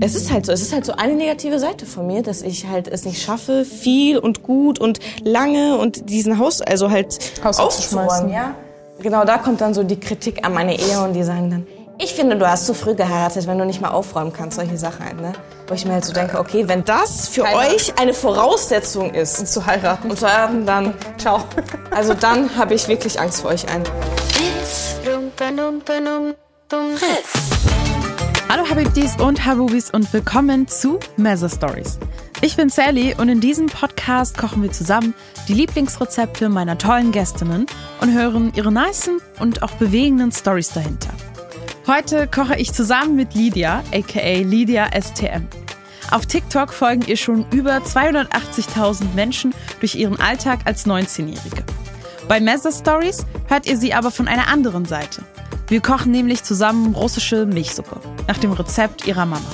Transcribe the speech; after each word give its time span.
Es 0.00 0.14
ist 0.14 0.30
halt 0.30 0.44
so, 0.44 0.52
es 0.52 0.60
ist 0.60 0.74
halt 0.74 0.84
so 0.84 0.92
eine 0.92 1.14
negative 1.14 1.58
Seite 1.58 1.86
von 1.86 2.06
mir, 2.06 2.22
dass 2.22 2.42
ich 2.42 2.66
halt 2.66 2.86
es 2.86 3.06
nicht 3.06 3.22
schaffe, 3.22 3.64
viel 3.64 4.18
und 4.18 4.42
gut 4.42 4.78
und 4.78 5.00
lange 5.24 5.78
und 5.78 6.10
diesen 6.10 6.38
Haus, 6.38 6.60
also 6.60 6.90
halt 6.90 7.18
Haus 7.42 7.58
aufzuräumen. 7.58 8.30
Ja. 8.30 8.54
Genau, 9.00 9.24
da 9.24 9.38
kommt 9.38 9.62
dann 9.62 9.72
so 9.72 9.84
die 9.84 9.98
Kritik 9.98 10.44
an 10.44 10.52
meine 10.52 10.78
Ehe 10.78 11.02
und 11.02 11.14
die 11.14 11.22
sagen 11.22 11.50
dann, 11.50 11.66
ich 11.98 12.12
finde, 12.12 12.36
du 12.36 12.46
hast 12.46 12.66
zu 12.66 12.74
früh 12.74 12.94
geheiratet, 12.94 13.46
wenn 13.46 13.56
du 13.58 13.64
nicht 13.64 13.80
mal 13.80 13.88
aufräumen 13.88 14.34
kannst, 14.34 14.56
solche 14.56 14.76
Sachen 14.76 15.02
halt, 15.06 15.18
ne? 15.18 15.32
Wo 15.66 15.72
ich 15.72 15.86
mir 15.86 15.94
halt 15.94 16.04
so 16.04 16.12
denke, 16.12 16.38
okay, 16.38 16.68
wenn 16.68 16.84
das 16.84 17.28
für 17.28 17.44
Heirat. 17.44 17.72
euch 17.72 17.98
eine 17.98 18.12
Voraussetzung 18.12 19.14
ist, 19.14 19.40
Um 19.40 19.46
zu 19.46 19.64
heiraten. 19.64 20.10
um 20.10 20.16
zu 20.16 20.26
heiraten, 20.26 20.66
dann, 20.66 20.92
Ciao. 21.16 21.40
also 21.90 22.12
dann 22.12 22.54
habe 22.54 22.74
ich 22.74 22.86
wirklich 22.86 23.18
Angst 23.18 23.40
vor 23.40 23.50
euch 23.50 23.66
allen. 23.66 23.84
Hallo 28.48 28.64
Habibdis 28.70 29.16
und 29.16 29.44
Habubis 29.44 29.90
und 29.90 30.10
willkommen 30.12 30.68
zu 30.68 31.00
Mezza 31.16 31.48
Stories. 31.48 31.98
Ich 32.42 32.56
bin 32.56 32.68
Sally 32.68 33.12
und 33.18 33.28
in 33.28 33.40
diesem 33.40 33.66
Podcast 33.66 34.38
kochen 34.38 34.62
wir 34.62 34.70
zusammen 34.70 35.14
die 35.48 35.54
Lieblingsrezepte 35.54 36.48
meiner 36.48 36.78
tollen 36.78 37.10
Gästinnen 37.10 37.66
und 38.00 38.12
hören 38.14 38.52
ihre 38.54 38.70
nicen 38.70 39.18
und 39.40 39.64
auch 39.64 39.72
bewegenden 39.72 40.30
Stories 40.30 40.68
dahinter. 40.72 41.10
Heute 41.88 42.28
koche 42.28 42.54
ich 42.56 42.72
zusammen 42.72 43.16
mit 43.16 43.34
Lydia, 43.34 43.82
aka 43.92 44.38
Lydia 44.38 44.90
STM. 44.92 45.48
Auf 46.12 46.26
TikTok 46.26 46.72
folgen 46.72 47.02
ihr 47.08 47.16
schon 47.16 47.44
über 47.50 47.78
280.000 47.78 49.12
Menschen 49.16 49.54
durch 49.80 49.96
ihren 49.96 50.20
Alltag 50.20 50.60
als 50.66 50.86
19-Jährige. 50.86 51.64
Bei 52.28 52.38
Mezza 52.38 52.70
Stories 52.70 53.26
hört 53.48 53.66
ihr 53.66 53.76
sie 53.76 53.92
aber 53.92 54.12
von 54.12 54.28
einer 54.28 54.46
anderen 54.46 54.84
Seite. 54.84 55.24
Wir 55.68 55.80
kochen 55.80 56.12
nämlich 56.12 56.44
zusammen 56.44 56.94
russische 56.94 57.44
Milchsuppe 57.44 58.00
nach 58.28 58.38
dem 58.38 58.52
Rezept 58.52 59.06
ihrer 59.06 59.26
Mama. 59.26 59.46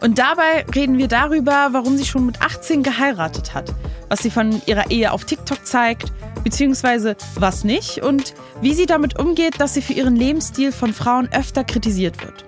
Und 0.00 0.18
dabei 0.18 0.64
reden 0.74 0.96
wir 0.96 1.08
darüber, 1.08 1.70
warum 1.72 1.96
sie 1.96 2.06
schon 2.06 2.24
mit 2.24 2.40
18 2.40 2.82
geheiratet 2.82 3.52
hat, 3.52 3.74
was 4.08 4.20
sie 4.20 4.30
von 4.30 4.62
ihrer 4.66 4.90
Ehe 4.90 5.12
auf 5.12 5.24
TikTok 5.24 5.66
zeigt, 5.66 6.12
beziehungsweise 6.44 7.16
was 7.34 7.64
nicht 7.64 8.02
und 8.02 8.34
wie 8.62 8.74
sie 8.74 8.86
damit 8.86 9.18
umgeht, 9.18 9.60
dass 9.60 9.74
sie 9.74 9.82
für 9.82 9.92
ihren 9.92 10.16
Lebensstil 10.16 10.70
von 10.70 10.92
Frauen 10.92 11.28
öfter 11.32 11.64
kritisiert 11.64 12.22
wird. 12.22 12.44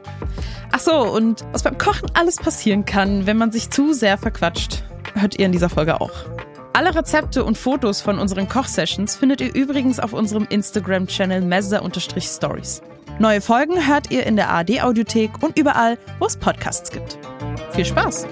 Ach 0.70 0.80
so, 0.80 0.94
und 0.94 1.44
was 1.52 1.64
beim 1.64 1.76
Kochen 1.76 2.08
alles 2.14 2.36
passieren 2.36 2.84
kann, 2.84 3.26
wenn 3.26 3.36
man 3.36 3.52
sich 3.52 3.68
zu 3.68 3.92
sehr 3.92 4.16
verquatscht, 4.16 4.84
hört 5.14 5.38
ihr 5.38 5.46
in 5.46 5.52
dieser 5.52 5.68
Folge 5.68 6.00
auch. 6.00 6.12
Alle 6.73 6.93
Rezepte 6.93 7.43
und 7.43 7.57
Fotos 7.57 8.01
von 8.01 8.19
unseren 8.19 8.47
Kochsessions 8.47 9.15
findet 9.15 9.41
ihr 9.41 9.55
übrigens 9.55 9.99
auf 9.99 10.13
unserem 10.13 10.45
Instagram-Channel 10.49 11.41
mezza-stories. 11.41 12.81
Neue 13.19 13.41
Folgen 13.41 13.87
hört 13.87 14.11
ihr 14.11 14.25
in 14.27 14.35
der 14.35 14.49
ARD-Audiothek 14.49 15.41
und 15.41 15.57
überall, 15.57 15.97
wo 16.19 16.25
es 16.25 16.37
Podcasts 16.37 16.91
gibt. 16.91 17.17
Viel 17.71 17.85
Spaß! 17.85 18.27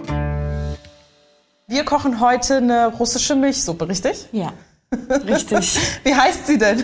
Wir 1.68 1.84
kochen 1.84 2.20
heute 2.20 2.58
eine 2.58 2.88
russische 2.88 3.36
Milchsuppe, 3.36 3.90
richtig? 3.90 4.28
Ja, 4.32 4.54
richtig. 5.26 5.80
Wie 6.04 6.14
heißt 6.14 6.46
sie 6.46 6.60
denn? 6.60 6.84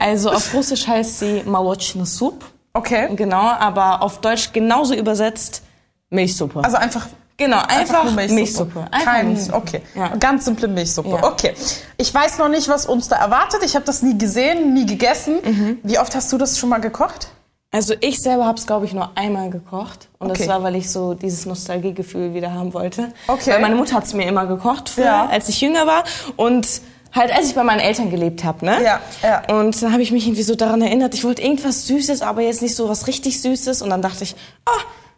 Also 0.00 0.30
auf 0.30 0.54
Russisch 0.54 0.86
heißt 0.86 1.18
sie 1.18 1.42
Молочный 1.44 2.06
Soup. 2.06 2.42
Okay. 2.72 3.14
Genau, 3.14 3.42
aber 3.42 4.00
auf 4.00 4.22
Deutsch 4.22 4.52
genauso 4.52 4.94
übersetzt 4.94 5.62
Milchsuppe. 6.08 6.64
Also 6.64 6.78
einfach. 6.78 7.08
genau, 7.37 7.59
einfach, 7.67 8.03
nur 8.03 8.13
Milchsuppe. 8.13 8.87
Einfach 8.91 9.13
Kein, 9.13 9.27
Milchsuppe. 9.33 9.57
okay. 9.57 9.81
Ja. 9.95 10.15
Ganz 10.17 10.45
simple 10.45 10.67
Milchsuppe. 10.67 11.09
Ja. 11.09 11.23
Okay. 11.23 11.53
Ich 11.97 12.13
weiß 12.13 12.37
noch 12.39 12.49
nicht, 12.49 12.67
was 12.67 12.85
uns 12.85 13.07
da 13.07 13.15
erwartet. 13.17 13.61
Ich 13.63 13.75
habe 13.75 13.85
das 13.85 14.01
nie 14.01 14.17
gesehen, 14.17 14.73
nie 14.73 14.85
gegessen. 14.85 15.37
Mhm. 15.43 15.79
Wie 15.83 15.99
oft 15.99 16.13
hast 16.15 16.31
du 16.33 16.37
das 16.37 16.57
schon 16.59 16.69
mal 16.69 16.79
gekocht? 16.79 17.29
Also 17.69 17.93
ich 17.99 18.21
selber 18.21 18.45
habe 18.45 18.57
es, 18.57 18.65
glaube 18.65 18.85
ich, 18.85 18.93
nur 18.93 19.11
einmal 19.15 19.49
gekocht. 19.49 20.07
Und 20.19 20.31
Okay. 20.31 20.39
das 20.39 20.47
war, 20.47 20.63
weil 20.63 20.75
ich 20.77 20.89
so 20.89 21.13
dieses 21.15 21.45
Nostalgiegefühl 21.45 22.33
wieder 22.33 22.53
haben 22.53 22.73
wollte. 22.73 23.11
Okay. 23.27 23.51
Weil 23.51 23.59
meine 23.61 23.75
Mutter 23.75 23.95
hat 23.95 24.05
es 24.05 24.13
mir 24.13 24.25
immer 24.25 24.45
gekocht, 24.45 24.87
früher, 24.89 25.05
Ja. 25.05 25.25
als 25.27 25.49
ich 25.49 25.59
jünger 25.59 25.85
war. 25.85 26.03
Und 26.37 26.65
halt, 27.13 27.35
als 27.35 27.47
ich 27.49 27.55
bei 27.55 27.63
meinen 27.63 27.81
Eltern 27.81 28.09
gelebt 28.09 28.43
habe, 28.45 28.65
ne? 28.65 28.81
Ja, 28.83 28.99
ja. 29.21 29.43
Und 29.53 29.81
dann 29.81 29.91
habe 29.91 30.01
ich 30.01 30.11
mich 30.11 30.25
irgendwie 30.25 30.43
so 30.43 30.55
daran 30.55 30.81
erinnert, 30.81 31.13
ich 31.13 31.23
wollte 31.25 31.41
irgendwas 31.41 31.87
Süßes, 31.87 32.21
aber 32.21 32.41
jetzt 32.41 32.61
nicht 32.61 32.75
so 32.75 32.87
was 32.89 33.05
richtig 33.07 33.41
Süßes. 33.41 33.81
Und 33.81 33.89
dann 33.89 34.01
dachte 34.01 34.23
ich, 34.23 34.35
ah, 34.65 34.71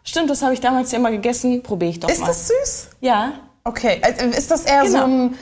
stimmt, 0.04 0.30
das 0.30 0.42
habe 0.42 0.54
ich 0.54 0.60
damals 0.60 0.92
ja 0.92 0.98
immer 0.98 1.10
gegessen, 1.10 1.62
probiere 1.62 1.90
ich 1.90 2.00
doch 2.00 2.08
Ist 2.08 2.20
mal. 2.20 2.26
das 2.28 2.48
süß? 2.48 2.88
Ja. 3.00 3.32
Okay. 3.64 4.00
Also 4.02 4.24
Ist 4.26 4.50
das 4.50 4.62
eher 4.64 4.86
so 4.86 4.92
Genau. 4.98 5.04
ein. 5.04 5.38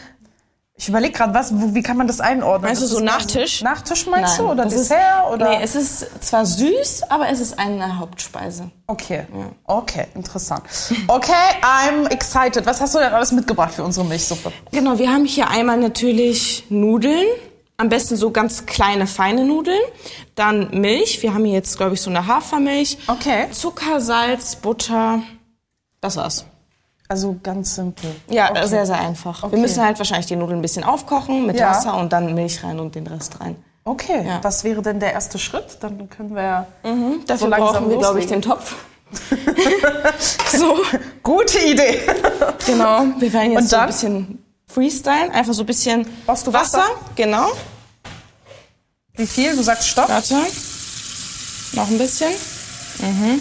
Ich 0.81 0.89
überlege 0.89 1.13
gerade, 1.13 1.35
was, 1.35 1.53
wo, 1.61 1.75
wie 1.75 1.83
kann 1.83 1.97
man 1.97 2.07
das 2.07 2.21
einordnen? 2.21 2.69
Meinst 2.69 2.83
du 2.83 2.87
so 2.87 2.99
ist 2.99 3.05
Nachtisch? 3.05 3.63
Nachtisch 3.63 4.07
meinst 4.07 4.39
du? 4.39 4.43
Nein, 4.45 4.53
Oder 4.53 4.65
das 4.65 4.75
ist- 4.75 4.91
Dessert? 4.91 5.27
oder? 5.35 5.49
Nee, 5.49 5.59
es 5.61 5.75
ist 5.75 6.07
zwar 6.25 6.47
süß, 6.47 7.03
aber 7.09 7.29
es 7.31 7.41
ist 7.41 7.59
eine 7.59 7.99
Hauptspeise. 7.99 8.71
Okay, 8.87 9.25
okay, 9.65 10.07
interessant. 10.15 10.63
Okay, 11.09 11.33
I'm 11.63 12.09
excited. 12.13 12.65
Was 12.65 12.81
hast 12.81 12.95
du 12.95 13.01
denn 13.01 13.13
alles 13.13 13.33
mitgebracht 13.33 13.75
für 13.75 13.83
unsere 13.83 14.07
Milchsuppe? 14.07 14.53
Genau, 14.71 14.97
wir 15.01 15.11
haben 15.13 15.25
hier 15.25 15.49
einmal 15.51 15.79
natürlich 15.79 16.65
Nudeln. 16.69 17.27
Am 17.81 17.89
besten 17.89 18.17
so 18.17 18.33
ganz 18.33 18.67
kleine, 18.67 19.07
feine 19.07 19.45
Nudeln. 19.45 19.79
Dann 20.35 20.71
Milch. 20.81 21.23
Wir 21.23 21.33
haben 21.33 21.45
hier 21.45 21.55
jetzt, 21.55 21.77
glaube 21.77 21.95
ich, 21.95 22.01
so 22.03 22.11
eine 22.11 22.27
Hafermilch. 22.27 22.99
Okay. 23.07 23.47
Zucker, 23.53 24.01
Salz, 24.01 24.57
Butter. 24.57 25.21
Das 26.01 26.17
war's. 26.17 26.45
Also 27.09 27.37
ganz 27.41 27.77
simpel. 27.77 28.11
Ja, 28.29 28.51
okay. 28.51 28.67
sehr, 28.67 28.85
sehr 28.85 28.99
einfach. 28.99 29.45
Okay. 29.45 29.53
Wir 29.53 29.61
müssen 29.61 29.83
halt 29.85 29.97
wahrscheinlich 29.99 30.27
die 30.27 30.35
Nudeln 30.35 30.59
ein 30.59 30.63
bisschen 30.63 30.83
aufkochen 30.83 31.47
mit 31.47 31.57
Ja. 31.59 31.71
Wasser 31.71 31.97
und 31.97 32.13
dann 32.13 32.35
Milch 32.35 32.65
rein 32.65 32.81
und 32.81 32.97
den 32.97 33.07
Rest 33.07 33.41
rein. 33.41 33.55
Okay, 33.85 34.27
Ja. 34.27 34.41
was 34.43 34.65
wäre 34.65 34.83
denn 34.83 34.99
der 34.99 35.13
erste 35.13 35.39
Schritt? 35.39 35.79
Dann 35.81 36.11
können 36.11 36.35
wir 36.35 36.43
ja 36.43 36.67
Dafür 36.83 37.39
so 37.39 37.47
langsam 37.47 37.75
brauchen 37.75 37.91
wir, 37.91 37.97
glaube 37.99 38.19
ich, 38.19 38.27
den 38.27 38.43
Topf. 38.43 38.75
so, 40.53 40.77
Gute 41.23 41.59
Idee. 41.61 42.01
genau. 42.67 43.05
Wir 43.19 43.33
werden 43.33 43.53
jetzt 43.53 43.61
Und 43.63 43.69
so 43.71 43.77
dann? 43.77 43.81
ein 43.85 43.87
bisschen 43.87 44.45
freestylen. 44.69 45.31
Einfach 45.33 45.55
so 45.55 45.63
ein 45.63 45.67
bisschen 45.67 46.07
Brauchst 46.27 46.47
du 46.47 46.53
Wasser? 46.53 46.85
Genau. 47.17 47.51
Wie 49.15 49.27
viel? 49.27 49.57
Du 49.57 49.63
sagst 49.63 49.89
Stopp. 49.89 50.09
Warte. 50.09 50.37
Noch 51.73 51.89
ein 51.89 51.99
bisschen. 51.99 52.31
Mhm. 53.01 53.41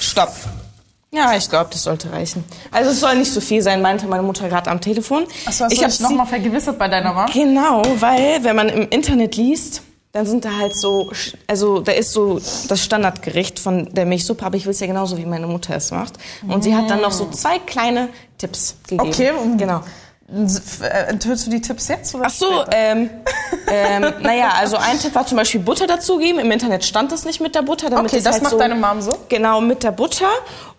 Stopp. 0.00 0.34
Ja, 1.12 1.36
ich 1.36 1.48
glaube, 1.48 1.70
das 1.72 1.82
sollte 1.82 2.12
reichen. 2.12 2.44
Also 2.70 2.90
es 2.90 3.00
soll 3.00 3.16
nicht 3.16 3.32
so 3.32 3.40
viel 3.40 3.62
sein, 3.62 3.82
meinte 3.82 4.06
meine 4.06 4.22
Mutter 4.22 4.48
gerade 4.48 4.70
am 4.70 4.80
Telefon. 4.80 5.26
Achso, 5.44 5.64
hast 5.64 5.72
ich 5.72 5.80
du 5.80 5.84
habe 5.84 6.02
nochmal 6.02 6.26
vergewissert 6.26 6.78
bei 6.78 6.86
deiner 6.86 7.12
Mama? 7.12 7.26
Genau, 7.32 7.82
weil 7.96 8.44
wenn 8.44 8.54
man 8.54 8.68
im 8.68 8.88
Internet 8.90 9.36
liest, 9.36 9.82
dann 10.12 10.26
sind 10.26 10.44
da 10.44 10.56
halt 10.56 10.74
so, 10.76 11.10
also 11.46 11.80
da 11.80 11.92
ist 11.92 12.12
so 12.12 12.40
das 12.68 12.82
Standardgericht 12.84 13.58
von 13.60 13.92
der 13.94 14.06
Milchsuppe, 14.06 14.44
aber 14.44 14.56
ich 14.56 14.64
will 14.64 14.72
es 14.72 14.80
ja 14.80 14.86
genauso, 14.88 15.16
wie 15.18 15.24
meine 15.24 15.46
Mutter 15.46 15.76
es 15.76 15.90
macht. 15.92 16.14
Und 16.48 16.64
sie 16.64 16.74
hat 16.74 16.90
dann 16.90 17.00
noch 17.00 17.12
so 17.12 17.30
zwei 17.30 17.58
kleine 17.60 18.08
Tipps 18.36 18.76
gegeben. 18.88 19.08
Okay, 19.08 19.32
genau. 19.56 19.82
F- 20.32 20.80
äh, 20.82 21.08
Enthüllst 21.10 21.46
du 21.46 21.50
die 21.50 21.60
Tipps 21.60 21.88
jetzt? 21.88 22.14
Oder 22.14 22.24
Ach 22.26 22.30
so, 22.30 22.46
später? 22.46 22.70
ähm, 22.72 23.10
ähm, 23.68 24.14
naja, 24.22 24.50
also 24.58 24.76
ein 24.76 24.98
Tipp 24.98 25.14
war 25.14 25.26
zum 25.26 25.36
Beispiel 25.36 25.60
Butter 25.60 25.86
dazugeben. 25.86 26.40
Im 26.40 26.50
Internet 26.50 26.84
stand 26.84 27.10
das 27.12 27.24
nicht 27.24 27.40
mit 27.40 27.54
der 27.54 27.62
Butter. 27.62 27.88
Damit 27.90 28.12
Okay, 28.12 28.20
das 28.22 28.34
halt 28.34 28.42
macht 28.44 28.52
so, 28.52 28.58
deine 28.58 28.74
Mom 28.76 29.00
so? 29.02 29.10
Genau, 29.28 29.60
mit 29.60 29.82
der 29.82 29.90
Butter. 29.92 30.28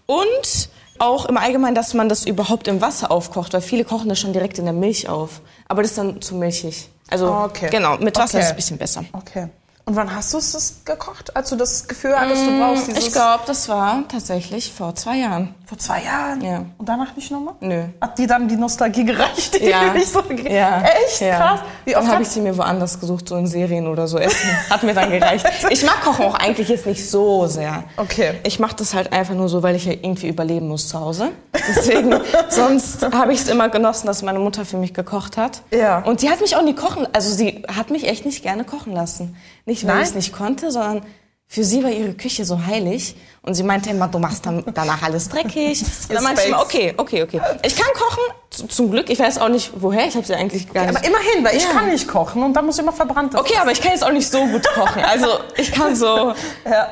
Und 0.06 0.70
auch 1.00 1.26
im 1.26 1.36
Allgemeinen, 1.38 1.76
dass 1.76 1.94
man 1.94 2.08
das 2.10 2.26
überhaupt 2.26 2.68
im 2.68 2.80
Wasser 2.82 3.12
aufkocht, 3.12 3.54
weil 3.54 3.62
viele 3.62 3.84
kochen 3.86 4.08
das 4.08 4.20
schon 4.20 4.34
direkt 4.34 4.58
in 4.60 4.66
der 4.66 4.74
Milch 4.74 5.10
auf. 5.10 5.42
Aber 5.68 5.82
das 5.82 5.92
ist 5.92 5.98
dann 5.98 6.22
zu 6.22 6.36
milchig. 6.36 6.90
Also, 7.12 7.28
Ah, 7.28 7.46
Okay. 7.46 7.70
genau, 7.70 7.98
mit 7.98 8.16
Wasser 8.18 8.38
Okay. 8.38 8.40
ist 8.40 8.46
es 8.46 8.52
ein 8.52 8.56
bisschen 8.56 8.78
besser. 8.78 9.04
Okay. 9.14 9.48
Und 9.86 9.96
wann 9.96 10.16
hast 10.16 10.34
du 10.34 10.38
es 10.38 10.82
gekocht? 10.86 11.36
Als 11.36 11.50
du 11.50 11.56
das 11.56 11.88
Gefühl 11.88 12.16
hattest, 12.16 12.46
du 12.46 12.60
brauchst 12.60 12.88
dieses... 12.88 13.04
Mm, 13.04 13.08
Ich 13.08 13.14
glaube, 13.14 13.44
das 13.48 13.68
war 13.68 14.04
tatsächlich 14.08 14.72
vor 14.72 14.94
zwei 14.96 15.18
Jahren. 15.18 15.56
Vor 15.66 15.78
zwei 15.78 16.04
Jahren? 16.04 16.42
Ja. 16.42 16.66
Und 16.78 16.88
danach 16.88 17.16
nicht 17.16 17.32
nochmal? 17.32 17.56
Nö. 17.62 17.84
Hat 18.00 18.18
die 18.18 18.28
dann 18.28 18.48
die 18.48 18.58
Nostalgie 18.58 19.06
gereicht? 19.06 19.60
Die 19.60 19.66
Ja. 19.70 19.94
nicht 19.94 20.12
so 20.12 20.22
Ja. 20.48 20.84
Echt? 20.84 21.22
Ja. 21.22 21.38
Krass. 21.38 21.60
Wie 21.86 21.92
dann 21.94 22.04
oft 22.04 22.12
habe 22.12 22.22
ich 22.24 22.30
sie 22.30 22.42
mir 22.42 22.56
woanders 22.58 23.00
gesucht, 23.00 23.28
so 23.28 23.36
in 23.38 23.48
Serien 23.48 23.88
oder 23.88 24.08
so. 24.08 24.18
Essen. 24.20 24.50
Hat 24.70 24.84
mir 24.84 24.94
dann 24.94 25.10
gereicht. 25.10 25.46
Ich 25.70 25.84
mag 25.84 26.02
Kochen 26.04 26.26
auch 26.26 26.36
eigentlich 26.36 26.70
jetzt 26.70 26.86
nicht 26.86 27.10
so 27.10 27.48
sehr. 27.48 27.84
Okay. 27.98 28.40
Ich 28.44 28.60
mache 28.60 28.76
das 28.76 28.94
halt 28.94 29.12
einfach 29.12 29.34
nur 29.34 29.50
so, 29.50 29.64
weil 29.64 29.76
ich 29.76 29.86
ja 29.86 29.94
irgendwie 29.94 30.28
überleben 30.28 30.68
muss 30.68 30.90
zu 30.90 31.00
Hause. 31.00 31.30
Deswegen, 31.54 32.14
sonst 32.50 33.04
habe 33.14 33.34
ich 33.34 33.40
es 33.42 33.48
immer 33.48 33.70
genossen, 33.70 34.08
dass 34.08 34.22
meine 34.22 34.40
Mutter 34.40 34.66
für 34.66 34.78
mich 34.78 34.94
gekocht 34.94 35.38
hat. 35.38 35.62
Ja. 35.72 36.00
Und 36.04 36.22
die 36.22 36.30
hat 36.30 36.40
mich 36.42 36.56
auch 36.56 36.64
nie 36.64 36.76
kochen, 36.76 37.08
also 37.14 37.34
sie 37.34 37.64
hat 37.76 37.90
mich 37.90 38.08
echt 38.08 38.26
nicht 38.26 38.44
gerne 38.44 38.64
kochen 38.64 38.94
lassen. 38.94 39.36
Nicht, 39.72 39.88
weil 39.88 40.02
ich 40.02 40.10
es 40.10 40.16
nicht 40.16 40.34
konnte, 40.34 40.70
sondern 40.72 41.02
für 41.48 41.64
sie 41.64 41.84
war 41.84 41.90
ihre 41.92 42.14
Küche 42.14 42.46
so 42.46 42.66
heilig. 42.66 43.16
Und 43.42 43.56
sie 43.56 43.64
meinte 43.64 43.90
immer, 43.90 44.08
du 44.08 44.20
machst 44.20 44.46
dann 44.46 44.64
danach 44.74 45.02
alles 45.02 45.28
dreckig. 45.30 45.82
Und 46.10 46.16
dann 46.16 46.24
meinte 46.24 46.42
ich 46.44 46.48
immer, 46.50 46.62
okay, 46.62 46.94
okay, 46.98 47.24
okay. 47.24 47.42
Ich 47.64 47.76
kann 47.76 47.88
kochen, 47.94 48.70
zum 48.70 48.92
Glück. 48.92 49.10
Ich 49.10 49.20
weiß 49.20 49.38
auch 49.40 49.50
nicht, 49.50 49.72
woher. 49.76 50.06
Ich 50.08 50.16
habe 50.16 50.26
sie 50.26 50.36
eigentlich 50.36 50.72
gar 50.74 50.86
nicht. 50.86 50.96
Aber 50.98 51.06
immerhin, 51.06 51.44
weil 51.44 51.56
ich 51.58 51.64
Ja. 51.64 51.72
kann 51.72 51.90
nicht 51.90 52.08
kochen 52.08 52.44
und 52.44 52.54
da 52.54 52.62
muss 52.62 52.78
immer 52.80 52.94
verbrannt 52.94 53.34
Okay, 53.36 53.56
aber 53.62 53.72
ich 53.72 53.82
kann 53.82 53.92
jetzt 53.92 54.04
auch 54.06 54.12
nicht 54.12 54.30
so 54.30 54.46
gut 54.46 54.66
kochen. 54.76 55.04
Also 55.04 55.28
ich 55.58 55.72
kann 55.72 55.96
so. 55.96 56.34
Ja. 56.66 56.88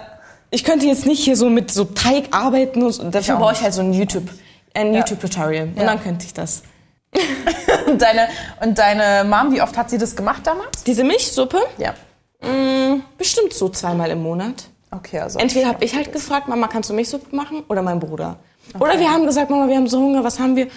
Ich 0.51 0.63
könnte 0.63 0.87
jetzt 0.87 1.05
nicht 1.05 1.23
hier 1.23 1.37
so 1.37 1.49
mit 1.49 1.69
so 1.71 1.83
Teig 1.85 2.25
arbeiten 2.31 2.81
und 2.83 3.13
dafür 3.13 3.35
auch 3.35 3.39
brauche 3.39 3.53
ich 3.53 3.61
halt 3.61 3.73
so 3.73 3.81
ein 3.81 3.93
YouTube, 3.93 4.27
ein 4.73 4.93
Ja. 4.93 4.99
YouTube-Tutorial. 4.99 5.65
Und 5.75 5.77
dann 5.77 6.01
könnte 6.01 6.25
ich 6.25 6.33
das. 6.33 6.63
Und 7.87 8.01
deine, 8.01 8.27
und 8.61 8.77
deine 8.77 9.23
Mom, 9.27 9.51
wie 9.51 9.61
oft 9.63 9.75
hat 9.77 9.89
sie 9.89 9.97
das 9.97 10.15
gemacht 10.15 10.41
damals? 10.45 10.83
Diese 10.83 11.03
Milchsuppe, 11.03 11.57
Ja. 11.79 11.93
Mh, 12.41 13.01
bestimmt 13.17 13.53
so 13.53 13.69
zweimal 13.69 14.09
im 14.11 14.21
Monat. 14.23 14.65
Okay, 14.91 15.19
also. 15.19 15.37
Entweder 15.39 15.67
habe 15.67 15.83
ich 15.85 15.95
halt 15.95 16.11
gefragt, 16.11 16.47
Mama, 16.47 16.67
kannst 16.67 16.89
du 16.89 16.93
Milchsuppe 16.93 17.35
machen? 17.35 17.63
Oder 17.69 17.81
mein 17.81 17.99
Bruder. 17.99 18.37
Oder 18.79 18.99
wir 18.99 19.11
haben 19.11 19.25
gesagt, 19.25 19.49
Mama, 19.49 19.67
wir 19.67 19.75
haben 19.75 19.87
so 19.87 19.99
Hunger, 19.99 20.23
was 20.23 20.39
haben 20.39 20.55
wir? 20.55 20.67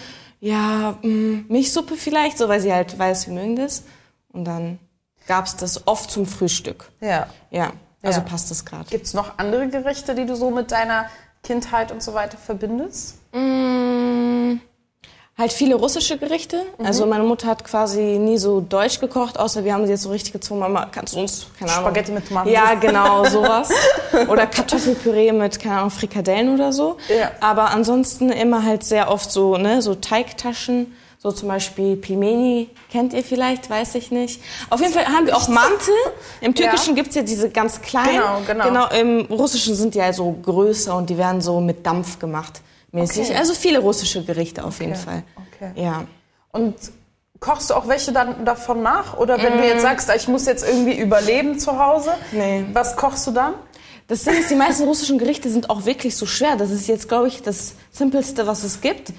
Ja, 0.41 0.97
mh, 1.03 1.45
Milchsuppe 1.49 1.95
vielleicht, 1.97 2.37
so 2.39 2.49
weil 2.49 2.61
sie 2.61 2.73
halt 2.73 2.99
weiß, 2.99 3.27
wir 3.29 3.35
mögen 3.35 3.57
das. 3.57 3.85
Und 4.33 4.45
dann 4.45 4.79
gab's 5.29 5.57
das 5.57 5.87
oft 5.87 6.11
zum 6.11 6.27
Frühstück. 6.27 6.91
Ja. 7.01 7.27
Ja, 7.51 7.73
also 8.03 8.21
Ja. 8.21 8.27
passt 8.27 8.51
das 8.51 8.65
gerade. 8.65 8.89
Gibt 8.91 9.07
es 9.07 9.15
noch 9.15 9.39
andere 9.39 9.69
Gerichte, 9.69 10.15
die 10.15 10.27
du 10.27 10.35
so 10.37 10.51
mit 10.51 10.73
deiner 10.73 11.07
Kindheit 11.43 11.93
und 11.93 12.03
so 12.03 12.13
weiter 12.15 12.37
verbindest? 12.39 13.17
Mm, 13.33 14.55
Halt 15.39 15.51
viele 15.51 15.77
russische 15.77 16.19
Gerichte. 16.19 16.63
Mhm. 16.79 16.87
Also 16.87 17.07
meine 17.07 17.25
Mutter 17.25 17.49
hat 17.49 17.65
quasi 17.65 18.01
nie 18.01 18.37
so 18.37 18.61
deutsch 18.61 19.01
gekocht, 19.01 19.39
außer 19.39 19.65
wir 19.65 19.73
haben 19.73 19.87
sie 19.87 19.93
jetzt 19.93 20.03
so 20.03 20.11
richtig 20.11 20.35
gezwungen, 20.35 20.61
Mama, 20.61 20.87
kannst 20.93 21.15
du 21.15 21.21
uns, 21.21 21.47
keine 21.59 21.73
Ahnung. 21.73 21.87
Spaghetti 21.87 22.13
mit 22.13 22.29
Tomaten. 22.29 22.51
Ja, 22.51 22.75
genau, 22.75 23.25
sowas. 23.31 23.71
Oder 24.29 24.47
Kartoffelpüree 24.47 25.33
mit, 25.33 25.59
keine 25.59 25.79
Ahnung, 25.79 25.91
Frikadellen 25.91 26.55
oder 26.55 26.73
so. 26.73 26.99
Ja. 27.09 27.31
Aber 27.41 27.71
ansonsten 27.71 28.31
immer 28.31 28.63
halt 28.63 28.85
sehr 28.85 29.11
oft 29.11 29.31
so, 29.31 29.57
ne, 29.57 29.81
so 29.81 29.95
Teigtaschen. 29.95 30.95
So 31.19 31.31
zum 31.31 31.47
Beispiel 31.47 31.95
Pilmeni, 31.95 32.69
kennt 32.91 33.13
ihr 33.13 33.23
vielleicht, 33.23 33.71
weiß 33.71 33.95
ich 33.95 34.11
nicht. 34.11 34.43
Auf 34.71 34.81
jeden 34.81 34.93
Fall 34.93 35.07
haben 35.07 35.27
wir 35.27 35.37
auch 35.37 35.47
Mante. 35.47 35.93
Im 36.41 36.53
Türkischen 36.57 36.97
gibt's 36.97 37.15
ja 37.15 37.23
diese 37.23 37.49
ganz 37.49 37.81
kleinen. 37.81 38.17
Genau, 38.19 38.41
genau. 38.45 38.65
Genau, 38.65 38.89
im 38.89 39.27
Russischen 39.27 39.77
sind 39.77 39.95
die 39.95 40.03
halt 40.03 40.17
so 40.17 40.33
größer 40.43 40.97
und 40.97 41.11
die 41.11 41.17
werden 41.17 41.41
so 41.41 41.61
mit 41.61 41.87
Dampf 41.87 42.19
gemacht. 42.19 42.61
Mäßig. 42.93 43.29
Okay. 43.31 43.39
Also 43.39 43.55
viele 43.55 43.79
russische 43.81 44.23
Gerichte 44.25 44.65
auf 44.65 44.81
jeden 44.81 44.95
Fall. 44.95 45.23
okay. 45.55 45.73
Ja. 45.75 46.05
Und 46.53 46.75
kochst 47.41 47.71
du 47.71 47.75
auch 47.75 47.89
welche 47.89 48.13
dann 48.13 48.45
davon 48.45 48.83
nach? 48.83 49.17
Oder 49.17 49.43
wenn 49.43 49.57
du 49.59 49.67
jetzt 49.67 49.83
sagst, 49.83 50.11
ich 50.15 50.29
muss 50.29 50.47
jetzt 50.47 50.67
irgendwie 50.67 50.97
überleben 50.99 51.59
zu 51.59 51.79
Hause, 51.79 52.13
Nee. 52.33 52.65
was 52.73 52.95
kochst 52.97 53.27
du 53.27 53.31
dann? 53.33 53.55
Das 54.13 54.25
Ding 54.25 54.35
ist, 54.35 54.51
die 54.51 54.57
meisten 54.57 54.85
russischen 54.85 55.17
Gerichte 55.17 55.49
sind 55.49 55.71
auch 55.71 55.87
wirklich 55.87 56.19
so 56.19 56.27
schwer. 56.27 56.57
Das 56.57 56.71
ist 56.71 56.87
jetzt, 56.87 57.09
glaube 57.09 57.29
ich, 57.29 57.41
das 57.41 57.77
Simpelste, 57.91 58.47
was 58.47 58.63
es 58.63 58.83
gibt. 58.83 59.11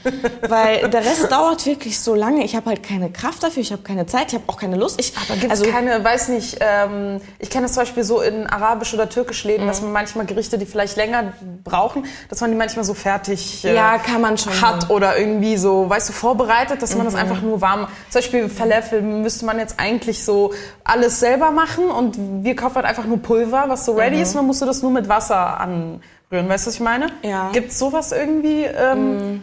Weil 0.47 0.87
der 0.87 1.01
Rest 1.03 1.31
dauert 1.31 1.65
wirklich 1.65 1.99
so 1.99 2.13
lange. 2.13 2.43
Ich 2.43 2.55
habe 2.55 2.69
halt 2.69 2.83
keine 2.83 3.09
Kraft 3.09 3.41
dafür, 3.41 3.63
ich 3.63 3.71
habe 3.71 3.81
keine 3.81 4.05
Zeit, 4.05 4.27
ich 4.27 4.35
habe 4.35 4.43
auch 4.45 4.57
keine 4.57 4.75
Lust. 4.75 4.99
Ich, 4.99 5.11
Da 5.27 5.33
gibt 5.33 5.45
es 5.45 5.49
also, 5.61 5.65
keine, 5.65 6.03
weiß 6.03 6.27
nicht, 6.27 6.57
ähm, 6.59 7.19
ich 7.39 7.49
kenne 7.49 7.63
das 7.63 7.73
zum 7.73 7.81
Beispiel 7.81 8.03
so 8.03 8.21
in 8.21 8.45
arabisch 8.45 8.93
oder 8.93 9.09
türkisch 9.09 9.43
Läden, 9.45 9.65
dass 9.65 9.81
man 9.81 9.93
manchmal 9.93 10.27
Gerichte, 10.27 10.59
die 10.59 10.67
vielleicht 10.67 10.95
länger 10.95 11.33
brauchen, 11.63 12.05
dass 12.29 12.41
man 12.41 12.51
die 12.51 12.57
manchmal 12.57 12.85
so 12.85 12.93
fertig 12.93 13.65
äh, 13.65 13.73
Ja, 13.73 13.97
kann 13.97 14.21
man 14.21 14.37
schon 14.37 14.61
hat 14.61 14.91
oder 14.91 15.17
irgendwie 15.17 15.57
so, 15.57 15.89
weißt 15.89 16.09
du, 16.09 16.13
vorbereitet, 16.13 16.83
dass 16.83 16.95
man 16.95 17.07
das 17.07 17.15
einfach 17.15 17.41
nur 17.41 17.61
warm, 17.61 17.87
zum 18.11 18.21
Beispiel 18.21 18.47
Falafel 18.47 19.01
müsste 19.01 19.45
man 19.45 19.57
jetzt 19.57 19.79
eigentlich 19.79 20.23
so 20.23 20.53
alles 20.83 21.19
selber 21.19 21.49
machen 21.49 21.85
und 21.85 22.15
wir 22.43 22.55
kaufen 22.55 22.75
halt 22.75 22.85
einfach 22.85 23.05
nur 23.05 23.17
Pulver, 23.17 23.65
was 23.69 23.85
so 23.85 23.93
ready 23.93 24.21
ist, 24.21 24.29
und 24.33 24.37
dann 24.37 24.45
musst 24.45 24.61
du 24.61 24.67
das 24.67 24.82
nur 24.83 24.91
mit 24.91 25.09
Wasser 25.09 25.59
anrühren, 25.59 25.99
weißt 26.47 26.65
du, 26.65 26.67
was 26.69 26.75
ich 26.75 26.79
meine? 26.81 27.07
Ja. 27.23 27.49
Gibt's 27.51 27.79
sowas 27.79 28.11
irgendwie? 28.11 28.63
Ähm, 28.65 29.41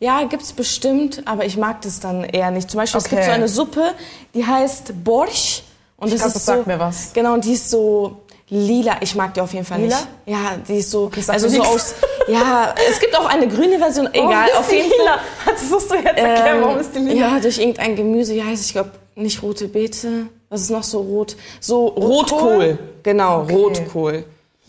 Ja, 0.00 0.22
gibt's 0.24 0.52
bestimmt, 0.52 1.22
aber 1.26 1.44
ich 1.44 1.56
mag 1.56 1.80
das 1.82 1.98
dann 2.00 2.22
eher 2.24 2.50
nicht. 2.52 2.70
Zum 2.70 2.78
Beispiel, 2.78 2.98
es 2.98 3.04
gibt 3.08 3.20
Okay. 3.22 3.26
so 3.30 3.34
eine 3.34 3.48
Suppe, 3.48 3.92
die 4.34 4.46
heißt 4.46 5.04
Borsch. 5.04 5.62
Und 5.96 6.12
das 6.12 6.20
glaub, 6.20 6.28
ist 6.28 6.36
das 6.36 6.46
so, 6.46 6.52
sagt 6.52 6.66
mir 6.68 6.78
was. 6.78 7.12
Genau, 7.12 7.34
und 7.34 7.44
die 7.44 7.54
ist 7.54 7.68
so 7.68 8.22
lila. 8.48 8.96
Ich 9.00 9.16
mag 9.16 9.34
die 9.34 9.40
auf 9.40 9.52
jeden 9.52 9.64
Fall 9.66 9.80
Lila? 9.80 9.96
nicht. 9.96 10.08
Ja, 10.26 10.52
die 10.68 10.76
ist 10.78 10.90
so, 10.92 11.10
sagt 11.16 11.30
also 11.30 11.48
so 11.48 11.56
nix. 11.58 11.68
aus, 11.68 11.94
ja, 12.28 12.72
es 12.88 13.00
gibt 13.00 13.18
auch 13.18 13.26
eine 13.26 13.48
grüne 13.48 13.78
Version, 13.78 14.08
egal, 14.12 14.46
ist 14.48 14.56
auf 14.56 14.68
die 14.68 14.76
jeden 14.76 14.90
lila? 14.90 15.18
Fall. 15.44 15.54
Das 15.54 15.68
musst 15.70 15.90
du 15.90 15.94
jetzt 15.96 16.06
erklären, 16.06 16.56
Ähm, 16.58 16.62
warum 16.62 16.78
ist 16.78 16.94
die 16.94 16.98
lila? 17.00 17.14
Ja, 17.34 17.40
durch 17.40 17.58
irgendein 17.58 17.96
Gemüse, 17.96 18.34
wie 18.34 18.42
heißt 18.44 18.60
es, 18.60 18.66
ich 18.68 18.72
glaube, 18.72 18.92
nicht 19.16 19.42
rote 19.42 19.66
Beete. 19.66 20.26
Was 20.50 20.60
ist 20.62 20.70
noch 20.70 20.84
so 20.84 21.00
rot? 21.00 21.36
So 21.60 21.88
Rotkohl. 21.88 22.48
Rotkohl? 22.52 22.78
Genau, 23.02 23.42
Rotkohl. 23.42 24.24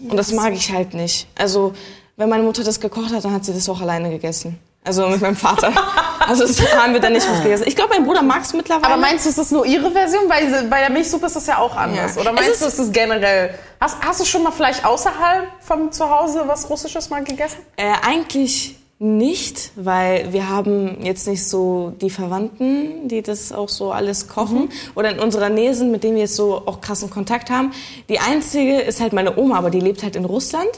Und 0.08 0.16
das 0.18 0.32
mag 0.32 0.54
ich 0.54 0.72
halt 0.72 0.94
nicht. 0.94 1.28
Also, 1.38 1.74
wenn 2.16 2.30
meine 2.30 2.44
Mutter 2.44 2.64
das 2.64 2.80
gekocht 2.80 3.14
hat, 3.14 3.24
dann 3.26 3.34
hat 3.34 3.46
sie 3.46 3.54
das 3.54 3.68
auch 3.70 3.82
alleine 3.82 4.10
gegessen. 4.10 4.60
Also 4.84 5.08
mit 5.08 5.22
meinem 5.22 5.36
Vater. 5.36 5.72
Also 6.28 6.46
das 6.46 6.62
haben 6.76 6.94
wir 6.94 7.00
dann 7.00 7.14
nicht 7.14 7.28
mitgegessen. 7.28 7.66
Ich 7.68 7.76
glaube, 7.76 7.92
mein 7.96 8.06
Bruder 8.06 8.22
mag 8.22 8.44
es 8.44 8.54
mittlerweile. 8.54 8.86
Aber 8.94 8.98
meinst 9.02 9.26
du, 9.26 9.30
ist 9.30 9.38
das 9.40 9.50
nur 9.50 9.66
ihre 9.66 9.90
Version? 9.90 10.30
Weil 10.30 10.66
bei 10.66 10.82
der 10.82 10.92
Milchsuppe 10.92 11.26
ist 11.26 11.36
das 11.38 11.48
ja 11.48 11.58
auch 11.58 11.76
anders. 11.76 12.14
Ja. 12.16 12.22
Oder 12.22 12.30
Es 12.32 12.36
meinst 12.36 12.50
ist- 12.52 12.62
du, 12.62 12.66
ist 12.68 12.78
das 12.80 12.92
generell? 12.92 13.56
Hast, 13.82 13.98
hast 14.06 14.20
du 14.22 14.26
schon 14.26 14.44
mal 14.44 14.52
vielleicht 14.52 14.86
außerhalb 14.86 15.48
von 15.60 15.92
zu 15.92 16.08
Hause 16.08 16.44
was 16.46 16.70
Russisches 16.70 17.10
mal 17.10 17.24
gegessen? 17.24 17.58
Äh, 17.78 17.94
eigentlich 18.06 18.76
nicht, 19.02 19.72
weil 19.76 20.34
wir 20.34 20.50
haben 20.50 20.98
jetzt 21.02 21.26
nicht 21.26 21.48
so 21.48 21.94
die 22.02 22.10
Verwandten, 22.10 23.08
die 23.08 23.22
das 23.22 23.52
auch 23.54 23.70
so 23.70 23.92
alles 23.94 24.28
kochen 24.28 24.70
oder 24.94 25.10
in 25.12 25.20
unserer 25.20 25.48
Nähe 25.50 25.74
sind, 25.74 25.90
mit 25.92 26.04
denen 26.04 26.16
wir 26.16 26.24
jetzt 26.24 26.36
so 26.36 26.64
auch 26.66 26.82
krassen 26.82 27.10
Kontakt 27.10 27.50
haben. 27.50 27.72
Die 28.10 28.20
einzige 28.20 28.80
ist 28.82 29.00
halt 29.00 29.14
meine 29.14 29.38
Oma, 29.38 29.58
aber 29.58 29.70
die 29.70 29.80
lebt 29.80 30.04
halt 30.04 30.16
in 30.18 30.26
Russland. 30.26 30.70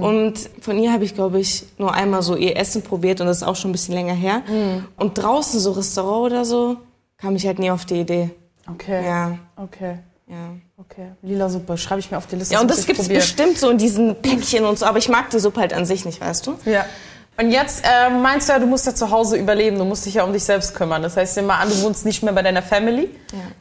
Und 0.00 0.34
von 0.60 0.78
ihr 0.78 0.92
habe 0.92 1.02
ich, 1.04 1.14
glaube 1.14 1.40
ich, 1.40 1.64
nur 1.76 1.92
einmal 1.92 2.22
so 2.22 2.36
ihr 2.36 2.56
Essen 2.56 2.82
probiert 2.82 3.20
und 3.20 3.26
das 3.26 3.38
ist 3.38 3.42
auch 3.42 3.56
schon 3.56 3.70
ein 3.70 3.72
bisschen 3.72 3.94
länger 3.94 4.12
her. 4.12 4.42
Und 4.96 5.18
draußen 5.18 5.58
so 5.58 5.72
Restaurant 5.72 6.30
oder 6.32 6.44
so 6.44 6.76
kam 7.16 7.34
ich 7.34 7.46
halt 7.46 7.58
nie 7.58 7.70
auf 7.70 7.84
die 7.84 8.00
Idee. 8.00 8.30
Okay. 8.70 9.04
Ja, 9.04 9.38
Okay. 9.56 9.98
ja. 10.28 10.50
Okay. 10.78 11.12
Lila 11.22 11.48
Suppe, 11.48 11.76
schreibe 11.78 12.00
ich 12.00 12.10
mir 12.12 12.18
auf 12.18 12.26
die 12.26 12.36
Liste. 12.36 12.54
Ja, 12.54 12.60
und 12.60 12.70
das 12.70 12.86
gibt's 12.86 13.02
probieren. 13.02 13.20
bestimmt 13.20 13.58
so 13.58 13.70
in 13.70 13.78
diesen 13.78 14.14
Päckchen 14.16 14.64
und 14.66 14.78
so, 14.78 14.86
aber 14.86 14.98
ich 14.98 15.08
mag 15.08 15.30
die 15.30 15.38
Suppe 15.40 15.60
halt 15.60 15.72
an 15.72 15.84
sich 15.86 16.04
nicht, 16.04 16.20
weißt 16.20 16.46
du? 16.46 16.54
Ja. 16.64 16.84
Und 17.38 17.50
jetzt 17.50 17.82
äh, 17.84 18.10
meinst 18.10 18.48
du 18.48 18.52
ja, 18.52 18.58
du 18.58 18.66
musst 18.66 18.86
ja 18.86 18.94
zu 18.94 19.10
Hause 19.10 19.36
überleben, 19.38 19.78
du 19.78 19.84
musst 19.86 20.04
dich 20.04 20.14
ja 20.14 20.22
um 20.24 20.34
dich 20.34 20.44
selbst 20.44 20.74
kümmern. 20.74 21.02
Das 21.02 21.16
heißt, 21.16 21.36
nimm 21.38 21.46
mal 21.46 21.58
an, 21.60 21.70
du 21.70 21.82
wohnst 21.82 22.04
nicht 22.04 22.22
mehr 22.22 22.32
bei 22.34 22.42
deiner 22.42 22.62
Family, 22.62 23.08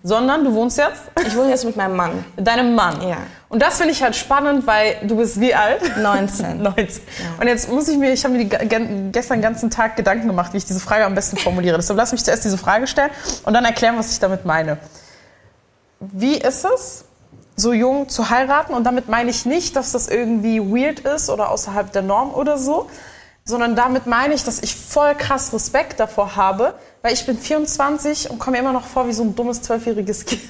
sondern 0.04 0.44
du 0.44 0.54
wohnst 0.54 0.78
jetzt 0.78 1.02
Ich 1.26 1.36
wohne 1.38 1.50
jetzt 1.52 1.64
mit 1.64 1.78
meinem 1.78 1.96
Mann. 1.96 2.26
mit 2.36 2.46
deinem 2.48 2.76
Mann. 2.76 3.02
Ja. 3.08 3.18
Und 3.48 3.62
das 3.62 3.78
finde 3.78 3.94
ich 3.94 4.04
halt 4.04 4.16
spannend, 4.18 4.68
weil 4.68 4.98
du 5.04 5.16
bist 5.16 5.40
wie 5.40 5.56
alt? 5.56 5.82
19. 5.98 6.62
19. 6.62 7.02
Und 7.40 7.48
jetzt 7.48 7.70
muss 7.72 7.88
ich 7.88 7.98
mir, 7.98 8.12
ich 8.12 8.24
habe 8.26 8.34
mir 8.36 8.44
die, 8.46 8.50
ge- 8.50 9.10
gestern 9.14 9.38
den 9.38 9.42
ganzen 9.44 9.70
Tag 9.72 9.96
Gedanken 9.96 10.28
gemacht, 10.28 10.52
wie 10.54 10.58
ich 10.58 10.66
diese 10.66 10.82
Frage 10.82 11.06
am 11.06 11.16
besten 11.16 11.38
formuliere. 11.38 11.78
Deshalb 11.78 11.98
lass 11.98 12.12
mich 12.12 12.24
zuerst 12.26 12.44
diese 12.44 12.58
Frage 12.58 12.88
stellen 12.88 13.10
und 13.46 13.54
dann 13.54 13.64
erklären, 13.64 13.98
was 13.98 14.12
ich 14.12 14.20
damit 14.20 14.44
meine. 14.46 14.80
Wie 16.00 16.36
ist 16.38 16.66
es, 16.66 17.06
so 17.56 17.72
jung 17.74 18.10
zu 18.10 18.30
heiraten? 18.30 18.74
Und 18.74 18.84
damit 18.84 19.08
meine 19.08 19.30
ich 19.30 19.46
nicht, 19.46 19.76
dass 19.76 19.92
das 19.94 20.08
irgendwie 20.10 20.60
weird 20.60 21.00
ist 21.00 21.30
oder 21.30 21.52
außerhalb 21.52 21.92
der 21.92 22.02
Norm 22.02 22.34
oder 22.34 22.58
so, 22.58 22.90
sondern 23.44 23.76
damit 23.76 24.06
meine 24.06 24.34
ich, 24.34 24.44
dass 24.44 24.62
ich 24.62 24.76
voll 24.76 25.16
krass 25.16 25.54
Respekt 25.54 26.00
davor 26.00 26.36
habe, 26.36 26.76
weil 27.02 27.14
ich 27.14 27.26
bin 27.26 27.38
24 27.38 28.30
und 28.30 28.40
komme 28.40 28.58
mir 28.58 28.60
immer 28.60 28.74
noch 28.74 28.86
vor 28.86 29.08
wie 29.08 29.14
so 29.14 29.24
ein 29.24 29.36
dummes 29.36 29.62
zwölfjähriges 29.62 30.26
Kind. 30.26 30.42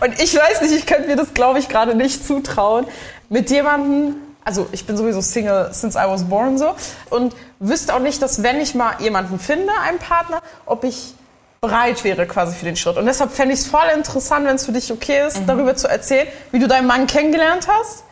Und 0.00 0.20
ich 0.20 0.34
weiß 0.34 0.62
nicht, 0.62 0.74
ich 0.74 0.86
könnte 0.86 1.08
mir 1.08 1.16
das, 1.16 1.34
glaube 1.34 1.58
ich, 1.58 1.68
gerade 1.68 1.94
nicht 1.94 2.26
zutrauen, 2.26 2.86
mit 3.28 3.50
jemandem, 3.50 4.16
also 4.44 4.66
ich 4.72 4.86
bin 4.86 4.96
sowieso 4.96 5.20
Single 5.20 5.70
since 5.72 5.98
I 5.98 6.08
was 6.08 6.24
born 6.24 6.58
so, 6.58 6.74
und 7.10 7.34
wüsste 7.58 7.94
auch 7.94 8.00
nicht, 8.00 8.20
dass 8.22 8.42
wenn 8.42 8.60
ich 8.60 8.74
mal 8.74 8.94
jemanden 9.00 9.38
finde, 9.38 9.72
einen 9.82 9.98
Partner, 9.98 10.40
ob 10.66 10.84
ich 10.84 11.14
bereit 11.60 12.04
wäre 12.04 12.26
quasi 12.26 12.54
für 12.54 12.64
den 12.64 12.76
Schritt. 12.76 12.96
Und 12.96 13.06
deshalb 13.06 13.32
fände 13.32 13.54
ich 13.54 13.60
es 13.60 13.66
voll 13.66 13.86
interessant, 13.94 14.46
wenn 14.46 14.56
es 14.56 14.66
für 14.66 14.72
dich 14.72 14.92
okay 14.92 15.26
ist, 15.26 15.42
darüber 15.46 15.74
zu 15.74 15.88
erzählen, 15.88 16.28
wie 16.52 16.58
du 16.58 16.68
deinen 16.68 16.86
Mann 16.86 17.06
kennengelernt 17.06 17.66
hast. 17.68 18.04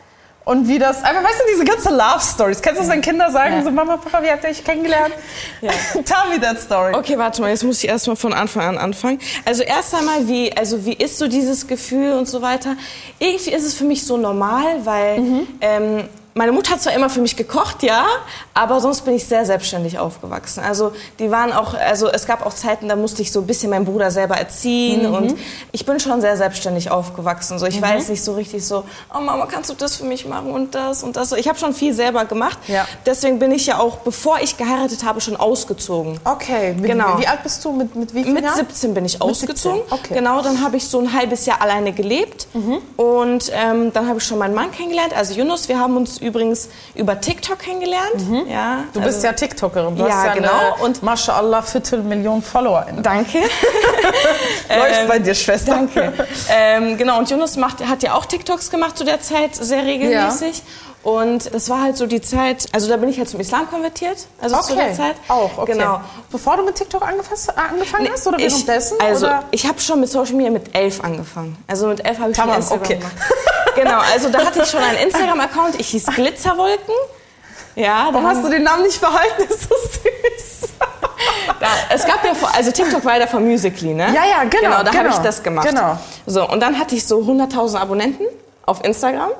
Und 0.45 0.67
wie 0.67 0.77
das, 0.77 1.03
einfach, 1.03 1.23
weißt 1.23 1.39
du, 1.41 1.51
diese 1.51 1.65
ganze 1.65 1.89
Love 1.89 2.21
Stories. 2.21 2.61
Kennst 2.61 2.79
du 2.79 2.83
das, 2.85 2.91
wenn 2.93 3.01
Kinder 3.01 3.31
sagen, 3.31 3.55
Ja. 3.55 3.63
so, 3.63 3.71
Mama, 3.71 3.97
Papa, 3.97 4.21
wie 4.23 4.29
habt 4.29 4.43
ihr 4.43 4.51
euch 4.51 4.63
kennengelernt? 4.63 5.13
Tell 5.61 6.29
me 6.29 6.39
that 6.39 6.61
story. 6.61 6.93
Okay, 6.93 7.17
warte 7.17 7.41
mal, 7.41 7.49
jetzt 7.49 7.63
muss 7.63 7.83
ich 7.83 7.89
erstmal 7.89 8.15
von 8.15 8.31
Anfang 8.31 8.63
an 8.63 8.77
anfangen. 8.77 9.19
Also 9.43 9.63
erst 9.63 9.95
einmal, 9.95 10.27
wie, 10.27 10.55
also 10.55 10.85
wie 10.85 10.93
ist 10.93 11.17
so 11.17 11.27
dieses 11.27 11.65
Gefühl 11.67 12.13
und 12.13 12.27
so 12.29 12.41
weiter? 12.43 12.75
Irgendwie 13.19 13.51
ist 13.51 13.63
es 13.65 13.73
für 13.73 13.85
mich 13.85 14.05
so 14.05 14.17
normal, 14.17 14.85
weil 14.85 15.45
ähm, 15.61 16.03
meine 16.37 16.51
Mutter 16.51 16.71
hat 16.73 16.81
zwar 16.81 16.91
immer 16.93 17.09
für 17.09 17.21
mich 17.21 17.37
gekocht, 17.37 17.81
ja, 17.81 18.05
aber 18.53 18.81
sonst 18.81 19.05
bin 19.05 19.13
ich 19.13 19.23
sehr 19.25 19.45
selbstständig 19.45 19.99
aufgewachsen. 19.99 20.61
Also 20.61 20.91
die 21.17 21.31
waren 21.31 21.53
auch, 21.53 21.73
also 21.75 22.09
es 22.09 22.25
gab 22.25 22.45
auch 22.45 22.53
Zeiten, 22.53 22.89
da 22.89 22.97
musste 22.97 23.21
ich 23.21 23.31
so 23.31 23.39
ein 23.39 23.47
bisschen 23.47 23.69
meinen 23.69 23.85
Bruder 23.85 24.11
selber 24.11 24.35
erziehen 24.35 25.05
und 25.05 25.33
ich 25.71 25.85
bin 25.85 25.97
schon 25.97 26.19
sehr 26.19 26.35
selbstständig 26.35 26.91
aufgewachsen. 26.91 27.57
So 27.57 27.65
ich 27.65 27.81
weiß 27.81 28.09
nicht 28.09 28.21
so 28.21 28.33
richtig 28.33 28.65
so, 28.65 28.83
oh 29.15 29.21
Mama, 29.21 29.45
kannst 29.45 29.69
du 29.69 29.75
das 29.75 29.95
für 29.95 30.03
mich 30.03 30.25
machen 30.27 30.51
und 30.51 30.75
das 30.75 31.03
und 31.03 31.15
das. 31.15 31.31
Ich 31.31 31.47
habe 31.47 31.57
schon 31.57 31.73
viel 31.73 31.93
selber 31.93 32.25
gemacht. 32.25 32.57
Ja. 32.67 32.85
Deswegen 33.05 33.39
bin 33.39 33.53
ich 33.53 33.67
ja 33.67 33.79
auch, 33.79 33.99
bevor 33.99 34.39
ich 34.41 34.57
geheiratet 34.57 35.05
habe, 35.05 35.21
schon 35.21 35.37
ausgezogen. 35.37 36.19
Okay, 36.25 36.73
mit, 36.73 36.91
Genau. 36.91 37.17
wie 37.17 37.27
alt 37.27 37.43
bist 37.43 37.63
du? 37.63 37.71
Mit, 37.71 37.95
mit 37.95 38.13
wie 38.13 38.25
viel 38.25 38.33
Mit 38.33 38.43
Jahren? 38.43 38.57
17 38.57 38.93
bin 38.93 39.05
ich 39.05 39.21
ausgezogen. 39.21 39.79
17, 39.89 39.97
okay. 39.99 40.13
Genau, 40.15 40.41
dann 40.41 40.61
habe 40.61 40.75
ich 40.75 40.85
so 40.85 40.99
ein 40.99 41.13
halbes 41.13 41.45
Jahr 41.45 41.61
alleine 41.61 41.93
gelebt. 41.93 42.47
Und 42.97 43.51
ähm, 43.53 43.93
dann 43.93 44.09
habe 44.09 44.17
ich 44.17 44.25
schon 44.25 44.37
meinen 44.37 44.53
Mann 44.53 44.71
kennengelernt, 44.73 45.15
also 45.15 45.33
Yunus. 45.33 45.69
Wir 45.69 45.79
haben 45.79 45.95
uns 45.95 46.24
übrigens 46.25 46.69
über 46.95 47.19
TikTok 47.21 47.59
kennengelernt. 47.59 48.49
Ja, 48.49 48.83
Du 48.93 48.99
bist 49.01 49.15
also, 49.15 49.27
ja 49.27 49.33
TikTokerin. 49.33 49.95
Du 49.95 50.05
Ja, 50.05 50.13
hast 50.15 50.25
ja 50.25 50.33
genau. 50.33 50.49
Eine, 50.73 50.83
Und- 50.83 51.03
Mashallah, 51.03 51.61
Viertelmillion 51.61 52.41
Follower. 52.41 52.85
Danke. 53.01 53.39
Läuft 54.69 54.99
Ähm, 55.01 55.07
bei 55.07 55.19
dir, 55.19 55.35
Schwester. 55.35 55.71
Danke. 55.73 56.13
ähm, 56.49 56.97
genau, 56.97 57.19
und 57.19 57.29
Yunus 57.29 57.55
macht, 57.57 57.85
hat 57.87 58.03
ja 58.03 58.13
auch 58.15 58.25
TikToks 58.25 58.69
gemacht 58.69 58.97
zu 58.97 59.03
der 59.03 59.21
Zeit, 59.21 59.55
sehr 59.55 59.85
regelmäßig. 59.85 60.61
Und 61.03 61.53
das 61.53 61.69
war 61.69 61.83
halt 61.83 61.97
so 61.97 62.07
die 62.07 62.19
Zeit, 62.19 62.65
also 62.71 62.89
da 62.89 62.97
bin 62.97 63.09
ich 63.09 63.19
halt 63.19 63.29
zum 63.29 63.39
Islam 63.39 63.69
konvertiert, 63.69 64.17
also 64.41 64.59
zu 64.61 64.75
der 64.75 64.91
Zeit. 64.95 65.15
Auch, 65.27 65.55
okay. 65.59 65.73
Genau. 65.73 66.01
Bevor 66.31 66.57
du 66.57 66.63
mit 66.65 66.73
TikTok 66.75 67.03
äh, 67.03 67.05
angefangen 67.05 68.09
hast 68.11 68.25
oder 68.25 68.39
Ich- 68.39 68.45
währenddessen? 68.51 68.97
Also, 68.99 69.27
oder? 69.27 69.43
ich 69.51 69.67
habe 69.67 69.79
schon 69.79 69.99
mit 69.99 70.09
Social 70.09 70.33
Media 70.33 70.51
mit 70.51 70.75
elf 70.75 71.03
angefangen. 71.03 71.55
Also 71.67 71.85
mit 71.87 72.03
elf 72.03 72.17
habe 72.17 72.31
ich 72.31 72.37
schon 72.37 72.47
Tamam, 72.49 72.63
okay. 72.71 72.95
gemacht. 72.95 73.13
Genau, 73.75 73.99
also 74.13 74.29
da 74.29 74.45
hatte 74.45 74.61
ich 74.63 74.69
schon 74.69 74.81
einen 74.81 74.97
Instagram-Account. 74.99 75.79
Ich 75.79 75.89
hieß 75.89 76.05
Glitzerwolken. 76.07 76.93
Ja, 77.75 78.05
da 78.07 78.13
Warum 78.13 78.27
hast 78.27 78.43
du 78.43 78.49
den 78.49 78.63
Namen 78.63 78.83
nicht 78.83 78.99
behalten? 79.01 79.43
Das 79.49 79.57
ist 79.57 79.69
so 79.69 79.75
süß. 79.75 80.69
Da, 81.59 81.67
es 81.89 82.05
gab 82.05 82.23
ja, 82.25 82.33
vor- 82.33 82.53
also 82.53 82.71
TikTok 82.71 83.03
war 83.05 83.17
ja 83.19 83.27
von 83.27 83.43
Musically, 83.45 83.93
ne? 83.93 84.05
Ja, 84.13 84.25
ja, 84.25 84.43
genau, 84.43 84.61
Genau, 84.63 84.83
da 84.83 84.87
habe 84.93 84.97
genau, 85.03 85.09
ich 85.15 85.17
das 85.21 85.43
gemacht. 85.43 85.67
genau. 85.67 85.97
So, 86.25 86.47
und 86.49 86.59
dann 86.61 86.77
hatte 86.79 86.95
ich 86.95 87.05
so 87.05 87.19
100.000 87.19 87.77
Abonnenten 87.77 88.25
auf 88.65 88.83
Instagram. 88.83 89.31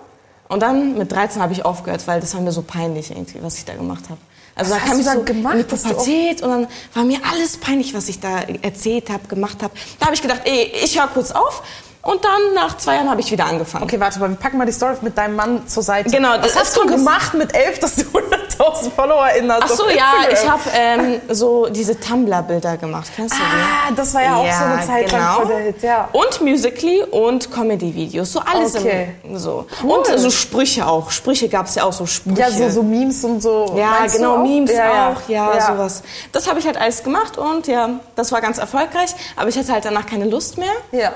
Und 0.47 0.59
dann 0.61 0.97
mit 0.97 1.11
13 1.11 1.41
habe 1.41 1.53
ich 1.53 1.65
aufgehört, 1.65 2.05
weil 2.07 2.19
das 2.21 2.33
war 2.35 2.41
mir 2.41 2.51
so 2.51 2.61
peinlich 2.61 3.09
irgendwie, 3.11 3.41
was 3.41 3.57
ich 3.57 3.65
da 3.65 3.73
gemacht 3.73 4.03
habe. 4.09 4.19
Also 4.55 4.71
Was 4.75 4.81
da 4.81 4.87
kam 4.89 4.99
ich 4.99 5.05
so 5.05 5.23
gemacht, 5.23 5.55
in 5.55 5.59
die 5.67 5.75
Pubertät 5.75 6.41
und 6.43 6.49
dann 6.49 6.67
war 6.93 7.03
mir 7.03 7.19
alles 7.29 7.57
peinlich, 7.57 7.93
was 7.93 8.07
ich 8.09 8.19
da 8.19 8.41
erzählt 8.61 9.09
habe, 9.09 9.27
gemacht 9.27 9.63
habe. 9.63 9.73
Da 9.99 10.05
habe 10.05 10.15
ich 10.15 10.21
gedacht, 10.21 10.41
ey, 10.45 10.71
ich 10.83 10.97
höre 10.99 11.07
kurz 11.07 11.31
auf. 11.31 11.63
Und 12.05 12.23
dann 12.23 12.53
nach 12.53 12.77
zwei 12.77 12.97
Jahren 12.97 13.09
habe 13.09 13.19
ich 13.19 13.31
wieder 13.31 13.47
angefangen. 13.47 13.83
Okay, 13.83 13.99
warte 13.99 14.19
mal, 14.19 14.29
wir 14.29 14.35
packen 14.35 14.59
mal 14.59 14.65
die 14.65 14.71
Story 14.71 14.93
mit 15.01 15.17
deinem 15.17 15.35
Mann 15.35 15.67
zur 15.67 15.81
Seite. 15.81 16.11
Genau, 16.11 16.33
Was 16.33 16.41
das 16.53 16.55
hast 16.55 16.67
ist 16.67 16.77
du 16.77 16.85
gemacht 16.85 17.33
mit 17.33 17.55
elf, 17.55 17.79
dass 17.79 17.95
du 17.95 18.03
100.000 18.59 18.91
FollowerInnen 18.95 19.51
hast? 19.51 19.63
Ach 19.63 19.69
so, 19.69 19.85
auf 19.85 19.91
ja, 19.95 20.13
ich 20.31 20.47
habe 20.47 20.61
ähm, 20.75 21.21
so 21.29 21.65
diese 21.65 21.99
Tumblr-Bilder 21.99 22.77
gemacht. 22.77 23.09
Kennst 23.15 23.33
du 23.33 23.39
die? 23.39 23.43
Ah, 23.43 23.91
das 23.95 24.13
war 24.13 24.21
ja, 24.21 24.35
auch 24.35 24.45
so 24.45 24.65
eine 24.65 24.85
Zeit 24.85 25.11
lang 25.11 25.21
genau. 25.21 25.33
vor 25.33 25.45
der 25.47 25.57
Hit, 25.57 25.81
ja. 25.81 26.07
Und 26.11 26.41
Musically 26.41 27.01
und 27.09 27.51
Comedy-Videos. 27.51 28.31
So 28.33 28.39
alles 28.39 28.75
Okay. 28.75 29.15
im, 29.23 29.39
so. 29.39 29.65
Cool. 29.81 29.91
Und 29.91 30.19
so 30.19 30.29
Sprüche 30.29 30.85
auch. 30.85 31.09
Sprüche 31.09 31.49
gab 31.49 31.65
es 31.65 31.73
ja 31.73 31.85
auch 31.85 31.93
so 31.93 32.05
Sprüche. 32.05 32.39
Ja, 32.39 32.51
so, 32.51 32.69
so 32.69 32.83
Memes 32.83 33.23
und 33.23 33.41
so. 33.41 33.73
Ja, 33.75 34.05
genau, 34.05 34.35
auch? 34.35 34.43
Memes 34.43 34.71
ja, 34.71 35.09
auch, 35.09 35.27
ja, 35.27 35.59
sowas. 35.59 36.03
Das 36.31 36.47
habe 36.47 36.59
ich 36.59 36.67
halt 36.67 36.77
alles 36.77 37.01
gemacht 37.03 37.39
und 37.39 37.65
ja, 37.65 37.89
das 38.15 38.31
war 38.31 38.41
ganz 38.41 38.59
erfolgreich. 38.59 39.09
Aber 39.35 39.49
ich 39.49 39.57
hatte 39.57 39.73
halt 39.73 39.85
danach 39.85 40.05
keine 40.05 40.25
Lust 40.25 40.59
mehr 40.59 40.69
Ja. 40.91 41.11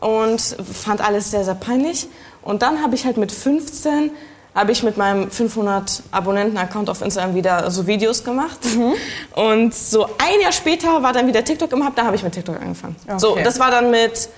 Und 0.00 0.40
fand 0.40 1.00
alles 1.00 1.30
sehr, 1.30 1.44
sehr 1.44 1.54
peinlich. 1.54 2.08
Und 2.42 2.62
dann 2.62 2.82
habe 2.82 2.94
ich 2.94 3.04
halt 3.04 3.16
mit 3.16 3.32
15 3.32 4.10
habe 4.52 4.72
ich 4.72 4.82
mit 4.82 4.96
meinem 4.96 5.30
500 5.30 6.02
Abonnenten-Account 6.10 6.90
auf 6.90 7.02
Instagram 7.02 7.36
wieder 7.36 7.70
so 7.70 7.86
Videos 7.86 8.24
gemacht. 8.24 8.58
Mhm. 8.64 8.94
Und 9.40 9.74
so 9.74 10.06
ein 10.06 10.40
Jahr 10.42 10.50
später 10.50 11.02
war 11.04 11.12
dann 11.12 11.28
wieder 11.28 11.44
TikTok 11.44 11.70
im 11.72 11.86
Hub, 11.86 11.94
da 11.94 12.04
habe 12.04 12.16
ich 12.16 12.22
mit 12.24 12.32
TikTok 12.32 12.60
angefangen. 12.60 12.96
So, 13.18 13.30
Okay. 13.32 13.44
das 13.44 13.60
war 13.60 13.70
dann 13.70 13.92
mit, 13.92 14.28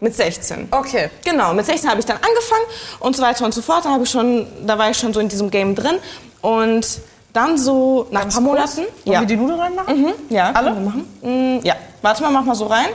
mit 0.00 0.14
16. 0.16 0.68
Okay. 0.70 1.10
Genau, 1.22 1.52
mit 1.52 1.66
16 1.66 1.90
habe 1.90 2.00
ich 2.00 2.06
dann 2.06 2.16
angefangen 2.16 2.64
und 3.00 3.14
so 3.14 3.22
weiter 3.22 3.44
und 3.44 3.52
so 3.52 3.60
fort. 3.60 3.84
Da, 3.84 3.90
habe 3.90 4.04
ich 4.04 4.10
schon, 4.10 4.46
da 4.66 4.78
war 4.78 4.88
ich 4.90 4.96
schon 4.96 5.12
so 5.12 5.20
in 5.20 5.28
diesem 5.28 5.50
Game 5.50 5.74
drin. 5.74 5.96
Und 6.40 6.86
dann 7.34 7.58
so 7.58 8.06
nach 8.10 8.22
ein 8.22 8.30
paar 8.30 8.40
Monaten. 8.40 8.86
Wollen 9.04 9.20
wir 9.20 9.26
die 9.26 9.36
Nudeln 9.36 9.60
reinmachen? 9.60 10.00
Mhm, 10.00 10.12
ja, 10.30 10.50
Alle? 10.52 10.70
machen. 10.72 11.06
Mm, 11.20 11.58
ja, 11.62 11.74
warte 12.00 12.22
mal, 12.22 12.30
mach 12.30 12.44
mal 12.44 12.54
so 12.54 12.64
rein. 12.64 12.86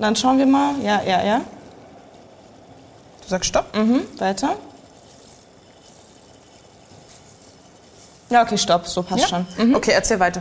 Dann 0.00 0.16
schauen 0.16 0.38
wir 0.38 0.46
mal. 0.46 0.74
Ja, 0.82 1.02
ja, 1.06 1.22
ja. 1.22 1.40
Du 3.22 3.28
sagst 3.28 3.48
Stopp. 3.50 3.76
Mhm, 3.76 4.02
weiter. 4.18 4.56
Ja, 8.30 8.42
okay, 8.42 8.56
stopp, 8.56 8.86
so 8.86 9.02
passt 9.02 9.28
schon. 9.28 9.46
Mhm. 9.58 9.74
Okay, 9.74 9.90
erzähl 9.92 10.20
weiter. 10.20 10.40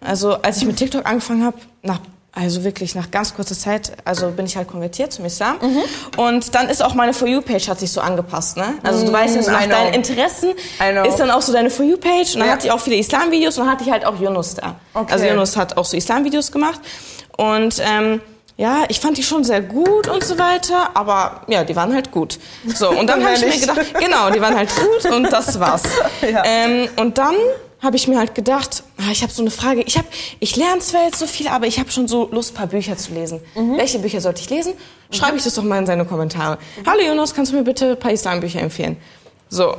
Also, 0.00 0.32
als 0.40 0.56
ich 0.56 0.64
mit 0.64 0.76
TikTok 0.78 1.06
angefangen 1.06 1.44
habe, 1.44 1.58
nach 1.82 2.00
also 2.32 2.62
wirklich 2.62 2.94
nach 2.94 3.10
ganz 3.10 3.34
kurzer 3.34 3.56
Zeit, 3.56 3.92
also 4.04 4.30
bin 4.30 4.46
ich 4.46 4.56
halt 4.56 4.68
konvertiert 4.68 5.12
zum 5.12 5.24
Islam. 5.24 5.56
Mhm. 5.60 5.82
Und 6.16 6.54
dann 6.54 6.68
ist 6.68 6.80
auch 6.82 6.94
meine 6.94 7.12
For 7.12 7.26
You-Page 7.26 7.68
hat 7.68 7.80
sich 7.80 7.90
so 7.90 8.00
angepasst, 8.00 8.56
ne? 8.56 8.74
Also 8.84 9.04
du 9.04 9.12
weißt 9.12 9.34
ja, 9.34 9.42
so 9.42 9.50
nach 9.50 9.66
deinen 9.66 9.94
Interessen 9.94 10.50
ist 11.06 11.16
dann 11.18 11.30
auch 11.32 11.42
so 11.42 11.52
deine 11.52 11.70
For 11.70 11.84
You-Page. 11.84 12.34
Und 12.34 12.40
dann 12.40 12.46
Ja. 12.48 12.54
hatte 12.54 12.66
ich 12.68 12.72
auch 12.72 12.78
viele 12.80 12.96
Islam-Videos 12.96 13.58
und 13.58 13.64
dann 13.64 13.72
hatte 13.72 13.84
ich 13.84 13.90
halt 13.90 14.04
auch 14.06 14.18
Yunus 14.20 14.54
da. 14.54 14.76
Okay. 14.94 15.12
Also 15.12 15.24
Yunus 15.26 15.56
hat 15.56 15.76
auch 15.76 15.84
so 15.84 15.96
Islam-Videos 15.96 16.52
gemacht. 16.52 16.80
Und 17.36 17.82
ähm, 17.84 18.20
ja, 18.60 18.84
ich 18.88 19.00
fand 19.00 19.16
die 19.16 19.22
schon 19.22 19.42
sehr 19.42 19.62
gut 19.62 20.06
und 20.06 20.22
so 20.22 20.38
weiter, 20.38 20.90
aber 20.92 21.40
ja, 21.48 21.64
die 21.64 21.74
waren 21.74 21.94
halt 21.94 22.10
gut. 22.10 22.38
So, 22.66 22.90
und 22.90 23.06
dann 23.06 23.24
habe 23.24 23.34
ich 23.34 23.40
mir 23.40 23.58
gedacht, 23.58 23.94
genau, 23.98 24.28
die 24.28 24.38
waren 24.42 24.54
halt 24.54 24.68
gut 24.76 25.10
und 25.10 25.32
das 25.32 25.58
war's. 25.60 25.84
Ja. 26.20 26.42
Ähm, 26.44 26.86
und 26.96 27.16
dann 27.16 27.34
habe 27.80 27.96
ich 27.96 28.06
mir 28.06 28.18
halt 28.18 28.34
gedacht, 28.34 28.82
ah, 28.98 29.10
ich 29.10 29.22
habe 29.22 29.32
so 29.32 29.40
eine 29.40 29.50
Frage. 29.50 29.80
Ich, 29.80 29.96
hab, 29.96 30.04
ich 30.40 30.56
lerne 30.56 30.80
zwar 30.80 31.06
jetzt 31.06 31.18
so 31.18 31.26
viel, 31.26 31.48
aber 31.48 31.68
ich 31.68 31.78
habe 31.78 31.90
schon 31.90 32.06
so 32.06 32.28
Lust, 32.30 32.52
ein 32.52 32.56
paar 32.56 32.66
Bücher 32.66 32.98
zu 32.98 33.14
lesen. 33.14 33.40
Mhm. 33.54 33.78
Welche 33.78 33.98
Bücher 33.98 34.20
sollte 34.20 34.42
ich 34.42 34.50
lesen? 34.50 34.74
Schreibe 35.10 35.38
ich 35.38 35.44
das 35.44 35.54
doch 35.54 35.64
mal 35.64 35.78
in 35.78 35.86
seine 35.86 36.04
Kommentare. 36.04 36.58
Hallo 36.86 37.00
Jonas, 37.00 37.34
kannst 37.34 37.52
du 37.52 37.56
mir 37.56 37.64
bitte 37.64 37.92
ein 37.92 37.98
paar 37.98 38.12
Islambücher 38.12 38.60
empfehlen? 38.60 38.98
So. 39.48 39.74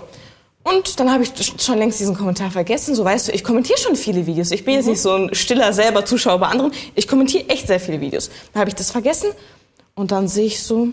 Und 0.63 0.99
dann 0.99 1.11
habe 1.11 1.23
ich 1.23 1.31
schon 1.59 1.77
längst 1.79 1.99
diesen 1.99 2.15
Kommentar 2.15 2.51
vergessen. 2.51 2.93
So 2.93 3.03
weißt 3.03 3.27
du, 3.29 3.31
ich 3.31 3.43
kommentiere 3.43 3.79
schon 3.79 3.95
viele 3.95 4.25
Videos. 4.27 4.51
Ich 4.51 4.63
bin 4.63 4.75
jetzt 4.75 4.85
Mhm. 4.85 4.91
nicht 4.91 5.01
so 5.01 5.13
ein 5.15 5.33
stiller 5.35 5.73
selber 5.73 6.05
Zuschauer 6.05 6.39
bei 6.39 6.47
anderen. 6.47 6.71
Ich 6.95 7.07
kommentiere 7.07 7.49
echt 7.49 7.67
sehr 7.67 7.79
viele 7.79 7.99
Videos. 7.99 8.29
Dann 8.53 8.61
habe 8.61 8.69
ich 8.69 8.75
das 8.75 8.91
vergessen 8.91 9.29
und 9.95 10.11
dann 10.11 10.27
sehe 10.27 10.45
ich 10.45 10.61
so, 10.61 10.89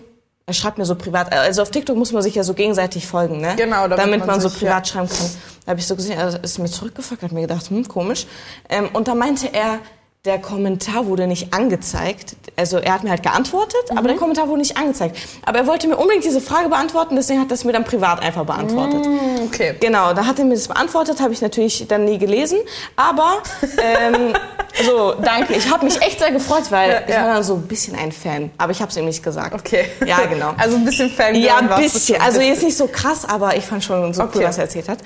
er 0.47 0.53
schreibt 0.53 0.79
mir 0.79 0.85
so 0.85 0.95
privat. 0.95 1.31
Also 1.31 1.61
auf 1.61 1.69
TikTok 1.69 1.95
muss 1.95 2.11
man 2.11 2.23
sich 2.23 2.33
ja 2.33 2.43
so 2.43 2.55
gegenseitig 2.55 3.05
folgen, 3.05 3.39
ne? 3.41 3.53
Genau, 3.57 3.87
damit 3.87 3.99
damit, 3.99 4.19
man 4.21 4.27
man, 4.27 4.41
so 4.41 4.49
sich, 4.49 4.57
privat 4.59 4.87
schreiben 4.87 5.07
kann. 5.07 5.29
Da 5.65 5.69
habe 5.71 5.79
ich 5.79 5.85
so 5.85 5.95
gesehen, 5.95 6.17
er 6.17 6.43
ist 6.43 6.57
mir 6.57 6.65
zurückgefolgt, 6.69 7.21
hat 7.21 7.31
mir 7.31 7.41
gedacht, 7.41 7.69
hm, 7.69 7.87
komisch. 7.87 8.25
Ähm, 8.69 8.89
und 8.93 9.07
da 9.07 9.13
meinte 9.13 9.53
er, 9.53 9.77
der 10.25 10.37
Kommentar 10.37 11.05
wurde 11.05 11.27
nicht 11.27 11.53
angezeigt. 11.53 12.35
Also 12.57 12.77
er 12.77 12.93
hat 12.95 13.05
mir 13.05 13.09
halt 13.09 13.23
geantwortet, 13.23 13.79
aber 13.91 14.01
Mhm. 14.01 14.07
der 14.07 14.15
Kommentar 14.17 14.49
wurde 14.49 14.59
nicht 14.59 14.75
angezeigt. 14.75 15.15
Aber 15.45 15.59
er 15.59 15.67
wollte 15.67 15.87
mir 15.87 15.95
unbedingt 15.95 16.25
diese 16.25 16.41
Frage 16.41 16.67
beantworten, 16.67 17.15
deswegen 17.15 17.39
hat 17.39 17.47
er 17.49 17.53
es 17.53 17.63
mir 17.63 17.71
dann 17.71 17.85
privat 17.85 18.21
einfach 18.21 18.43
beantwortet. 18.45 19.05
Mm, 19.07 19.45
Okay. 19.45 19.75
Genau, 19.79 20.11
da 20.13 20.25
hat 20.25 20.37
er 20.37 20.43
mir 20.43 20.55
das 20.55 20.67
beantwortet, 20.67 21.21
habe 21.21 21.31
ich 21.31 21.39
natürlich 21.41 21.85
dann 21.87 22.03
nie 22.03 22.17
gelesen. 22.17 22.59
Aber 22.97 23.41
ähm, 23.81 24.33
so, 24.85 25.13
danke. 25.23 25.53
Ich 25.53 25.71
habe 25.71 25.85
mich 25.85 26.01
echt 26.01 26.19
sehr 26.19 26.31
gefreut, 26.31 26.63
weil 26.69 26.89
Ja, 26.91 26.99
ich 27.07 27.13
ja. 27.13 27.21
war 27.25 27.33
dann 27.35 27.43
so 27.43 27.53
ein 27.55 27.61
bisschen 27.61 27.95
ein 27.95 28.11
Fan. 28.11 28.51
Aber 28.57 28.73
ich 28.73 28.81
habe 28.81 28.91
es 28.91 28.97
ihm 28.97 29.05
nicht 29.05 29.23
gesagt. 29.23 29.53
Okay. 29.53 29.85
Ja, 30.05 30.25
genau. 30.25 30.53
Also 30.57 30.75
ein 30.75 30.83
bisschen 30.83 31.09
Fan. 31.09 31.33
Ja, 31.35 31.57
ein 31.59 31.69
bisschen. 31.81 32.19
Also 32.21 32.41
jetzt 32.41 32.61
nicht 32.63 32.75
so 32.75 32.87
krass, 32.87 33.23
aber 33.23 33.55
ich 33.55 33.63
fand 33.65 33.85
schon 33.85 34.13
so 34.13 34.23
Okay. 34.23 34.39
cool, 34.39 34.43
was 34.43 34.57
er 34.57 34.65
erzählt 34.65 34.89
hat. 34.89 34.99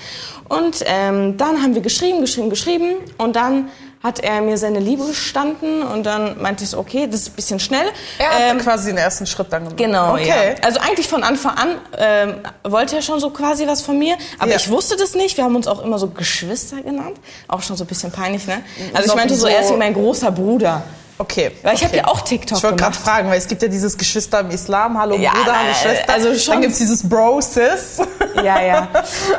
Und 0.49 0.83
ähm, 0.87 1.37
dann 1.37 1.61
haben 1.61 1.75
wir 1.75 1.81
geschrieben, 1.83 2.19
geschrieben, 2.21 2.49
geschrieben. 2.49 2.95
Und 3.19 3.35
dann 3.35 3.69
hat 4.03 4.19
er 4.19 4.41
mir 4.41 4.57
seine 4.57 4.79
Liebe 4.79 5.05
gestanden. 5.05 5.81
Und 5.81 6.03
dann 6.05 6.41
meinte 6.41 6.63
ich 6.65 6.69
so, 6.71 6.77
okay, 6.77 7.07
das 7.09 7.21
ist 7.21 7.29
ein 7.29 7.33
bisschen 7.35 7.59
schnell. 7.59 7.85
Er 8.19 8.29
hat 8.29 8.41
Ähm, 8.51 8.57
quasi 8.59 8.89
den 8.89 8.97
ersten 8.97 9.25
Schritt 9.25 9.47
dann 9.51 9.63
gemacht. 9.63 9.77
Genau, 9.77 10.13
Okay. 10.13 10.27
ja. 10.27 10.35
Also 10.61 10.79
eigentlich 10.81 11.07
von 11.07 11.23
Anfang 11.23 11.55
an 11.57 11.69
ähm, 11.97 12.35
wollte 12.63 12.97
er 12.97 13.01
schon 13.01 13.19
so 13.19 13.29
quasi 13.29 13.65
was 13.65 13.81
von 13.81 13.97
mir, 13.97 14.15
aber 14.39 14.51
Ja. 14.51 14.57
ich 14.57 14.69
wusste 14.69 14.97
das 14.97 15.15
nicht. 15.15 15.37
Wir 15.37 15.45
haben 15.45 15.55
uns 15.55 15.67
auch 15.67 15.81
immer 15.83 15.97
so 15.97 16.07
Geschwister 16.09 16.81
genannt. 16.81 17.17
Auch 17.47 17.61
schon 17.61 17.77
so 17.77 17.85
ein 17.85 17.87
bisschen 17.87 18.11
peinlich, 18.11 18.45
ne? 18.45 18.61
Also 18.93 19.09
ich 19.09 19.15
meinte 19.15 19.35
so, 19.35 19.41
so- 19.41 19.47
er 19.47 19.61
ist 19.61 19.71
wie 19.71 19.77
mein 19.77 19.93
großer 19.93 20.31
Bruder. 20.31 20.83
Okay. 21.17 21.51
Weil 21.61 21.75
ich 21.75 21.83
habe 21.83 21.95
ja 21.95 22.07
auch 22.07 22.21
TikTok 22.21 22.57
Ich 22.57 22.63
wollte 22.63 22.77
gerade 22.77 22.95
fragen, 22.97 23.29
weil 23.29 23.37
es 23.37 23.47
gibt 23.47 23.61
ja 23.61 23.67
dieses 23.67 23.97
Geschwister 23.97 24.39
im 24.39 24.49
Islam, 24.49 24.97
hallo 24.99 25.15
Ja, 25.15 25.31
Bruder, 25.31 25.57
hallo 25.59 25.69
äh, 25.69 25.75
Schwester. 25.75 26.13
also 26.13 26.33
schon- 26.35 26.53
Dann 26.53 26.61
gibt's 26.63 26.79
dieses 26.79 27.07
Bro, 27.07 27.41
Sis. 27.41 27.99
Ja, 28.43 28.59
ja. 28.61 28.87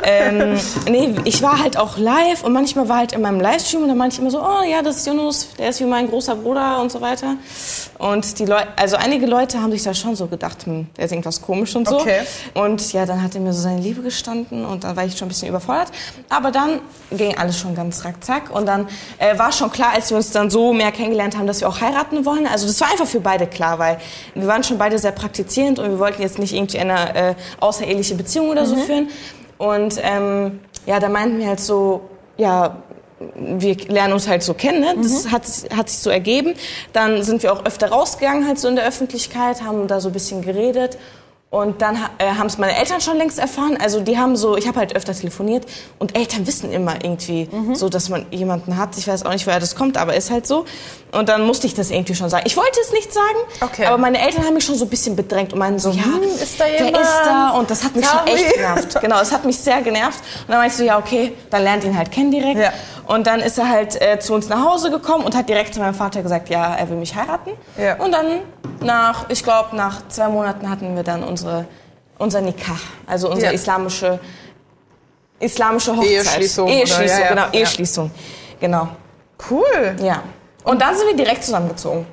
ähm, 0.03 0.57
nee, 0.89 1.13
ich 1.25 1.41
war 1.43 1.61
halt 1.61 1.77
auch 1.77 1.97
live 1.97 2.43
und 2.45 2.53
manchmal 2.53 2.87
war 2.87 2.97
halt 2.99 3.11
in 3.11 3.21
meinem 3.21 3.41
Livestream 3.41 3.81
und 3.83 3.89
dann 3.89 3.97
meinte 3.97 4.13
ich 4.15 4.21
immer 4.21 4.31
so, 4.31 4.41
oh 4.41 4.63
ja, 4.63 4.81
das 4.81 4.97
ist 4.97 5.07
Yunus, 5.07 5.49
der 5.59 5.69
ist 5.69 5.81
wie 5.81 5.83
mein 5.85 6.07
großer 6.09 6.33
Bruder 6.35 6.79
und 6.79 6.91
so 6.93 7.01
weiter. 7.01 7.35
Und 7.99 8.39
die 8.39 8.45
Leute, 8.45 8.67
also 8.77 8.95
einige 8.95 9.25
Leute 9.25 9.61
haben 9.61 9.71
sich 9.71 9.83
da 9.83 9.93
schon 9.93 10.15
so 10.15 10.27
gedacht, 10.27 10.65
hm, 10.65 10.87
der 10.95 11.05
ist 11.05 11.11
irgendwas 11.11 11.41
komisch 11.41 11.75
und 11.75 11.87
so. 11.89 11.99
Okay. 11.99 12.21
Und 12.53 12.93
ja, 12.93 13.05
dann 13.05 13.21
hat 13.21 13.35
er 13.35 13.41
mir 13.41 13.51
so 13.51 13.61
seine 13.61 13.81
Liebe 13.81 14.01
gestanden 14.01 14.65
und 14.65 14.85
dann 14.85 14.95
war 14.95 15.03
ich 15.03 15.17
schon 15.17 15.25
ein 15.25 15.29
bisschen 15.29 15.49
überfordert. 15.49 15.89
Aber 16.29 16.51
dann 16.51 16.79
ging 17.11 17.37
alles 17.37 17.59
schon 17.59 17.75
ganz 17.75 18.05
rackzack 18.05 18.49
und 18.49 18.65
dann 18.65 18.87
äh, 19.17 19.37
war 19.37 19.51
schon 19.51 19.71
klar, 19.71 19.89
als 19.93 20.09
wir 20.09 20.17
uns 20.17 20.31
dann 20.31 20.49
so 20.49 20.71
mehr 20.73 20.91
kennengelernt 20.93 21.37
haben, 21.37 21.47
dass 21.47 21.59
wir 21.59 21.64
auch 21.65 21.81
heiraten 21.81 22.25
wollen. 22.25 22.47
Also 22.47 22.67
das 22.67 22.79
war 22.81 22.91
einfach 22.91 23.07
für 23.07 23.19
beide 23.19 23.47
klar, 23.47 23.79
weil 23.79 23.97
wir 24.33 24.47
waren 24.47 24.63
schon 24.63 24.77
beide 24.77 24.97
sehr 24.97 25.11
praktizierend 25.11 25.79
und 25.79 25.89
wir 25.89 25.99
wollten 25.99 26.21
jetzt 26.21 26.39
nicht 26.39 26.53
irgendwie 26.53 26.79
eine 26.79 27.15
äh, 27.15 27.35
außereheliche 27.59 28.15
Beziehung 28.15 28.49
oder 28.49 28.65
so 28.65 28.75
führen. 28.75 29.09
Und 29.57 29.99
ähm, 30.01 30.59
ja, 30.85 30.99
da 30.99 31.09
meinten 31.09 31.39
wir 31.39 31.47
halt 31.47 31.59
so, 31.59 32.01
ja, 32.37 32.77
wir 33.35 33.77
lernen 33.87 34.13
uns 34.13 34.27
halt 34.27 34.43
so 34.43 34.53
kennen, 34.53 34.81
ne? 34.81 34.95
das 35.01 35.31
hat, 35.31 35.43
hat 35.75 35.89
sich 35.89 35.99
so 35.99 36.09
ergeben. 36.09 36.53
Dann 36.93 37.23
sind 37.23 37.43
wir 37.43 37.53
auch 37.53 37.65
öfter 37.65 37.89
rausgegangen 37.89 38.47
halt 38.47 38.59
so 38.59 38.67
in 38.67 38.75
der 38.75 38.85
Öffentlichkeit, 38.85 39.61
haben 39.61 39.87
da 39.87 39.99
so 39.99 40.09
ein 40.09 40.13
bisschen 40.13 40.41
geredet. 40.41 40.97
Und 41.55 41.81
dann 41.81 41.95
äh, 42.17 42.33
haben 42.37 42.47
es 42.47 42.57
meine 42.57 42.75
Eltern 42.77 42.99
schon 42.99 43.17
längst 43.17 43.39
erfahren. 43.39 43.77
Also 43.81 44.01
die 44.01 44.17
haben 44.17 44.35
so, 44.35 44.57
ich 44.57 44.67
habe 44.67 44.77
halt 44.77 44.93
öfter 44.93 45.13
telefoniert 45.13 45.65
und 45.99 46.13
Eltern 46.13 46.45
wissen 46.45 46.69
immer 46.73 46.95
irgendwie 47.01 47.47
so, 47.75 47.87
dass 47.87 48.09
man 48.09 48.25
jemanden 48.29 48.75
hat. 48.75 48.97
Ich 48.97 49.07
weiß 49.07 49.25
auch 49.25 49.31
nicht, 49.31 49.47
woher 49.47 49.61
das 49.61 49.73
kommt, 49.73 49.95
aber 49.95 50.15
ist 50.15 50.31
halt 50.31 50.45
so. 50.45 50.65
Und 51.13 51.29
dann 51.29 51.45
musste 51.45 51.65
ich 51.65 51.73
das 51.73 51.91
irgendwie 51.91 52.13
schon 52.13 52.29
sagen. 52.29 52.43
Ich 52.45 52.57
wollte 52.57 52.77
es 52.81 52.91
nicht 52.91 53.13
sagen, 53.13 53.37
Okay. 53.61 53.85
aber 53.85 53.97
meine 53.97 54.19
Eltern 54.19 54.43
haben 54.43 54.55
mich 54.55 54.65
schon 54.65 54.75
so 54.75 54.83
ein 54.83 54.89
bisschen 54.89 55.15
bedrängt 55.15 55.53
und 55.53 55.59
meinen 55.59 55.79
so, 55.79 55.91
ja, 55.91 56.03
hm, 56.03 56.23
ist 56.23 56.59
da 56.59 56.65
wer 56.65 56.87
jemand? 56.87 57.03
ist 57.05 57.21
da? 57.23 57.49
Und 57.51 57.71
das 57.71 57.85
hat 57.85 57.95
mich 57.95 58.05
schon 58.05 58.25
Tell 58.25 58.35
echt 58.35 58.53
genervt. 58.55 58.99
Genau, 58.99 59.21
es 59.21 59.31
hat 59.31 59.45
mich 59.45 59.57
sehr 59.57 59.81
genervt. 59.81 60.19
Und 60.41 60.49
dann 60.49 60.57
meinte 60.57 60.73
ich 60.73 60.77
so, 60.77 60.83
ja, 60.83 60.97
okay, 60.99 61.31
dann 61.49 61.63
lernt 61.63 61.85
ihn 61.85 61.97
halt 61.97 62.11
kennen 62.11 62.31
direkt. 62.31 62.59
Ja. 62.59 62.73
Und 63.07 63.27
dann 63.27 63.39
ist 63.39 63.57
er 63.57 63.69
halt 63.69 64.01
äh, 64.01 64.19
zu 64.19 64.33
uns 64.33 64.49
nach 64.49 64.63
Hause 64.65 64.89
gekommen 64.89 65.23
und 65.25 65.35
hat 65.35 65.47
direkt 65.47 65.73
zu 65.73 65.79
meinem 65.79 65.93
Vater 65.93 66.23
gesagt, 66.23 66.49
ja, 66.49 66.75
er 66.75 66.89
will 66.89 66.97
mich 66.97 67.15
heiraten. 67.15 67.51
Ja. 67.77 67.95
Und 67.97 68.11
dann 68.11 68.41
nach, 68.81 69.29
ich 69.29 69.43
glaube, 69.43 69.75
nach 69.75 70.07
zwei 70.09 70.27
Monaten 70.27 70.69
hatten 70.69 70.95
wir 70.95 71.03
dann 71.03 71.23
unsere, 71.23 71.65
unser 72.17 72.41
Nikah, 72.41 72.77
also 73.05 73.29
unsere 73.29 73.51
Ja. 73.51 73.55
islamische, 73.55 74.19
islamische 75.39 75.95
Hochzeit. 75.95 76.09
Eheschließung 76.11 76.65
oder- 76.65 76.73
Eheschließung, 76.77 77.07
ja, 77.17 77.23
ja. 77.23 77.29
genau. 77.29 77.45
Eheschließung. 77.51 78.11
Genau, 78.59 78.87
Cool. 79.49 79.95
ja. 80.01 80.23
Und 80.63 80.81
dann 80.81 80.95
sind 80.95 81.07
wir 81.07 81.15
direkt 81.15 81.43
zusammengezogen. 81.43 82.05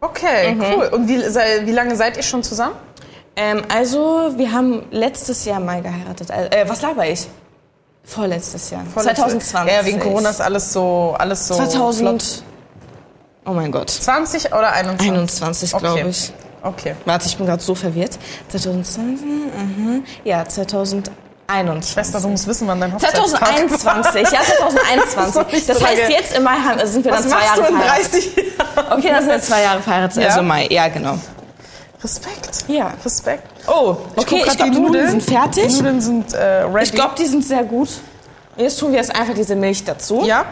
Okay, 0.00 0.52
Mhm. 0.54 0.62
cool. 0.76 0.86
Und 0.92 1.08
wie, 1.08 1.18
wie 1.18 1.72
lange 1.72 1.96
seid 1.96 2.16
ihr 2.16 2.22
schon 2.22 2.42
zusammen? 2.42 2.76
Ähm, 3.34 3.62
also, 3.74 4.32
wir 4.36 4.52
haben 4.52 4.84
letztes 4.90 5.44
Jahr 5.46 5.58
mal 5.60 5.82
geheiratet. 5.82 6.30
Äh, 6.30 6.64
was 6.68 6.82
laber 6.82 7.06
ich? 7.08 7.26
Vorletztes 8.06 8.70
Jahr. 8.70 8.84
Vorletzte- 8.94 9.22
2020. 9.22 9.74
Ja, 9.76 9.84
wegen 9.84 10.00
Corona 10.00 10.30
ist 10.30 10.40
alles 10.40 10.72
so, 10.72 11.14
alles 11.18 11.46
so. 11.48 11.54
2000. 11.54 12.22
flott. 12.22 12.42
Oh 13.44 13.50
mein 13.52 13.70
Gott. 13.72 13.90
20 13.90 14.46
oder 14.52 14.72
21? 14.72 15.08
21, 15.10 15.74
Okay. 15.74 15.82
glaube 15.84 16.08
ich. 16.10 16.32
Okay. 16.62 16.94
Warte, 17.04 17.26
ich 17.26 17.36
bin 17.36 17.46
gerade 17.46 17.62
so 17.62 17.74
verwirrt. 17.74 18.18
2020, 18.48 19.26
aha. 19.54 20.00
Ja, 20.24 20.44
2021. 20.48 21.92
Schwester, 21.92 22.20
du 22.20 22.28
musst 22.28 22.46
wissen, 22.48 22.66
wann 22.66 22.80
dein 22.80 22.92
Hochzeitstag 22.92 23.26
2021, 23.28 24.22
ja, 24.32 24.40
2021. 24.58 25.66
Das 25.66 25.66
Das 25.66 25.78
so 25.78 25.86
heißt, 25.86 26.10
jetzt 26.10 26.36
im 26.36 26.42
Mai 26.42 26.56
haben- 26.56 26.84
sind 26.86 27.04
wir 27.04 27.12
dann 27.12 27.20
Was 27.24 27.28
zwei 27.30 27.36
machst 27.36 27.56
Jahre 27.56 27.64
verheiratet. 27.72 28.12
30 28.12 28.36
Jahren? 28.36 28.92
Okay, 28.98 29.08
dann 29.10 29.20
sind 29.22 29.30
wir 29.30 29.40
zwei 29.42 29.62
Jahre 29.62 29.80
verheiratet, 29.82 30.22
Ja? 30.22 30.28
also 30.30 30.42
Mai, 30.42 30.66
ja, 30.70 30.88
genau. 30.88 31.18
Respekt. 32.06 32.64
Ja. 32.68 32.94
Respekt. 33.04 33.42
Oh, 33.66 33.96
okay, 34.14 34.42
grad 34.42 34.52
ich 34.52 34.56
glaube, 34.58 34.70
die 34.70 34.80
Nudeln 34.80 35.10
sind 35.10 35.22
fertig. 35.24 35.66
Die 35.66 35.74
Nudeln 35.74 36.00
sind 36.00 36.32
äh, 36.34 36.62
ready. 36.62 36.84
Ich 36.84 36.92
glaube, 36.92 37.14
die 37.18 37.26
sind 37.26 37.44
sehr 37.44 37.64
gut. 37.64 37.88
Jetzt 38.56 38.78
tun 38.78 38.92
wir 38.92 38.98
jetzt 38.98 39.14
einfach 39.14 39.34
diese 39.34 39.56
Milch 39.56 39.82
dazu. 39.82 40.22
Ja? 40.24 40.46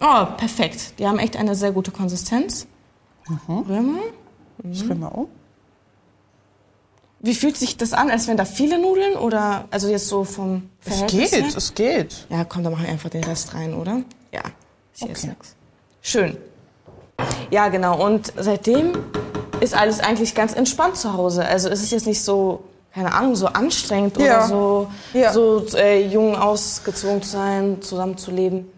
Oh, 0.00 0.24
perfekt. 0.38 0.98
Die 0.98 1.06
haben 1.06 1.18
echt 1.18 1.36
eine 1.36 1.54
sehr 1.54 1.70
gute 1.72 1.90
Konsistenz. 1.90 2.66
Rühren 3.46 3.94
wir. 3.96 4.70
Ich 4.72 4.88
rühr 4.88 4.94
mal 4.94 5.08
um. 5.08 5.28
Wie 7.20 7.34
fühlt 7.34 7.56
sich 7.56 7.76
das 7.76 7.92
an, 7.92 8.10
als 8.10 8.26
wären 8.26 8.38
da 8.38 8.46
viele 8.46 8.80
Nudeln 8.80 9.16
oder 9.16 9.66
also 9.70 9.88
jetzt 9.88 10.08
so 10.08 10.24
vom 10.24 10.70
Es 10.84 10.96
Verhältnis 10.96 11.30
geht, 11.30 11.44
her? 11.44 11.52
es 11.56 11.74
geht. 11.74 12.26
Ja, 12.30 12.44
komm, 12.44 12.64
dann 12.64 12.72
machen 12.72 12.86
wir 12.86 12.90
einfach 12.90 13.10
den 13.10 13.22
Rest 13.22 13.54
rein, 13.54 13.74
oder? 13.74 14.00
Ja, 14.32 14.40
ich 14.96 15.08
esse 15.08 15.26
Okay. 15.28 15.36
Schön. 16.00 16.36
Ja, 17.50 17.68
genau. 17.68 18.04
Und 18.04 18.32
seitdem 18.38 18.92
ist 19.60 19.74
alles 19.74 20.00
eigentlich 20.00 20.34
ganz 20.34 20.54
entspannt 20.54 20.96
zu 20.96 21.12
Hause. 21.14 21.44
Also 21.44 21.68
es 21.68 21.82
ist 21.82 21.92
jetzt 21.92 22.06
nicht 22.06 22.22
so, 22.22 22.64
keine 22.94 23.12
Ahnung, 23.14 23.36
so 23.36 23.46
anstrengend 23.46 24.16
Ja. 24.18 24.38
oder 24.38 24.48
so, 24.48 24.86
Ja. 25.12 25.32
so 25.32 25.64
äh, 25.76 26.06
jung 26.06 26.36
ausgezogen 26.36 27.22
zu 27.22 27.30
sein, 27.30 27.82
zusammenzuleben. 27.82 28.70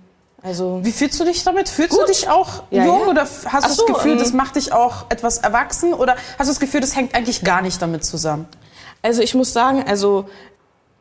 Also 0.42 0.80
Wie 0.82 0.92
fühlst 0.92 1.18
du 1.18 1.24
dich 1.24 1.42
damit? 1.42 1.70
Fühlst 1.70 1.94
du 1.94 2.00
Gut. 2.00 2.10
dich 2.10 2.28
auch 2.28 2.64
Ja, 2.70 2.84
jung 2.84 3.06
oder 3.08 3.22
hast 3.22 3.44
du 3.66 3.74
so, 3.74 3.86
das 3.86 3.96
Gefühl, 3.96 4.12
ähm, 4.12 4.18
das 4.18 4.32
macht 4.34 4.56
dich 4.56 4.74
auch 4.74 5.06
etwas 5.08 5.38
erwachsen 5.38 5.94
oder 5.94 6.16
hast 6.38 6.48
du 6.48 6.52
das 6.52 6.60
Gefühl, 6.60 6.80
das 6.82 6.94
hängt 6.94 7.14
eigentlich 7.14 7.42
gar 7.44 7.62
nicht 7.62 7.80
damit 7.80 8.04
zusammen? 8.04 8.46
Also 9.00 9.22
ich 9.22 9.34
muss 9.34 9.52
sagen, 9.54 9.84
also 9.88 10.26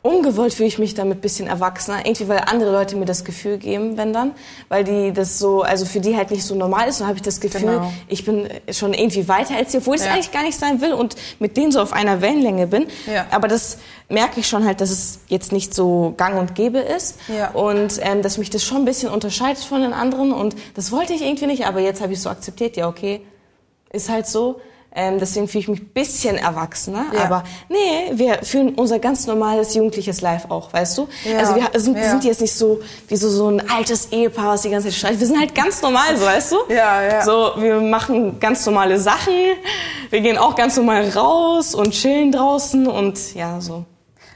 ungewollt 0.03 0.53
fühle 0.53 0.67
ich 0.67 0.77
mich 0.77 0.93
damit 0.93 1.17
ein 1.17 1.21
bisschen 1.21 1.47
erwachsener. 1.47 2.05
Irgendwie, 2.05 2.27
weil 2.27 2.39
andere 2.45 2.71
Leute 2.71 2.95
mir 2.97 3.05
das 3.05 3.23
Gefühl 3.23 3.57
geben, 3.57 3.97
wenn 3.97 4.13
dann. 4.13 4.33
Weil 4.69 4.83
die 4.83 5.11
das 5.13 5.39
so, 5.39 5.61
also 5.63 5.85
für 5.85 5.99
die 6.01 6.15
halt 6.15 6.29
nicht 6.29 6.43
so 6.43 6.53
normal 6.55 6.87
ist. 6.89 6.99
Und 7.01 7.07
habe 7.07 7.15
ich 7.15 7.21
das 7.23 7.39
Gefühl, 7.39 7.61
Genau. 7.61 7.91
ich 8.09 8.25
bin 8.25 8.47
schon 8.71 8.93
irgendwie 8.93 9.27
weiter 9.27 9.55
als 9.55 9.71
sie, 9.71 9.79
obwohl 9.79 9.95
ich 9.95 10.01
es 10.01 10.07
Ja. 10.07 10.13
eigentlich 10.13 10.31
gar 10.31 10.43
nicht 10.43 10.59
sein 10.59 10.81
will 10.81 10.93
und 10.93 11.15
mit 11.39 11.57
denen 11.57 11.71
so 11.71 11.81
auf 11.81 11.93
einer 11.93 12.21
Wellenlänge 12.21 12.67
bin. 12.67 12.85
Ja. 13.11 13.25
Aber 13.31 13.47
das 13.47 13.77
merke 14.09 14.41
ich 14.41 14.47
schon 14.47 14.65
halt, 14.65 14.81
dass 14.81 14.91
es 14.91 15.19
jetzt 15.29 15.51
nicht 15.53 15.73
so 15.73 16.13
gang 16.17 16.37
und 16.37 16.53
gäbe 16.53 16.79
ist. 16.79 17.17
Ja. 17.35 17.51
Und 17.51 17.97
ähm, 18.01 18.21
dass 18.21 18.37
mich 18.37 18.49
das 18.49 18.63
schon 18.63 18.79
ein 18.79 18.85
bisschen 18.85 19.09
unterscheidet 19.09 19.63
von 19.63 19.81
den 19.81 19.93
anderen. 19.93 20.33
Und 20.33 20.55
das 20.75 20.91
wollte 20.91 21.13
ich 21.13 21.21
irgendwie 21.23 21.47
nicht, 21.47 21.65
aber 21.65 21.79
jetzt 21.79 22.01
habe 22.01 22.11
ich 22.13 22.21
so 22.21 22.29
akzeptiert, 22.29 22.75
ja 22.75 22.87
okay, 22.89 23.21
ist 23.91 24.09
halt 24.09 24.27
so. 24.27 24.59
Ähm, 24.95 25.17
deswegen 25.19 25.47
fühle 25.47 25.61
ich 25.61 25.67
mich 25.67 25.79
ein 25.81 25.87
bisschen 25.93 26.37
erwachsener. 26.37 27.05
Ja. 27.13 27.23
Aber 27.25 27.43
nee, 27.69 28.11
wir 28.13 28.39
führen 28.43 28.75
unser 28.75 28.99
ganz 28.99 29.25
normales 29.27 29.73
jugendliches 29.73 30.21
Life 30.21 30.51
auch, 30.51 30.71
weißt 30.71 30.97
du? 30.99 31.07
Ja. 31.23 31.39
Also 31.39 31.55
wir 31.55 31.79
sind, 31.79 31.97
Ja. 31.97 32.09
sind 32.11 32.23
jetzt 32.25 32.41
nicht 32.41 32.53
so 32.53 32.79
wie 33.07 33.15
so, 33.15 33.29
so 33.29 33.47
ein 33.49 33.69
altes 33.69 34.11
Ehepaar, 34.11 34.49
was 34.53 34.61
die 34.61 34.69
ganze 34.69 34.89
Zeit 34.89 34.97
streitet. 34.97 35.19
Wir 35.19 35.27
sind 35.27 35.39
halt 35.39 35.55
ganz 35.55 35.81
normal, 35.81 36.15
so 36.15 36.25
weißt 36.25 36.51
du? 36.51 36.57
Ja, 36.69 37.01
ja. 37.03 37.21
So, 37.23 37.51
wir 37.57 37.79
machen 37.81 38.39
ganz 38.39 38.65
normale 38.65 38.99
Sachen. 38.99 39.33
Wir 40.09 40.21
gehen 40.21 40.37
auch 40.37 40.55
ganz 40.55 40.77
normal 40.77 41.09
raus 41.09 41.73
und 41.73 41.91
chillen 41.91 42.31
draußen 42.31 42.85
und 42.87 43.33
ja, 43.35 43.59
so. 43.61 43.85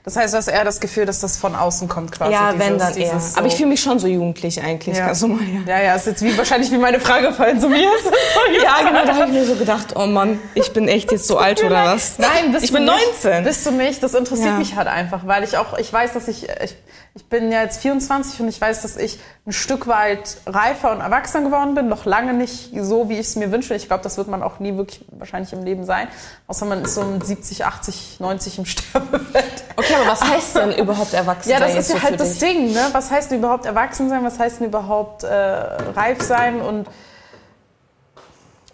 Das 0.08 0.16
heißt, 0.16 0.34
du 0.34 0.38
hast 0.38 0.48
eher 0.48 0.64
das 0.64 0.80
Gefühl, 0.80 1.06
dass 1.06 1.20
das 1.20 1.36
von 1.36 1.54
außen 1.54 1.90
kommt 1.90 2.14
quasi. 2.14 2.32
ja, 2.32 2.54
dieses, 2.54 2.66
wenn 2.66 2.78
dann 2.78 2.96
eher. 2.96 3.20
so- 3.20 3.38
Aber 3.38 3.48
ich 3.48 3.56
fühle 3.58 3.68
mich 3.68 3.82
schon 3.82 4.00
so 4.00 4.08
jugendlich 4.08 4.62
eigentlich, 4.64 4.96
ja. 4.98 5.08
ganz 5.08 5.20
normal, 5.22 5.42
ja. 5.66 5.76
ja, 5.80 5.84
ja, 5.84 5.96
ist 5.96 6.08
jetzt 6.08 6.24
wie 6.24 6.38
wahrscheinlich 6.38 6.72
wie 6.72 6.78
meine 6.78 7.02
Frage 7.02 7.34
vorhin 7.34 7.60
so 7.60 7.70
wie 7.70 7.84
ist 7.84 8.06
es? 8.06 8.12
Ja, 8.64 8.88
genau, 8.88 9.06
da 9.06 9.16
habe 9.16 9.26
ich 9.26 9.32
mir 9.34 9.46
so 9.46 9.56
gedacht, 9.56 9.88
oh 9.98 10.06
Mann, 10.06 10.40
ich 10.54 10.72
bin 10.72 10.88
echt 10.88 11.12
jetzt 11.12 11.28
so 11.28 11.38
alt 11.38 11.62
oder 11.62 11.84
was? 11.88 12.18
Nein, 12.20 12.54
bist 12.54 12.64
ich 12.64 12.72
du 12.72 12.78
bin 12.78 12.86
nicht. 12.86 13.24
19. 13.24 13.44
Bist 13.44 13.66
du 13.66 13.72
nicht? 13.72 14.02
Das 14.02 14.14
interessiert 14.14 14.48
Ja. 14.52 14.58
mich 14.58 14.78
halt 14.78 14.88
einfach, 14.88 15.28
weil 15.28 15.44
ich 15.44 15.58
auch, 15.58 15.78
ich 15.78 15.92
weiß, 15.92 16.14
dass 16.14 16.30
ich, 16.30 16.44
ich, 16.64 16.76
ich 17.18 17.26
bin 17.26 17.52
ja 17.52 17.64
jetzt 17.64 17.82
24 17.82 18.40
und 18.42 18.48
ich 18.48 18.62
weiß, 18.62 18.84
dass 18.84 18.96
ich 18.96 19.20
ein 19.46 19.52
Stück 19.52 19.88
weit 19.88 20.38
reifer 20.46 20.92
und 20.92 21.02
erwachsen 21.02 21.44
geworden 21.46 21.74
bin, 21.74 21.90
noch 21.90 22.06
lange 22.06 22.34
nicht 22.34 22.70
so, 22.80 23.10
wie 23.10 23.16
ich 23.16 23.22
es 23.28 23.36
mir 23.36 23.52
wünsche. 23.52 23.74
Ich 23.74 23.88
glaube, 23.88 24.04
das 24.04 24.18
wird 24.18 24.28
man 24.28 24.44
auch 24.44 24.60
nie 24.60 24.78
wirklich 24.78 25.04
wahrscheinlich 25.12 25.52
im 25.52 25.64
Leben 25.64 25.84
sein, 25.84 26.08
außer 26.46 26.66
man 26.66 26.84
ist 26.84 26.94
so 26.94 27.02
mit 27.04 27.26
70, 27.26 27.66
80, 27.66 28.20
90 28.20 28.60
im 28.60 28.66
Sterbebett. 28.68 29.64
Okay, 29.76 29.96
aber 30.00 30.12
was 30.12 30.22
heißt 30.24 30.56
denn 30.58 30.72
überhaupt 30.74 31.14
erwachsen 31.14 31.50
Ja, 31.50 31.58
sein 31.58 31.68
das 31.68 31.76
jetzt 31.76 31.90
ist 31.90 31.96
ja 31.96 32.02
halt 32.04 32.20
das? 32.20 32.38
Ding, 32.38 32.72
ne? 32.72 32.88
Was 32.92 33.10
heißt 33.10 33.32
denn 33.32 33.40
überhaupt 33.40 33.66
erwachsen 33.66 34.10
sein? 34.10 34.24
Was 34.24 34.38
heißt 34.38 34.60
denn 34.60 34.68
überhaupt 34.68 35.24
äh, 35.24 35.28
reif 35.34 36.22
sein? 36.22 36.62
Und 36.62 36.88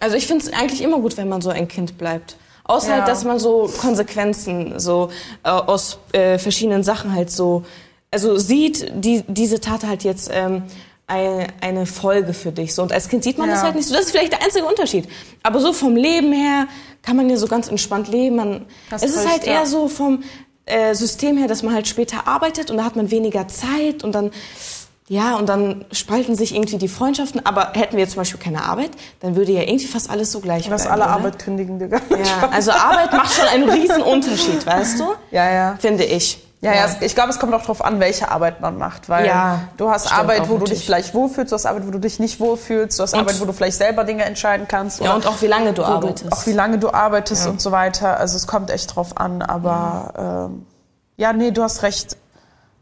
Also 0.00 0.16
ich 0.16 0.26
finde 0.26 0.44
es 0.44 0.52
eigentlich 0.52 0.82
immer 0.82 0.98
gut, 0.98 1.16
wenn 1.16 1.28
man 1.30 1.40
so 1.40 1.50
ein 1.50 1.66
Kind 1.66 1.96
bleibt. 1.96 2.36
Außer 2.66 2.88
Ja. 2.88 2.94
halt, 2.96 3.08
dass 3.08 3.24
man 3.24 3.38
so 3.38 3.70
Konsequenzen 3.80 4.78
so 4.80 5.10
äh, 5.44 5.48
aus 5.50 5.98
äh, 6.12 6.38
verschiedenen 6.38 6.82
Sachen 6.82 7.14
halt 7.14 7.30
so, 7.30 7.64
also 8.14 8.38
sieht, 8.38 8.90
die, 8.94 9.22
diese 9.28 9.60
Tat 9.60 9.84
halt 9.84 10.04
jetzt 10.04 10.30
ähm, 10.32 10.62
eine, 11.06 11.48
eine 11.60 11.84
Folge 11.84 12.32
für 12.32 12.52
dich. 12.52 12.74
So. 12.74 12.82
Und 12.82 12.92
als 12.92 13.08
Kind 13.08 13.24
sieht 13.24 13.36
man 13.38 13.48
Ja. 13.48 13.54
das 13.56 13.64
halt 13.64 13.74
nicht 13.74 13.86
so. 13.88 13.94
Das 13.94 14.04
ist 14.06 14.12
vielleicht 14.12 14.32
der 14.32 14.42
einzige 14.42 14.64
Unterschied. 14.64 15.06
Aber 15.42 15.60
so 15.60 15.72
vom 15.72 15.96
Leben 15.96 16.32
her 16.32 16.66
kann 17.02 17.16
man 17.16 17.28
ja 17.28 17.36
so 17.36 17.46
ganz 17.46 17.68
entspannt 17.68 18.08
leben. 18.08 18.36
Man, 18.36 18.66
es 18.90 19.02
ist 19.02 19.28
halt 19.28 19.46
ja. 19.46 19.52
eher 19.54 19.66
so 19.66 19.88
vom 19.88 20.22
äh, 20.64 20.94
System 20.94 21.36
her, 21.36 21.48
dass 21.48 21.62
man 21.62 21.74
halt 21.74 21.86
später 21.88 22.26
arbeitet 22.26 22.70
und 22.70 22.78
da 22.78 22.84
hat 22.84 22.96
man 22.96 23.10
weniger 23.10 23.48
Zeit 23.48 24.02
und 24.02 24.14
dann 24.14 24.30
ja, 25.06 25.36
und 25.36 25.50
dann 25.50 25.84
spalten 25.92 26.34
sich 26.34 26.54
irgendwie 26.54 26.78
die 26.78 26.88
Freundschaften. 26.88 27.44
Aber 27.44 27.72
hätten 27.74 27.98
wir 27.98 28.08
zum 28.08 28.16
Beispiel 28.16 28.40
keine 28.40 28.64
Arbeit, 28.64 28.92
dann 29.20 29.36
würde 29.36 29.52
ja 29.52 29.60
irgendwie 29.60 29.86
fast 29.86 30.08
alles 30.08 30.32
so 30.32 30.40
gleich 30.40 30.70
hast 30.70 30.84
bleiben. 30.84 31.02
alle 31.02 31.10
oder? 31.10 31.12
Arbeit 31.18 31.38
kündigen, 31.38 31.78
Digga. 31.78 32.00
Ja, 32.08 32.48
also 32.50 32.70
Arbeit 32.70 33.12
macht 33.12 33.34
schon 33.34 33.46
einen 33.46 33.68
riesen 33.68 34.00
Unterschied, 34.00 34.64
weißt 34.64 34.98
du? 35.00 35.04
Ja, 35.30 35.52
ja. 35.52 35.76
Finde 35.78 36.04
ich. 36.04 36.38
Ja, 36.64 36.72
ja, 36.74 36.84
es- 36.86 36.96
ich 37.02 37.14
glaube, 37.14 37.30
es 37.30 37.38
kommt 37.38 37.52
auch 37.54 37.60
darauf 37.60 37.84
an, 37.84 38.00
welche 38.00 38.30
Arbeit 38.30 38.60
man 38.60 38.78
macht. 38.78 39.08
Weil 39.08 39.26
Ja, 39.26 39.60
du 39.76 39.90
hast 39.90 40.10
Arbeit, 40.12 40.48
wo 40.48 40.56
du 40.58 40.64
dich 40.64 40.84
vielleicht 40.84 41.14
wohlfühlst, 41.14 41.52
du 41.52 41.54
hast 41.56 41.66
Arbeit, 41.66 41.86
wo 41.86 41.90
du 41.90 41.98
dich 42.00 42.18
nicht 42.18 42.40
wohlfühlst, 42.40 42.98
du 42.98 43.02
hast 43.02 43.12
Und- 43.14 43.20
Arbeit, 43.20 43.40
wo 43.40 43.44
du 43.44 43.52
vielleicht 43.52 43.76
selber 43.76 44.04
Dinge 44.04 44.24
entscheiden 44.24 44.66
kannst. 44.66 45.00
Ja, 45.00 45.14
und 45.14 45.26
auch 45.26 45.40
wie 45.42 45.46
lange 45.46 45.72
du 45.74 45.84
arbeitest. 45.84 46.24
Du, 46.32 46.34
auch 46.34 46.46
wie 46.46 46.52
lange 46.52 46.78
du 46.78 46.90
arbeitest 46.92 47.44
Ja. 47.44 47.50
und 47.50 47.60
so 47.60 47.70
weiter. 47.70 48.18
Also 48.18 48.36
es 48.36 48.46
kommt 48.46 48.70
echt 48.70 48.96
drauf 48.96 49.16
an, 49.16 49.42
aber 49.42 50.48
ähm, 50.50 50.66
ja, 51.16 51.32
nee, 51.32 51.50
du 51.50 51.62
hast 51.62 51.82
recht. 51.82 52.16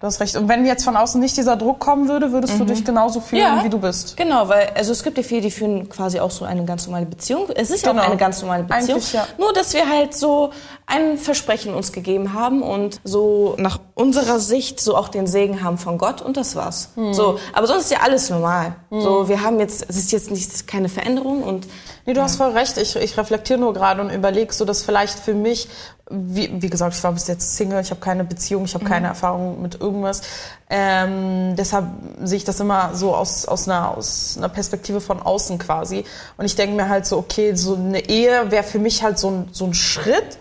Du 0.03 0.09
hast 0.09 0.19
recht. 0.19 0.35
Und 0.35 0.49
wenn 0.49 0.67
jetzt 0.67 0.83
von 0.83 0.97
außen 0.97 1.21
nicht 1.21 1.37
dieser 1.37 1.55
Druck 1.55 1.79
kommen 1.79 2.09
würde, 2.09 2.33
würdest 2.33 2.59
du 2.59 2.65
dich 2.65 2.85
genauso 2.85 3.21
fühlen, 3.21 3.63
wie 3.63 3.69
du 3.69 3.79
bist. 3.79 4.17
Genau, 4.17 4.49
weil 4.49 4.71
also 4.75 4.91
es 4.91 5.05
gibt 5.05 5.17
ja 5.17 5.23
viele, 5.23 5.43
die 5.43 5.51
führen 5.53 5.89
quasi 5.89 6.19
auch 6.19 6.33
so 6.33 6.45
eine 6.45 6.65
ganz 6.65 6.89
normale 6.89 7.07
Beziehung. 7.07 7.49
Es 7.55 7.71
ist 7.71 7.87
ja 7.87 7.93
Genau. 7.93 8.03
auch 8.03 8.09
eine 8.09 8.17
ganz 8.17 8.43
normale 8.43 8.65
Beziehung. 8.65 8.97
Eigentlich, 8.97 9.13
ja. 9.13 9.29
Nur, 9.39 9.53
dass 9.53 9.75
wir 9.75 9.89
halt 9.89 10.13
so 10.17 10.51
ein 10.87 11.19
Versprechen 11.19 11.73
uns 11.73 11.93
gegeben 11.93 12.33
haben 12.33 12.63
und 12.63 13.01
so 13.05 13.55
nach 13.59 13.79
unserer 13.95 14.41
Sicht 14.41 14.81
so 14.81 14.97
auch 14.97 15.07
den 15.07 15.29
Segen 15.29 15.63
haben 15.63 15.79
von 15.79 15.99
Gott 15.99 16.21
und 16.21 16.37
das 16.37 16.57
war's. 16.57 16.89
Hm. 16.97 17.15
So, 17.15 17.39
aber 17.53 17.69
sonst 17.69 17.85
ist 17.85 17.93
ja 17.93 17.99
alles 18.03 18.29
normal. 18.29 18.75
So, 18.91 19.29
wir 19.29 19.45
haben 19.45 19.61
jetzt, 19.61 19.87
es 19.89 19.97
ist 19.97 20.11
jetzt 20.11 20.33
nicht 20.33 20.67
keine 20.67 20.89
Veränderung 20.89 21.45
und 21.45 21.69
Nee, 22.05 22.15
du 22.15 22.23
hast 22.23 22.37
voll 22.37 22.51
recht. 22.51 22.79
Ich, 22.79 22.97
ich 22.97 23.17
reflektiere 23.17 23.59
nur 23.59 23.73
gerade 23.73 24.01
und 24.01 24.11
überlege 24.11 24.53
so, 24.53 24.65
dass 24.65 24.83
vielleicht 24.83 25.19
für 25.19 25.35
mich, 25.35 25.69
wie, 26.11 26.51
wie 26.61 26.69
gesagt, 26.69 26.97
ich 26.97 27.05
war 27.05 27.13
bis 27.13 27.29
jetzt 27.29 27.57
Single, 27.57 27.81
ich 27.81 27.91
habe 27.91 28.01
keine 28.01 28.25
Beziehung, 28.25 28.65
ich 28.65 28.75
habe 28.75 28.85
keine 28.85 29.07
Erfahrung 29.07 29.63
mit 29.63 29.81
irgendwas. 29.81 30.23
Ähm, 30.69 31.55
deshalb 31.57 31.87
sehe 32.23 32.39
ich 32.39 32.45
das 32.45 32.59
immer 32.59 32.95
so 32.95 33.15
aus, 33.15 33.47
aus, 33.47 33.69
einer, 33.69 33.97
aus 33.97 34.35
einer 34.37 34.49
Perspektive 34.49 35.01
von 35.01 35.23
außen 35.23 35.59
quasi. 35.59 36.05
Und 36.37 36.45
ich 36.45 36.57
denke 36.57 36.75
mir 36.75 36.89
halt 36.89 37.07
so, 37.07 37.19
okay, 37.19 37.55
so 37.55 37.77
eine 37.77 38.09
Ehe 38.09 38.51
wäre 38.51 38.65
für 38.65 38.81
mich 38.81 39.03
halt 39.03 39.19
so 39.19 39.31
ein, 39.31 39.49
so 39.53 39.65
ein 39.67 39.75
Schritt, 39.75 40.39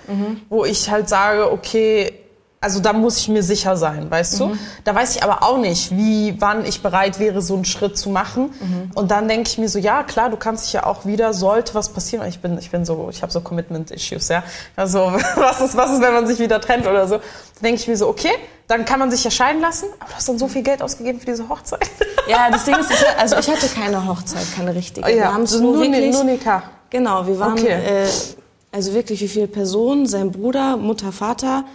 wo 0.50 0.65
ich 0.65 0.89
halt 0.89 1.10
sage, 1.10 1.52
okay, 1.52 2.13
also 2.63 2.80
da 2.80 2.93
muss 2.93 3.17
ich 3.17 3.28
mir 3.28 3.41
sicher 3.41 3.76
sein, 3.76 4.12
weißt 4.12 4.39
du? 4.39 4.56
Da 4.84 4.93
weiß 4.93 5.15
ich 5.15 5.24
aber 5.24 5.41
auch 5.41 5.58
nicht, 5.58 5.97
wie, 5.97 6.39
wann 6.39 6.63
ich 6.63 6.84
bereit 6.84 7.17
wäre, 7.19 7.41
so 7.41 7.56
einen 7.56 7.65
Schritt 7.65 7.97
zu 7.97 8.12
machen. 8.12 8.52
Und 8.93 9.10
dann 9.10 9.28
denke 9.28 9.50
ich 9.50 9.58
mir 9.58 9.67
so, 9.67 9.80
ja 9.80 10.04
klar, 10.04 10.30
du 10.30 10.38
kannst 10.38 10.65
dich 10.65 10.74
ja 10.74 10.86
auch 10.86 11.06
wieder, 11.08 11.34
sollte 11.34 11.74
was 11.74 11.89
passieren. 11.89 12.28
Ich 12.28 12.39
bin, 12.39 12.60
ich 12.60 12.69
bin 12.69 12.86
so, 12.86 13.08
ich 13.10 13.24
habe 13.24 13.32
so 13.32 13.41
Commitment-Issues, 13.41 14.28
ja. 14.30 14.43
Also 14.76 15.00
was 15.36 15.60
ist, 15.60 15.76
was 15.76 15.91
ist, 15.93 16.02
wenn 16.02 16.13
man 16.13 16.28
sich 16.28 16.38
wieder 16.38 16.62
trennt 16.62 16.86
oder 16.86 17.08
so? 17.08 17.15
Dann 17.15 17.63
denke 17.63 17.82
ich 17.82 17.88
mir 17.88 17.97
so, 17.97 18.08
okay, 18.08 18.32
dann 18.67 18.86
kann 18.86 19.00
man 19.00 19.10
sich 19.10 19.24
ja 19.24 19.32
scheiden 19.32 19.60
lassen, 19.60 19.88
aber 20.00 20.10
du 20.10 20.15
hast 20.15 20.30
dann 20.30 20.38
so 20.38 20.47
viel 20.47 20.62
Geld 20.62 20.84
ausgegeben 20.84 21.19
für 21.19 21.26
diese 21.26 21.50
Hochzeit. 21.50 21.89
ja, 22.28 22.52
das 22.52 22.65
Ding 22.65 22.76
ist, 22.78 22.91
also 23.17 23.38
ich 23.38 23.50
hatte 23.50 23.67
keine 23.69 24.08
Hochzeit, 24.08 24.45
keine 24.56 24.76
richtige. 24.76 25.08
wir 25.08 25.34
haben 25.34 25.43
es 25.43 25.60
nur, 25.60 25.74
nur, 25.74 25.82
wirklich, 25.82 26.13
nur 26.13 26.24
Nika. 26.26 26.62
Genau, 26.91 27.26
wir 27.26 27.39
waren 27.39 27.54
Okay. 27.54 28.04
äh, 28.04 28.08
also 28.71 28.93
wirklich 28.93 29.19
wie 29.21 29.28
viele 29.28 29.47
Personen, 29.47 30.06
sein 30.06 30.32
Bruder, 30.32 30.78
Mutter, 30.78 31.12
Vater, 31.12 31.65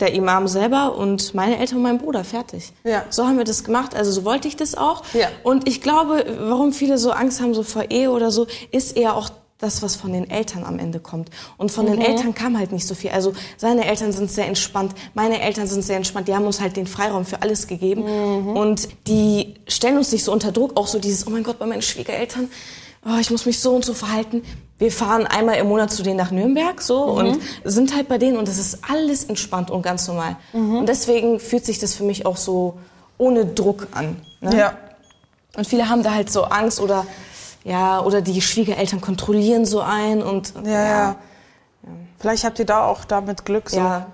der 0.00 0.12
Imam 0.12 0.46
selber 0.48 0.96
und 0.96 1.34
meine 1.34 1.58
Eltern 1.58 1.78
und 1.78 1.82
mein 1.82 1.98
Bruder, 1.98 2.24
fertig. 2.24 2.72
Ja. 2.84 3.04
So 3.10 3.26
haben 3.26 3.38
wir 3.38 3.44
das 3.44 3.64
gemacht, 3.64 3.94
also 3.94 4.10
so 4.12 4.24
wollte 4.24 4.48
ich 4.48 4.56
das 4.56 4.74
auch. 4.74 5.02
Ja. 5.14 5.28
Und 5.42 5.68
ich 5.68 5.80
glaube, 5.80 6.24
warum 6.40 6.72
viele 6.72 6.98
so 6.98 7.10
Angst 7.10 7.40
haben 7.40 7.54
so 7.54 7.62
vor 7.62 7.90
Ehe 7.90 8.10
oder 8.10 8.30
so, 8.30 8.46
ist 8.70 8.96
eher 8.96 9.16
auch 9.16 9.30
das, 9.58 9.82
was 9.82 9.96
von 9.96 10.12
den 10.12 10.28
Eltern 10.28 10.64
am 10.64 10.78
Ende 10.78 11.00
kommt. 11.00 11.30
Und 11.56 11.72
von 11.72 11.86
den 11.86 12.00
Eltern 12.00 12.34
kam 12.34 12.58
halt 12.58 12.72
nicht 12.72 12.86
so 12.86 12.94
viel. 12.94 13.10
Also 13.10 13.32
seine 13.56 13.86
Eltern 13.86 14.12
sind 14.12 14.30
sehr 14.30 14.46
entspannt, 14.46 14.92
meine 15.14 15.40
Eltern 15.40 15.66
sind 15.66 15.82
sehr 15.82 15.96
entspannt. 15.96 16.28
Die 16.28 16.34
haben 16.34 16.44
uns 16.44 16.60
halt 16.60 16.76
den 16.76 16.86
Freiraum 16.86 17.24
für 17.24 17.40
alles 17.40 17.66
gegeben. 17.66 18.02
Und 18.54 18.88
die 19.06 19.54
stellen 19.66 19.96
uns 19.96 20.12
nicht 20.12 20.24
so 20.24 20.32
unter 20.32 20.52
Druck. 20.52 20.76
Auch 20.76 20.86
so 20.86 20.98
dieses, 20.98 21.26
oh 21.26 21.30
mein 21.30 21.42
Gott, 21.42 21.58
bei 21.58 21.66
meinen 21.66 21.80
Schwiegereltern, 21.80 22.50
oh, 23.04 23.18
ich 23.20 23.30
muss 23.30 23.46
mich 23.46 23.60
so 23.60 23.74
und 23.74 23.84
so 23.84 23.94
verhalten. 23.94 24.42
Wir 24.78 24.92
fahren 24.92 25.26
einmal 25.26 25.56
im 25.56 25.68
Monat 25.68 25.90
zu 25.90 26.02
denen 26.02 26.16
nach 26.16 26.30
Nürnberg 26.30 26.82
so 26.82 27.02
und 27.04 27.40
sind 27.64 27.94
halt 27.94 28.08
bei 28.08 28.18
denen 28.18 28.36
und 28.36 28.46
das 28.46 28.58
ist 28.58 28.80
alles 28.90 29.24
entspannt 29.24 29.70
und 29.70 29.82
ganz 29.82 30.06
normal. 30.06 30.36
Und 30.52 30.86
deswegen 30.86 31.40
fühlt 31.40 31.64
sich 31.64 31.78
das 31.78 31.94
für 31.94 32.04
mich 32.04 32.26
auch 32.26 32.36
so 32.36 32.78
ohne 33.16 33.46
Druck 33.46 33.88
an. 33.92 34.20
Ne? 34.42 34.56
Ja. 34.56 34.78
Und 35.56 35.66
viele 35.66 35.88
haben 35.88 36.02
da 36.02 36.12
halt 36.12 36.30
so 36.30 36.44
Angst 36.44 36.80
oder 36.80 37.06
ja, 37.64 38.00
oder 38.00 38.20
die 38.20 38.40
Schwiegereltern 38.42 39.00
kontrollieren 39.00 39.64
so 39.64 39.80
ein 39.80 40.22
und 40.22 40.52
Ja, 40.64 40.84
ja. 40.84 41.16
Vielleicht 42.18 42.44
habt 42.44 42.58
ihr 42.58 42.66
da 42.66 42.84
auch 42.84 43.04
damit 43.04 43.44
Glück. 43.44 43.70
So. 43.70 43.76
Ja. 43.78 44.06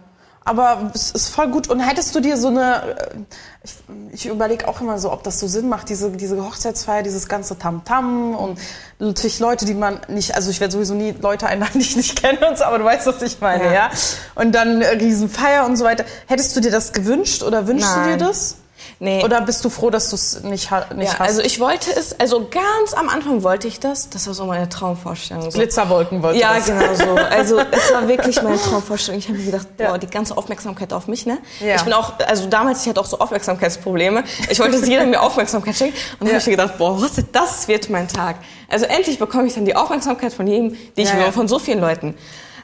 Aber 0.44 0.90
es 0.94 1.12
ist 1.12 1.28
voll 1.28 1.48
gut. 1.48 1.68
Und 1.68 1.80
hättest 1.80 2.14
du 2.14 2.20
dir 2.20 2.36
so 2.36 2.48
eine, 2.48 2.96
äh, 2.96 3.18
ich, 3.62 3.74
ich 4.12 4.26
überlege 4.26 4.66
auch 4.66 4.80
immer 4.80 4.98
so, 4.98 5.12
ob 5.12 5.22
das 5.22 5.38
so 5.38 5.46
Sinn 5.46 5.68
macht, 5.68 5.88
diese, 5.88 6.10
diese 6.10 6.42
Hochzeitsfeier, 6.44 7.02
dieses 7.02 7.28
ganze 7.28 7.58
Tamtam 7.58 8.34
und 8.34 8.58
natürlich 8.98 9.38
Leute, 9.38 9.64
die 9.64 9.74
man 9.74 10.00
nicht, 10.08 10.34
also 10.34 10.50
ich 10.50 10.60
werde 10.60 10.72
sowieso 10.72 10.94
nie 10.94 11.14
Leute 11.20 11.46
einladen, 11.46 11.72
die 11.74 11.80
ich 11.80 11.96
nicht 11.96 12.20
kenne 12.20 12.48
und 12.48 12.58
so, 12.58 12.64
aber 12.64 12.78
du 12.78 12.84
weißt, 12.84 13.06
was 13.06 13.22
ich 13.22 13.40
meine, 13.40 13.66
ja? 13.66 13.72
Ja. 13.72 13.90
Und 14.34 14.52
dann 14.52 14.82
äh, 14.82 14.88
Riesenfeier 14.88 15.64
und 15.64 15.76
so 15.76 15.84
weiter. 15.84 16.04
Hättest 16.26 16.56
du 16.56 16.60
dir 16.60 16.70
das 16.70 16.92
gewünscht 16.92 17.42
oder 17.42 17.66
wünschst 17.66 17.94
du 17.94 18.00
Nein. 18.00 18.18
dir 18.18 18.26
das? 18.26 18.56
Nee. 18.98 19.22
Oder 19.24 19.40
bist 19.40 19.64
du 19.64 19.70
froh, 19.70 19.90
dass 19.90 20.10
du 20.10 20.16
es 20.16 20.42
nicht, 20.42 20.70
nicht 20.94 21.12
ja, 21.12 21.18
hast? 21.18 21.20
also 21.20 21.40
ich 21.42 21.58
wollte 21.60 21.90
es, 21.94 22.18
also 22.20 22.48
ganz 22.48 22.94
am 22.94 23.08
Anfang 23.08 23.42
wollte 23.42 23.66
ich 23.68 23.80
das. 23.80 24.08
Das 24.10 24.26
war 24.26 24.34
so 24.34 24.46
meine 24.46 24.68
Traumvorstellung. 24.68 25.50
So. 25.50 25.58
Glitzerwolken 25.58 26.22
wollte 26.22 26.38
Ja, 26.38 26.54
das. 26.54 26.66
genau 26.66 26.94
so. 26.94 27.16
Also 27.32 27.58
es 27.58 27.92
war 27.92 28.06
wirklich 28.08 28.40
meine 28.42 28.58
Traumvorstellung. 28.60 29.18
Ich 29.18 29.28
habe 29.28 29.38
mir 29.38 29.46
gedacht, 29.46 29.66
boah, 29.76 29.84
Ja. 29.84 29.98
die 29.98 30.06
ganze 30.06 30.36
Aufmerksamkeit 30.36 30.92
auf 30.92 31.08
mich, 31.08 31.26
ne? 31.26 31.38
Ja. 31.60 31.76
Ich 31.76 31.82
bin 31.82 31.92
auch, 31.92 32.12
also 32.26 32.46
damals, 32.48 32.82
ich 32.82 32.88
hatte 32.88 33.00
auch 33.00 33.06
so 33.06 33.18
Aufmerksamkeitsprobleme. 33.18 34.24
Ich 34.50 34.58
wollte, 34.60 34.78
dass 34.78 34.88
jeder 34.88 35.06
mir 35.06 35.20
Aufmerksamkeit 35.20 35.74
schenkt. 35.76 35.96
Und 36.14 36.20
dann 36.20 36.28
Ja. 36.28 36.34
habe 36.34 36.40
ich 36.40 36.46
mir 36.46 36.56
gedacht, 36.56 36.78
boah, 36.78 37.00
was 37.00 37.18
ist 37.18 37.26
das 37.32 37.68
wird 37.68 37.90
mein 37.90 38.08
Tag. 38.08 38.36
Also 38.68 38.86
endlich 38.86 39.18
bekomme 39.18 39.46
ich 39.46 39.54
dann 39.54 39.64
die 39.64 39.76
Aufmerksamkeit 39.76 40.32
von 40.32 40.46
jedem, 40.46 40.76
die 40.96 41.02
ich 41.02 41.08
Ja, 41.10 41.16
will, 41.18 41.32
von 41.32 41.48
so 41.48 41.58
vielen 41.58 41.80
Leuten. 41.80 42.14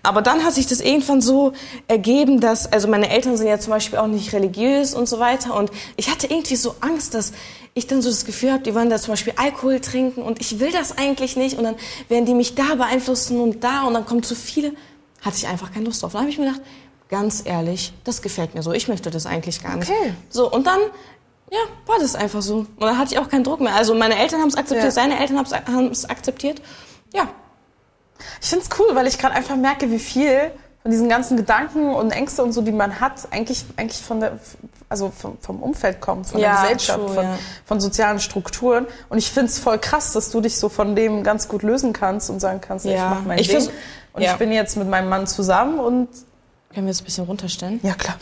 Aber 0.08 0.22
dann 0.22 0.42
hat 0.42 0.54
sich 0.54 0.66
das 0.66 0.80
irgendwann 0.80 1.20
so 1.20 1.52
ergeben, 1.86 2.40
dass, 2.40 2.72
also 2.72 2.88
meine 2.88 3.10
Eltern 3.10 3.36
sind 3.36 3.46
ja 3.46 3.58
zum 3.60 3.72
Beispiel 3.72 3.98
auch 3.98 4.06
nicht 4.06 4.32
religiös 4.32 4.94
und 4.94 5.06
so 5.06 5.18
weiter. 5.18 5.54
Und 5.54 5.70
ich 5.96 6.10
hatte 6.10 6.26
irgendwie 6.28 6.56
so 6.56 6.74
Angst, 6.80 7.12
dass 7.12 7.32
ich 7.74 7.86
dann 7.86 8.00
so 8.00 8.08
das 8.08 8.24
Gefühl 8.24 8.52
habe, 8.52 8.62
die 8.62 8.74
wollen 8.74 8.88
da 8.88 8.96
zum 8.98 9.12
Beispiel 9.12 9.34
Alkohol 9.36 9.80
trinken 9.80 10.22
und 10.22 10.40
ich 10.40 10.60
will 10.60 10.72
das 10.72 10.96
eigentlich 10.96 11.36
nicht. 11.36 11.58
Und 11.58 11.64
dann 11.64 11.76
werden 12.08 12.24
die 12.24 12.32
mich 12.34 12.54
da 12.54 12.74
beeinflussen 12.74 13.38
und 13.38 13.62
da 13.62 13.82
und 13.82 13.92
dann 13.94 14.06
kommen 14.06 14.22
zu 14.22 14.34
viele. 14.34 14.72
Hatte 15.20 15.36
ich 15.36 15.46
einfach 15.46 15.72
keine 15.72 15.84
Lust 15.84 16.02
drauf. 16.02 16.12
Dann 16.12 16.22
habe 16.22 16.30
ich 16.30 16.38
mir 16.38 16.46
gedacht, 16.46 16.62
ganz 17.10 17.42
ehrlich, 17.44 17.92
das 18.04 18.22
gefällt 18.22 18.54
mir 18.54 18.62
so. 18.62 18.72
Ich 18.72 18.88
möchte 18.88 19.10
das 19.10 19.26
eigentlich 19.26 19.62
gar 19.62 19.76
nicht. 19.76 19.90
Okay. 19.90 20.14
So, 20.30 20.50
und 20.50 20.66
dann, 20.66 20.80
ja, 21.52 21.58
war 21.86 21.98
das 21.98 22.14
einfach 22.14 22.40
so. 22.40 22.58
Und 22.58 22.80
dann 22.80 22.96
hatte 22.98 23.12
ich 23.14 23.20
auch 23.20 23.28
keinen 23.28 23.44
Druck 23.44 23.60
mehr. 23.60 23.74
Also 23.74 23.94
meine 23.94 24.16
Eltern 24.18 24.40
haben 24.40 24.48
es 24.48 24.56
akzeptiert, 24.56 24.86
Ja. 24.86 24.90
seine 24.90 25.20
Eltern 25.20 25.36
haben 25.66 25.90
es 25.90 26.04
akzeptiert. 26.08 26.62
Ja, 27.12 27.28
Ich 28.40 28.48
find's 28.48 28.68
cool, 28.78 28.94
weil 28.94 29.06
ich 29.06 29.18
gerade 29.18 29.34
einfach 29.34 29.56
merke, 29.56 29.90
wie 29.90 29.98
viel 29.98 30.50
von 30.82 30.90
diesen 30.90 31.08
ganzen 31.08 31.36
Gedanken 31.36 31.90
und 31.94 32.10
Ängste 32.12 32.42
und 32.42 32.52
so, 32.52 32.62
die 32.62 32.72
man 32.72 33.00
hat, 33.00 33.28
eigentlich, 33.32 33.64
eigentlich 33.76 34.00
von 34.02 34.20
der, 34.20 34.38
also 34.88 35.10
vom, 35.10 35.36
vom 35.40 35.62
Umfeld 35.62 36.00
kommt, 36.00 36.28
von 36.28 36.40
Ja, 36.40 36.52
der 36.62 36.62
Gesellschaft, 36.62 36.98
true, 37.00 37.14
von, 37.14 37.24
ja. 37.24 37.38
von 37.64 37.80
sozialen 37.80 38.20
Strukturen. 38.20 38.86
Und 39.08 39.18
ich 39.18 39.30
find's 39.30 39.58
voll 39.58 39.78
krass, 39.78 40.12
dass 40.12 40.30
du 40.30 40.40
dich 40.40 40.56
so 40.58 40.68
von 40.68 40.94
dem 40.96 41.24
ganz 41.24 41.48
gut 41.48 41.62
lösen 41.62 41.92
kannst 41.92 42.30
und 42.30 42.40
sagen 42.40 42.60
kannst, 42.60 42.86
ey, 42.86 42.92
ich 42.92 42.98
Ja. 42.98 43.10
mach 43.10 43.22
mein 43.24 43.38
Ich 43.38 43.48
Ding. 43.48 43.68
Und 44.12 44.22
ja. 44.22 44.32
ich 44.32 44.38
bin 44.38 44.52
jetzt 44.52 44.76
mit 44.76 44.88
meinem 44.88 45.08
Mann 45.08 45.26
zusammen 45.26 45.78
und 45.78 46.08
können 46.72 46.86
wir 46.86 46.90
es 46.92 47.00
ein 47.00 47.04
bisschen 47.04 47.24
runterstellen? 47.24 47.80
ja 47.82 47.94
klar. 47.94 48.16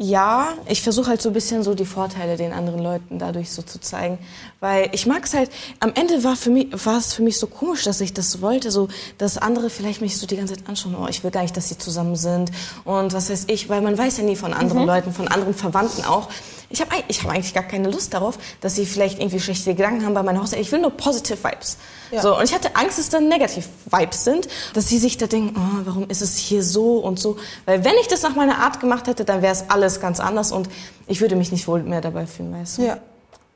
Ja, 0.00 0.54
ich 0.68 0.80
versuche 0.80 1.08
halt 1.08 1.20
so 1.20 1.30
ein 1.30 1.32
bisschen 1.32 1.64
so 1.64 1.74
die 1.74 1.84
Vorteile 1.84 2.36
den 2.36 2.52
anderen 2.52 2.80
Leuten 2.80 3.18
dadurch 3.18 3.50
so 3.50 3.62
zu 3.62 3.80
zeigen, 3.80 4.18
weil 4.60 4.90
ich 4.92 5.06
mag 5.06 5.24
es 5.24 5.34
halt. 5.34 5.50
Am 5.80 5.92
Ende 5.94 6.22
war 6.22 6.36
für 6.36 6.50
mich 6.50 6.68
war 6.86 6.98
es 6.98 7.14
für 7.14 7.22
mich 7.22 7.36
so 7.36 7.48
komisch, 7.48 7.82
dass 7.82 8.00
ich 8.00 8.14
das 8.14 8.40
wollte, 8.40 8.70
so 8.70 8.86
dass 9.18 9.38
andere 9.38 9.70
vielleicht 9.70 10.00
mich 10.00 10.16
so 10.16 10.28
die 10.28 10.36
ganze 10.36 10.54
Zeit 10.54 10.68
anschauen. 10.68 10.94
Oh, 10.94 11.08
ich 11.08 11.24
will 11.24 11.32
gar 11.32 11.42
nicht, 11.42 11.56
dass 11.56 11.68
sie 11.68 11.78
zusammen 11.78 12.14
sind 12.14 12.52
und 12.84 13.12
was 13.12 13.28
weiß 13.28 13.46
ich, 13.48 13.68
weil 13.68 13.80
man 13.80 13.98
weiß 13.98 14.18
ja 14.18 14.24
nie 14.24 14.36
von 14.36 14.54
anderen 14.54 14.86
Leuten, 14.86 15.12
von 15.12 15.26
anderen 15.26 15.54
Verwandten 15.54 16.04
auch. 16.04 16.28
Ich 16.70 16.80
habe 16.82 16.90
ich 17.08 17.22
habe 17.22 17.32
eigentlich 17.32 17.54
gar 17.54 17.62
keine 17.62 17.88
Lust 17.90 18.12
darauf, 18.12 18.38
dass 18.60 18.74
sie 18.74 18.84
vielleicht 18.84 19.18
irgendwie 19.20 19.40
schlechte 19.40 19.74
Gedanken 19.74 20.04
haben 20.04 20.12
bei 20.12 20.22
meiner 20.22 20.40
Hochzeit. 20.42 20.60
Ich 20.60 20.70
will 20.70 20.80
nur 20.80 20.90
positive 20.90 21.42
Vibes. 21.42 21.78
Ja. 22.10 22.20
So 22.20 22.36
und 22.36 22.44
ich 22.44 22.54
hatte 22.54 22.76
Angst, 22.76 22.98
dass 22.98 23.08
dann 23.08 23.28
negative 23.28 23.64
Vibes 23.90 24.24
sind, 24.24 24.48
dass 24.74 24.86
sie 24.88 24.98
sich 24.98 25.16
da 25.16 25.26
denken, 25.26 25.54
oh, 25.58 25.80
warum 25.86 26.08
ist 26.10 26.20
es 26.20 26.36
hier 26.36 26.62
so 26.62 26.98
und 26.98 27.18
so? 27.18 27.38
Weil 27.64 27.84
wenn 27.84 27.94
ich 28.00 28.08
das 28.08 28.22
nach 28.22 28.34
meiner 28.34 28.58
Art 28.58 28.80
gemacht 28.80 29.06
hätte, 29.06 29.24
dann 29.24 29.40
wäre 29.40 29.52
es 29.52 29.70
alles 29.70 30.00
ganz 30.00 30.20
anders 30.20 30.52
und 30.52 30.68
ich 31.06 31.20
würde 31.22 31.36
mich 31.36 31.52
nicht 31.52 31.66
wohl 31.68 31.82
mehr 31.82 32.02
dabei 32.02 32.26
fühlen, 32.26 32.52
weißt 32.52 32.78
du? 32.78 32.82
Ja. 32.82 32.98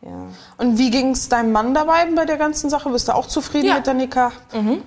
ja. 0.03 0.29
Und 0.57 0.79
wie 0.79 0.90
ging's 0.90 1.29
deinem 1.29 1.53
Mann 1.53 1.75
dabei 1.75 2.07
bei 2.16 2.25
der 2.25 2.38
ganzen 2.38 2.70
Sache? 2.70 2.88
Bist 2.88 3.09
du 3.09 3.14
auch 3.14 3.27
zufrieden 3.27 3.66
Ja. 3.68 3.75
mit 3.77 3.87
der 3.87 3.94
Nikah? 3.94 4.33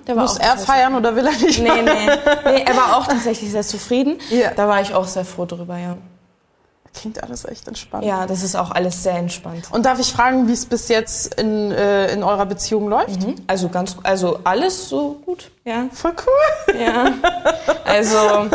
Der 0.08 0.16
war 0.16 0.22
Muss 0.22 0.36
er 0.38 0.56
feiern 0.58 0.96
oder 0.96 1.14
will 1.14 1.26
er 1.26 1.32
nicht? 1.32 1.60
Nee, 1.62 1.82
nee, 1.82 2.10
nee, 2.44 2.62
er 2.64 2.76
war 2.76 2.96
auch 2.96 3.06
tatsächlich 3.06 3.52
sehr 3.52 3.62
zufrieden. 3.62 4.18
Ja. 4.30 4.50
Da 4.50 4.66
war 4.66 4.80
ich 4.80 4.92
auch 4.94 5.06
sehr 5.06 5.24
froh 5.24 5.44
drüber, 5.44 5.78
ja. 5.78 5.96
Klingt 6.96 7.22
alles 7.22 7.44
echt 7.44 7.68
entspannt. 7.68 8.04
Ja, 8.04 8.26
das 8.26 8.42
ist 8.42 8.56
auch 8.56 8.70
alles 8.70 9.02
sehr 9.02 9.16
entspannt. 9.16 9.68
Und 9.70 9.84
darf 9.84 10.00
ich 10.00 10.12
fragen, 10.12 10.48
wie 10.48 10.52
es 10.52 10.64
bis 10.64 10.88
jetzt 10.88 11.34
in, 11.34 11.70
äh, 11.70 12.10
in 12.12 12.22
eurer 12.22 12.46
Beziehung 12.46 12.88
läuft? 12.88 13.18
Also 13.46 13.68
ganz, 13.68 13.96
also 14.02 14.40
alles 14.44 14.88
so 14.88 15.20
gut, 15.24 15.50
ja. 15.64 15.88
Voll 15.92 16.14
cool. 16.26 16.80
Ja. 16.80 17.12
Also 17.84 18.48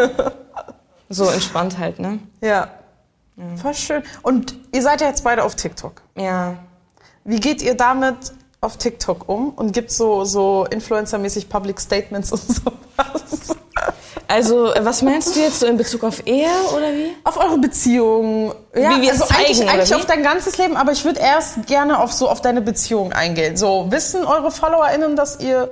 so 1.09 1.25
entspannt 1.29 1.77
halt, 1.77 1.99
ne? 1.99 2.19
Ja. 2.41 2.67
Voll 3.61 3.73
schön. 3.73 4.03
Und 4.23 4.55
ihr 4.71 4.81
seid 4.81 5.01
ja 5.01 5.07
jetzt 5.07 5.23
beide 5.23 5.43
auf 5.43 5.55
TikTok. 5.55 6.01
Ja. 6.15 6.55
Wie 7.23 7.39
geht 7.39 7.61
ihr 7.61 7.75
damit 7.75 8.33
auf 8.59 8.77
TikTok 8.77 9.29
um 9.29 9.49
und 9.49 9.71
gibt 9.71 9.91
so, 9.91 10.25
so 10.25 10.65
Influencer-mäßig 10.69 11.49
Public 11.49 11.79
Statements 11.79 12.31
und 12.31 12.41
sowas? 12.47 13.55
Also, 14.31 14.73
äh, 14.73 14.85
was 14.85 15.01
meinst 15.01 15.35
du 15.35 15.41
jetzt 15.41 15.59
so 15.59 15.65
in 15.65 15.75
Bezug 15.75 16.05
auf 16.05 16.25
Ehe 16.25 16.47
oder 16.73 16.93
wie? 16.93 17.13
Auf 17.25 17.35
eure 17.37 17.57
Beziehung. 17.57 18.53
Ja, 18.73 18.91
Wie 18.91 19.01
wir 19.01 19.11
es 19.11 19.21
also 19.21 19.35
eigentlich, 19.35 19.57
zeigen, 19.57 19.69
eigentlich 19.69 19.89
wie? 19.89 19.95
auf 19.95 20.05
dein 20.05 20.23
ganzes 20.23 20.57
Leben, 20.57 20.77
aber 20.77 20.93
ich 20.93 21.03
würde 21.03 21.19
erst 21.19 21.67
gerne 21.67 21.99
auf 21.99 22.13
so 22.13 22.29
auf 22.29 22.39
deine 22.39 22.61
Beziehung 22.61 23.11
eingehen. 23.11 23.57
So, 23.57 23.87
wissen 23.89 24.23
eure 24.23 24.49
FollowerInnen, 24.49 25.17
dass 25.17 25.41
ihr 25.41 25.69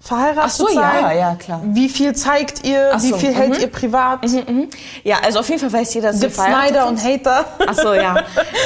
verheiratet 0.00 0.52
so, 0.52 0.66
seid? 0.66 1.02
ja, 1.02 1.12
ja, 1.12 1.34
klar. 1.34 1.60
Wie 1.64 1.88
viel 1.88 2.14
zeigt 2.14 2.64
ihr? 2.64 2.92
Ach 2.92 3.02
wie 3.02 3.08
so, 3.08 3.16
viel 3.16 3.30
mhm. 3.30 3.34
hält 3.34 3.58
ihr 3.60 3.66
privat? 3.66 4.20
Ja, 5.02 5.16
also 5.24 5.40
auf 5.40 5.48
jeden 5.48 5.60
Fall 5.60 5.72
weiß 5.72 5.92
jeder, 5.94 6.12
dass 6.12 6.20
Gibt's 6.20 6.36
wir 6.38 6.44
verheiratet 6.44 6.74
Neider 6.74 6.86
sind. 6.86 7.04
und 7.04 7.26
Hater? 7.26 7.44
Ach 7.66 7.74
so, 7.74 7.94
ja. 7.94 8.16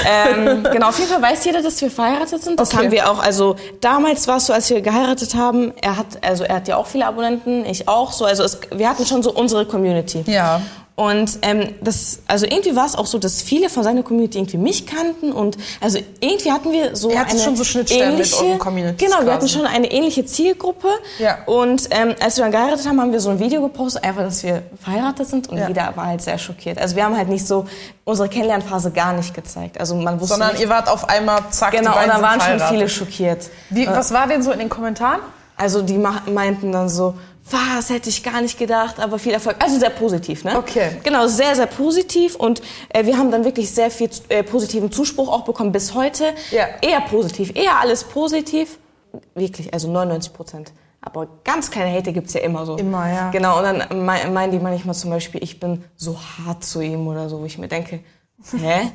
ähm, 0.07 0.63
genau, 0.71 0.89
auf 0.89 0.99
jeden 0.99 1.11
Fall 1.11 1.23
weiß 1.23 1.45
jeder, 1.45 1.63
dass 1.63 1.81
wir 1.81 1.91
verheiratet 1.91 2.43
sind. 2.43 2.61
Das 2.61 2.73
Okay. 2.73 2.85
haben 2.85 2.93
wir 2.93 3.11
auch. 3.11 3.19
Also 3.23 3.57
damals 3.81 4.29
war 4.29 4.37
es 4.37 4.47
so, 4.47 4.53
als 4.53 4.69
wir 4.71 4.81
geheiratet 4.83 5.35
haben. 5.35 5.73
Er 5.81 5.97
hat, 5.97 6.07
also 6.23 6.45
er 6.45 6.57
hat 6.57 6.69
ja 6.69 6.77
auch 6.77 6.87
viele 6.87 7.07
Abonnenten, 7.07 7.65
ich 7.65 7.89
auch. 7.89 8.13
So, 8.13 8.25
also 8.27 8.45
es, 8.45 8.61
wir 8.71 8.89
hatten 8.89 9.07
schon 9.07 9.23
so 9.23 9.33
unsere 9.33 9.65
Community. 9.67 10.25
Ja. 10.27 10.61
Und 11.03 11.41
ähm, 11.43 11.75
das, 11.81 12.21
also 12.29 12.47
irgendwie 12.47 12.77
war 12.77 12.87
es 12.87 12.95
auch 12.95 13.07
so, 13.07 13.19
dass 13.19 13.43
viele 13.43 13.69
von 13.69 13.83
seiner 13.83 14.05
Community 14.05 14.39
irgendwie 14.39 14.57
mich 14.57 14.87
kannten 14.87 15.33
und 15.33 15.57
also 15.81 15.99
irgendwie 16.21 16.53
hatten 16.53 16.71
wir 16.71 16.95
so 16.95 17.11
Ihr 17.11 17.19
hattet 17.19 17.33
eine 17.33 17.43
schon 17.43 17.57
so 17.57 17.65
Schnittstellen 17.65 18.11
mit 18.11 18.27
ähnliche, 18.27 18.45
euren 18.45 18.59
Communities 18.61 19.09
Genau, 19.09 19.27
wir 19.27 19.33
hatten 19.33 19.49
schon 19.49 19.67
eine 19.67 19.91
ähnliche 19.91 20.25
Zielgruppe. 20.25 20.87
Ja. 21.19 21.39
Und 21.47 21.89
ähm, 21.91 22.15
als 22.21 22.37
wir 22.37 22.45
dann 22.45 22.53
geheiratet 22.53 22.87
haben, 22.87 23.01
haben 23.01 23.11
wir 23.11 23.19
so 23.19 23.31
ein 23.31 23.41
Video 23.41 23.63
gepostet, 23.63 24.05
einfach, 24.05 24.23
dass 24.23 24.45
wir 24.45 24.63
verheiratet 24.81 25.27
sind 25.27 25.49
und 25.49 25.59
Ja. 25.59 25.67
jeder 25.67 25.93
war 25.97 26.07
halt 26.07 26.23
sehr 26.23 26.39
schockiert. 26.39 26.79
Also 26.79 26.95
wir 26.95 27.05
haben 27.05 27.17
halt 27.17 27.29
nicht 27.29 27.49
so 27.49 27.67
unsere 28.05 28.29
Kennenlernphase 28.29 28.93
gar 28.93 29.13
nicht 29.13 29.35
gezeigt. 29.35 29.81
Also 29.81 29.97
man 29.97 30.21
wusste 30.21 30.35
Sondern 30.35 30.53
nicht, 30.53 30.63
ihr 30.63 30.69
wart 30.69 30.89
auf 30.89 31.09
einmal 31.09 31.41
zack, 31.51 31.73
genau, 31.73 31.91
und 31.91 31.97
beiden 31.97 32.11
da 32.11 32.15
sind 32.15 32.23
waren 32.23 32.61
schon 32.61 32.69
viele 32.69 32.89
schockiert. 32.89 33.51
Wie, 33.71 33.89
was 33.89 34.13
war 34.15 34.29
denn 34.29 34.45
so 34.45 34.53
in 34.53 34.61
den 34.61 34.69
Kommentaren? 34.69 35.19
Also 35.57 35.83
die 35.83 35.99
meinten 35.99 36.71
dann 36.71 36.89
so, 36.89 37.15
was 37.51 37.91
hätte 37.91 38.09
ich 38.09 38.23
gar 38.23 38.41
nicht 38.41 38.59
gedacht, 38.59 39.01
aber 39.01 39.19
viel 39.19 39.33
Erfolg. 39.33 39.57
Also 39.59 39.79
sehr 39.79 39.91
positiv, 39.91 40.45
ne? 40.45 40.57
Okay. 40.59 40.93
Genau, 41.03 41.27
sehr, 41.27 41.55
sehr 41.57 41.67
positiv 41.67 42.37
und 42.37 42.63
äh, 42.91 43.05
wir 43.05 43.19
haben 43.19 43.31
dann 43.31 43.45
wirklich 43.45 43.71
sehr 43.71 43.91
viel 43.91 44.09
äh, 44.29 44.43
positiven 44.43 44.91
Zuspruch 44.93 45.29
auch 45.29 45.45
bekommen 45.45 45.73
bis 45.73 45.95
heute. 45.95 46.35
Ja. 46.51 46.67
Eher 46.81 47.01
positiv, 47.03 47.53
eher 47.55 47.79
alles 47.81 48.05
positiv. 48.05 48.79
Wirklich, 49.35 49.73
also 49.75 49.91
99 49.91 50.33
Prozent. 50.33 50.73
Aber 51.05 51.27
ganz 51.43 51.71
kleine 51.71 51.93
Hate 51.97 52.13
gibt's 52.13 52.33
ja 52.33 52.41
immer 52.43 52.65
so. 52.65 52.77
Immer, 52.77 53.11
ja. 53.13 53.31
Genau, 53.31 53.59
und 53.59 53.65
dann 53.65 54.05
mei- 54.07 54.25
meinen 54.31 54.53
die 54.53 54.59
manchmal 54.61 54.95
zum 54.95 55.11
Beispiel, 55.11 55.43
ich 55.43 55.59
bin 55.59 55.85
so 55.97 56.17
hart 56.47 56.65
zu 56.65 56.81
ihm 56.81 57.07
oder 57.09 57.29
so, 57.29 57.41
wo 57.41 57.45
ich 57.45 57.59
mir 57.59 57.67
denke, 57.69 58.01
hä? 58.57 58.93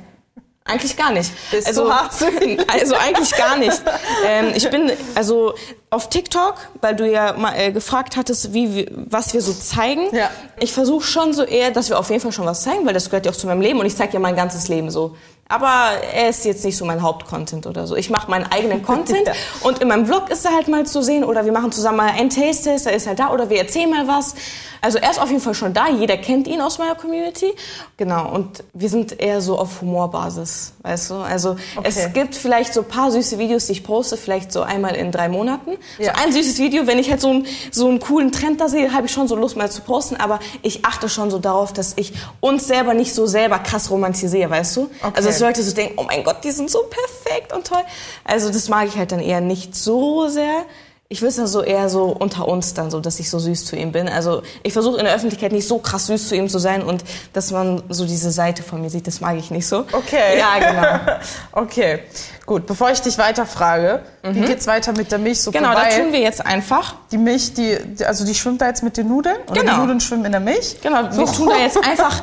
Eigentlich 0.63 0.97
gar 0.97 1.11
nicht. 1.11 1.31
Bist 1.51 1.67
also, 1.67 1.93
hart 1.93 2.13
zu 2.13 2.29
ihm? 2.43 2.59
Also 2.67 2.95
eigentlich 2.95 3.31
gar 3.35 3.57
nicht. 3.57 3.81
Ähm, 4.25 4.51
ich 4.55 4.69
bin, 4.69 4.91
also 5.15 5.53
auf 5.89 6.09
TikTok, 6.09 6.55
weil 6.81 6.95
du 6.95 7.09
ja 7.09 7.33
mal 7.33 7.53
äh, 7.55 7.71
gefragt 7.71 8.17
hattest, 8.17 8.53
wie, 8.53 8.87
was 8.91 9.33
wir 9.33 9.41
so 9.41 9.53
zeigen. 9.53 10.13
Ja. 10.13 10.29
Ich 10.59 10.73
versuche 10.73 11.05
schon 11.05 11.33
so 11.33 11.43
eher, 11.43 11.71
dass 11.71 11.89
wir 11.89 11.97
auf 11.97 12.09
jeden 12.09 12.21
Fall 12.21 12.33
schon 12.33 12.45
was 12.45 12.63
zeigen, 12.63 12.85
weil 12.85 12.93
das 12.93 13.05
gehört 13.09 13.25
ja 13.25 13.31
auch 13.31 13.35
zu 13.37 13.47
meinem 13.47 13.61
Leben 13.61 13.79
und 13.79 13.85
ich 13.85 13.95
zeige 13.95 14.13
ja 14.13 14.19
mein 14.19 14.35
ganzes 14.35 14.67
Leben 14.67 14.91
so. 14.91 15.15
Aber 15.49 15.91
er 16.13 16.27
ist 16.27 16.43
jetzt 16.43 16.65
nicht 16.65 16.75
so 16.75 16.83
mein 16.83 17.01
Hauptcontent 17.01 17.67
oder 17.67 17.87
so. 17.87 17.95
Ich 17.95 18.09
mache 18.09 18.29
meinen 18.29 18.51
eigenen 18.51 18.83
Content 18.83 19.29
und 19.61 19.79
in 19.79 19.87
meinem 19.87 20.05
Vlog 20.05 20.29
ist 20.29 20.43
er 20.43 20.51
halt 20.53 20.67
mal 20.67 20.85
zu 20.85 21.01
sehen 21.01 21.23
oder 21.23 21.45
wir 21.45 21.53
machen 21.53 21.71
zusammen 21.71 21.97
mal 21.99 22.09
ein 22.09 22.29
Taste-Test, 22.29 22.85
da 22.85 22.89
ist 22.89 23.07
er 23.07 23.15
da 23.15 23.29
oder 23.31 23.49
wir 23.49 23.57
erzählen 23.59 23.89
mal 23.89 24.09
was. 24.09 24.35
Also 24.81 24.99
er 24.99 25.09
ist 25.09 25.19
auf 25.19 25.29
jeden 25.29 25.41
Fall 25.41 25.55
schon 25.55 25.73
da, 25.73 25.87
jeder 25.87 26.17
kennt 26.17 26.47
ihn 26.47 26.59
aus 26.61 26.77
meiner 26.79 26.95
Community. 26.95 27.53
Genau, 27.95 28.29
und 28.29 28.63
wir 28.73 28.89
sind 28.89 29.19
eher 29.21 29.39
so 29.41 29.57
auf 29.57 29.79
Humorbasis, 29.81 30.73
weißt 30.83 31.09
du? 31.11 31.15
Also 31.15 31.55
Okay. 31.77 31.87
es 31.87 32.13
gibt 32.13 32.35
vielleicht 32.35 32.73
so 32.73 32.81
ein 32.81 32.87
paar 32.87 33.09
süße 33.09 33.39
Videos, 33.39 33.67
die 33.67 33.71
ich 33.71 33.83
poste, 33.85 34.17
vielleicht 34.17 34.51
so 34.51 34.61
einmal 34.63 34.95
in 34.95 35.11
drei 35.13 35.29
Monaten. 35.29 35.76
Ja. 35.97 36.13
So 36.15 36.23
ein 36.23 36.31
süßes 36.31 36.59
Video, 36.59 36.87
wenn 36.87 36.99
ich 36.99 37.09
halt 37.09 37.21
so, 37.21 37.29
einen 37.29 37.47
so 37.71 37.87
einen 37.87 37.99
coolen 37.99 38.31
Trend 38.31 38.61
da 38.61 38.69
sehe, 38.69 38.93
habe 38.93 39.07
ich 39.07 39.11
schon 39.11 39.27
so 39.27 39.35
Lust 39.35 39.57
mal 39.57 39.69
zu 39.69 39.81
posten, 39.81 40.15
aber 40.15 40.39
ich 40.61 40.85
achte 40.85 41.09
schon 41.09 41.31
so 41.31 41.39
darauf, 41.39 41.73
dass 41.73 41.93
ich 41.95 42.13
uns 42.39 42.67
selber 42.67 42.93
nicht 42.93 43.13
so 43.13 43.25
selber 43.25 43.59
krass 43.59 43.89
romantisiere, 43.89 44.49
weißt 44.49 44.77
du? 44.77 44.81
Okay. 44.81 45.11
Also 45.13 45.29
dass 45.29 45.39
Leute 45.39 45.63
so 45.63 45.73
denken, 45.73 45.93
oh 45.97 46.03
mein 46.03 46.23
Gott, 46.23 46.43
die 46.43 46.51
sind 46.51 46.69
so 46.69 46.83
perfekt 46.83 47.53
und 47.53 47.67
toll. 47.67 47.83
Also 48.23 48.49
das 48.51 48.69
mag 48.69 48.87
ich 48.87 48.97
halt 48.97 49.11
dann 49.11 49.19
eher 49.19 49.41
nicht 49.41 49.75
so 49.75 50.27
sehr. 50.27 50.65
Ich 51.09 51.21
will 51.21 51.29
es 51.29 51.37
dann 51.37 51.47
so 51.47 51.63
eher 51.63 51.87
so 51.87 52.05
unter 52.07 52.49
uns 52.49 52.73
dann 52.73 52.91
so, 52.91 52.99
dass 52.99 53.17
ich 53.21 53.29
so 53.29 53.39
süß 53.39 53.63
zu 53.65 53.77
ihm 53.77 53.93
bin. 53.93 54.09
Also 54.09 54.41
ich 54.63 54.73
versuche 54.73 54.97
in 54.99 55.05
der 55.05 55.15
Öffentlichkeit 55.15 55.53
nicht 55.53 55.65
so 55.65 55.79
krass 55.79 56.07
süß 56.07 56.27
zu 56.27 56.35
ihm 56.35 56.49
zu 56.49 56.59
sein 56.59 56.83
und 56.83 57.01
dass 57.31 57.51
man 57.51 57.81
so 57.87 58.05
diese 58.05 58.29
Seite 58.29 58.61
von 58.61 58.81
mir 58.81 58.89
sieht, 58.89 59.07
das 59.07 59.21
mag 59.21 59.37
ich 59.37 59.49
nicht 59.49 59.65
so. 59.67 59.85
Okay. 59.93 60.37
Ja, 60.37 60.59
genau. 60.59 61.13
Okay, 61.53 61.99
gut. 62.45 62.65
Bevor 62.67 62.91
ich 62.91 62.99
dich 63.01 63.17
weiter 63.17 63.45
frage, 63.45 64.01
wie 64.23 64.41
geht's 64.41 64.67
weiter 64.67 64.91
mit 64.91 65.11
der 65.11 65.17
Milchsuppe? 65.19 65.57
Mhm. 65.57 65.63
Genau, 65.63 65.75
da 65.75 65.87
tun 65.89 66.11
wir 66.11 66.19
jetzt 66.19 66.45
einfach. 66.45 66.95
die 67.11 67.17
Milch, 67.17 67.53
die, 67.53 67.77
also 68.05 68.25
die 68.25 68.35
schwimmt 68.35 68.59
da 68.61 68.67
jetzt 68.67 68.83
mit 68.83 68.97
den 68.97 69.07
Nudeln? 69.07 69.37
Oder 69.49 69.61
Genau. 69.61 69.73
die 69.75 69.79
Nudeln 69.79 69.99
schwimmen 70.01 70.25
in 70.25 70.33
der 70.33 70.41
Milch? 70.41 70.75
Genau, 70.83 71.03
wir 71.09 71.25
tun 71.25 71.49
da 71.49 71.57
jetzt 71.57 71.77
einfach 71.87 72.21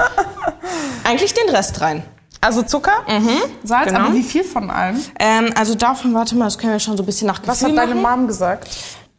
eigentlich 1.05 1.33
den 1.33 1.49
Rest 1.49 1.81
rein. 1.81 2.03
Also 2.45 2.63
Zucker, 2.63 2.93
Salz, 3.63 3.87
genau. 3.87 4.01
aber 4.01 4.15
wie 4.15 4.23
viel 4.23 4.45
von 4.45 4.71
allem? 4.71 5.03
Ähm, 5.19 5.51
also 5.57 5.75
davon, 5.75 6.13
warte 6.13 6.37
mal, 6.37 6.45
das 6.45 6.59
können 6.59 6.75
wir 6.75 6.79
schon 6.79 6.95
so 6.95 7.03
ein 7.03 7.07
bisschen 7.07 7.27
nach 7.27 7.41
Was 7.47 7.61
Gefühl 7.61 7.79
hat 7.79 7.89
deine 7.89 7.99
machen. 7.99 8.21
Mom 8.21 8.27
gesagt? 8.27 8.69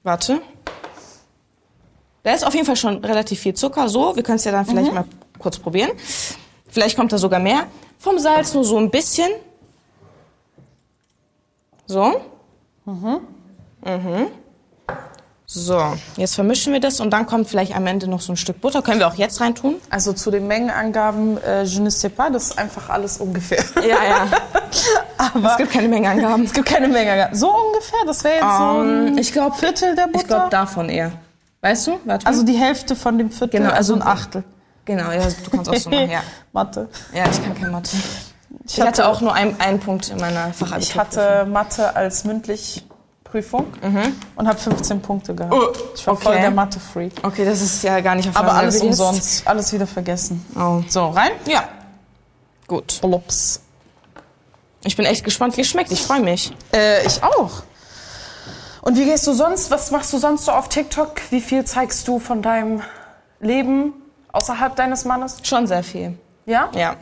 Warte. 0.03 0.41
Da 2.21 2.33
ist 2.33 2.45
auf 2.45 2.53
jeden 2.53 2.67
Fall 2.67 2.75
schon 2.75 3.03
relativ 3.03 3.39
viel 3.39 3.55
Zucker. 3.55 3.89
So, 3.89 4.15
wir 4.15 4.21
können 4.21 4.35
es 4.35 4.43
ja 4.43 4.51
dann 4.51 4.67
vielleicht 4.67 4.93
mal 4.93 5.05
kurz 5.39 5.57
probieren. 5.57 5.89
Vielleicht 6.67 6.95
kommt 6.95 7.13
da 7.13 7.17
sogar 7.17 7.39
mehr. 7.39 7.65
Vom 7.97 8.19
Salz 8.19 8.53
nur 8.53 8.63
so 8.63 8.77
ein 8.77 8.91
bisschen. 8.91 9.31
So. 11.87 12.21
Mhm. 12.85 14.27
So, 15.57 15.81
jetzt 16.17 16.35
vermischen 16.35 16.73
wir 16.73 16.81
das 16.81 16.99
und 16.99 17.11
dann 17.11 17.25
kommt 17.27 17.47
vielleicht 17.47 17.73
am 17.77 17.87
Ende 17.87 18.09
noch 18.09 18.19
so 18.19 18.33
ein 18.33 18.35
Stück 18.35 18.59
Butter. 18.59 18.81
Können 18.81 18.99
wir 18.99 19.07
auch 19.07 19.13
jetzt 19.15 19.39
reintun? 19.39 19.75
Also 19.89 20.11
zu 20.11 20.29
den 20.29 20.47
Mengenangaben, 20.47 21.41
äh, 21.41 21.63
je 21.63 21.79
ne 21.79 21.89
sais 21.89 22.11
pas, 22.11 22.29
das 22.29 22.47
ist 22.47 22.59
einfach 22.59 22.89
alles 22.89 23.19
ungefähr. 23.19 23.63
Ja, 23.77 24.03
ja. 24.03 24.27
Aber 25.17 25.51
Es 25.51 25.57
gibt 25.57 25.71
keine 25.71 25.87
Mengenangaben. 25.87 26.43
es 26.45 26.51
gibt 26.51 26.67
keine 26.67 26.89
Mengenangaben. 26.89 27.37
So 27.37 27.49
ungefähr, 27.55 27.99
das 28.05 28.21
wäre 28.25 28.33
jetzt 28.35 28.43
so 28.57 28.63
ein 28.81 29.07
Ähm, 29.07 29.17
ich 29.17 29.31
glaube, 29.31 29.55
Viertel 29.55 29.95
der 29.95 30.07
Butter. 30.07 30.19
ich 30.19 30.27
glaube 30.27 30.49
davon 30.49 30.89
eher. 30.89 31.13
Weißt 31.61 31.87
du? 31.87 31.99
Warte. 32.03 32.27
also 32.27 32.43
die 32.43 32.57
Hälfte 32.57 32.97
von 32.97 33.17
dem 33.17 33.31
Viertel, 33.31 33.61
Genau, 33.61 33.71
also 33.71 33.93
ein 33.95 34.01
also- 34.01 34.11
Achtel. 34.23 34.43
genau, 34.83 35.09
ja, 35.11 35.21
du 35.25 35.49
kannst 35.51 35.69
auch 35.69 35.75
so 35.75 35.89
machen, 35.89 36.11
ja. 36.11 36.19
Mathe. 36.51 36.89
Ja, 37.13 37.23
ich 37.31 37.41
kann 37.41 37.55
kein 37.57 37.71
Mathe. 37.71 37.95
Ich 38.67 38.81
hatte 38.81 39.07
auch 39.07 39.21
nur 39.21 39.33
ein- 39.33 39.57
einen 39.61 39.79
Punkt 39.79 40.09
in 40.09 40.17
meiner 40.19 40.51
Fachabitur. 40.51 40.79
Ich 40.79 40.95
hatte 40.97 41.45
Mathe 41.45 41.95
als 41.95 42.25
mündlich 42.25 42.85
Prüfung 43.35 43.65
und 44.37 44.47
habe 44.47 44.57
15 44.57 45.01
Punkte 45.01 45.35
gehabt. 45.35 45.53
Mhm. 45.53 45.59
Oh, 45.59 45.73
ich 45.93 46.07
war 46.07 46.15
voll 46.15 46.31
okay. 46.31 46.41
der 46.43 46.51
Mathe-Freak. 46.51 47.11
Okay, 47.21 47.43
das 47.43 47.61
ist 47.61 47.83
ja 47.83 47.99
gar 47.99 48.15
nicht 48.15 48.29
auf 48.29 48.37
Aber 48.37 48.53
alles 48.53 48.75
jetzt. 48.75 48.83
umsonst, 48.83 49.45
alles 49.45 49.73
wieder 49.73 49.85
vergessen. 49.85 50.45
Oh. 50.57 50.81
So, 50.87 51.09
rein? 51.09 51.31
Ja. 51.45 51.67
Gut. 52.65 53.01
Blups. 53.01 53.59
Ich 54.85 54.95
bin 54.95 55.05
echt 55.05 55.25
gespannt, 55.25 55.57
wie 55.57 55.61
es 55.61 55.67
schmeckt. 55.67 55.91
Ich 55.91 56.01
freue 56.01 56.21
mich. 56.21 56.53
Äh, 56.73 57.05
ich 57.05 57.21
auch. 57.23 57.63
Und 58.81 58.97
wie 58.97 59.03
gehst 59.03 59.27
du 59.27 59.33
sonst, 59.33 59.69
was 59.69 59.91
machst 59.91 60.13
du 60.13 60.17
sonst 60.17 60.45
so 60.45 60.53
auf 60.53 60.69
TikTok? 60.69 61.19
Wie 61.29 61.41
viel 61.41 61.65
zeigst 61.65 62.07
du 62.07 62.19
von 62.19 62.41
deinem 62.41 62.83
Leben 63.41 63.91
außerhalb 64.31 64.77
deines 64.77 65.03
Mannes? 65.03 65.39
Schon 65.43 65.67
sehr 65.67 65.83
viel. 65.83 66.17
Ja? 66.45 66.69
Ja. 66.73 66.95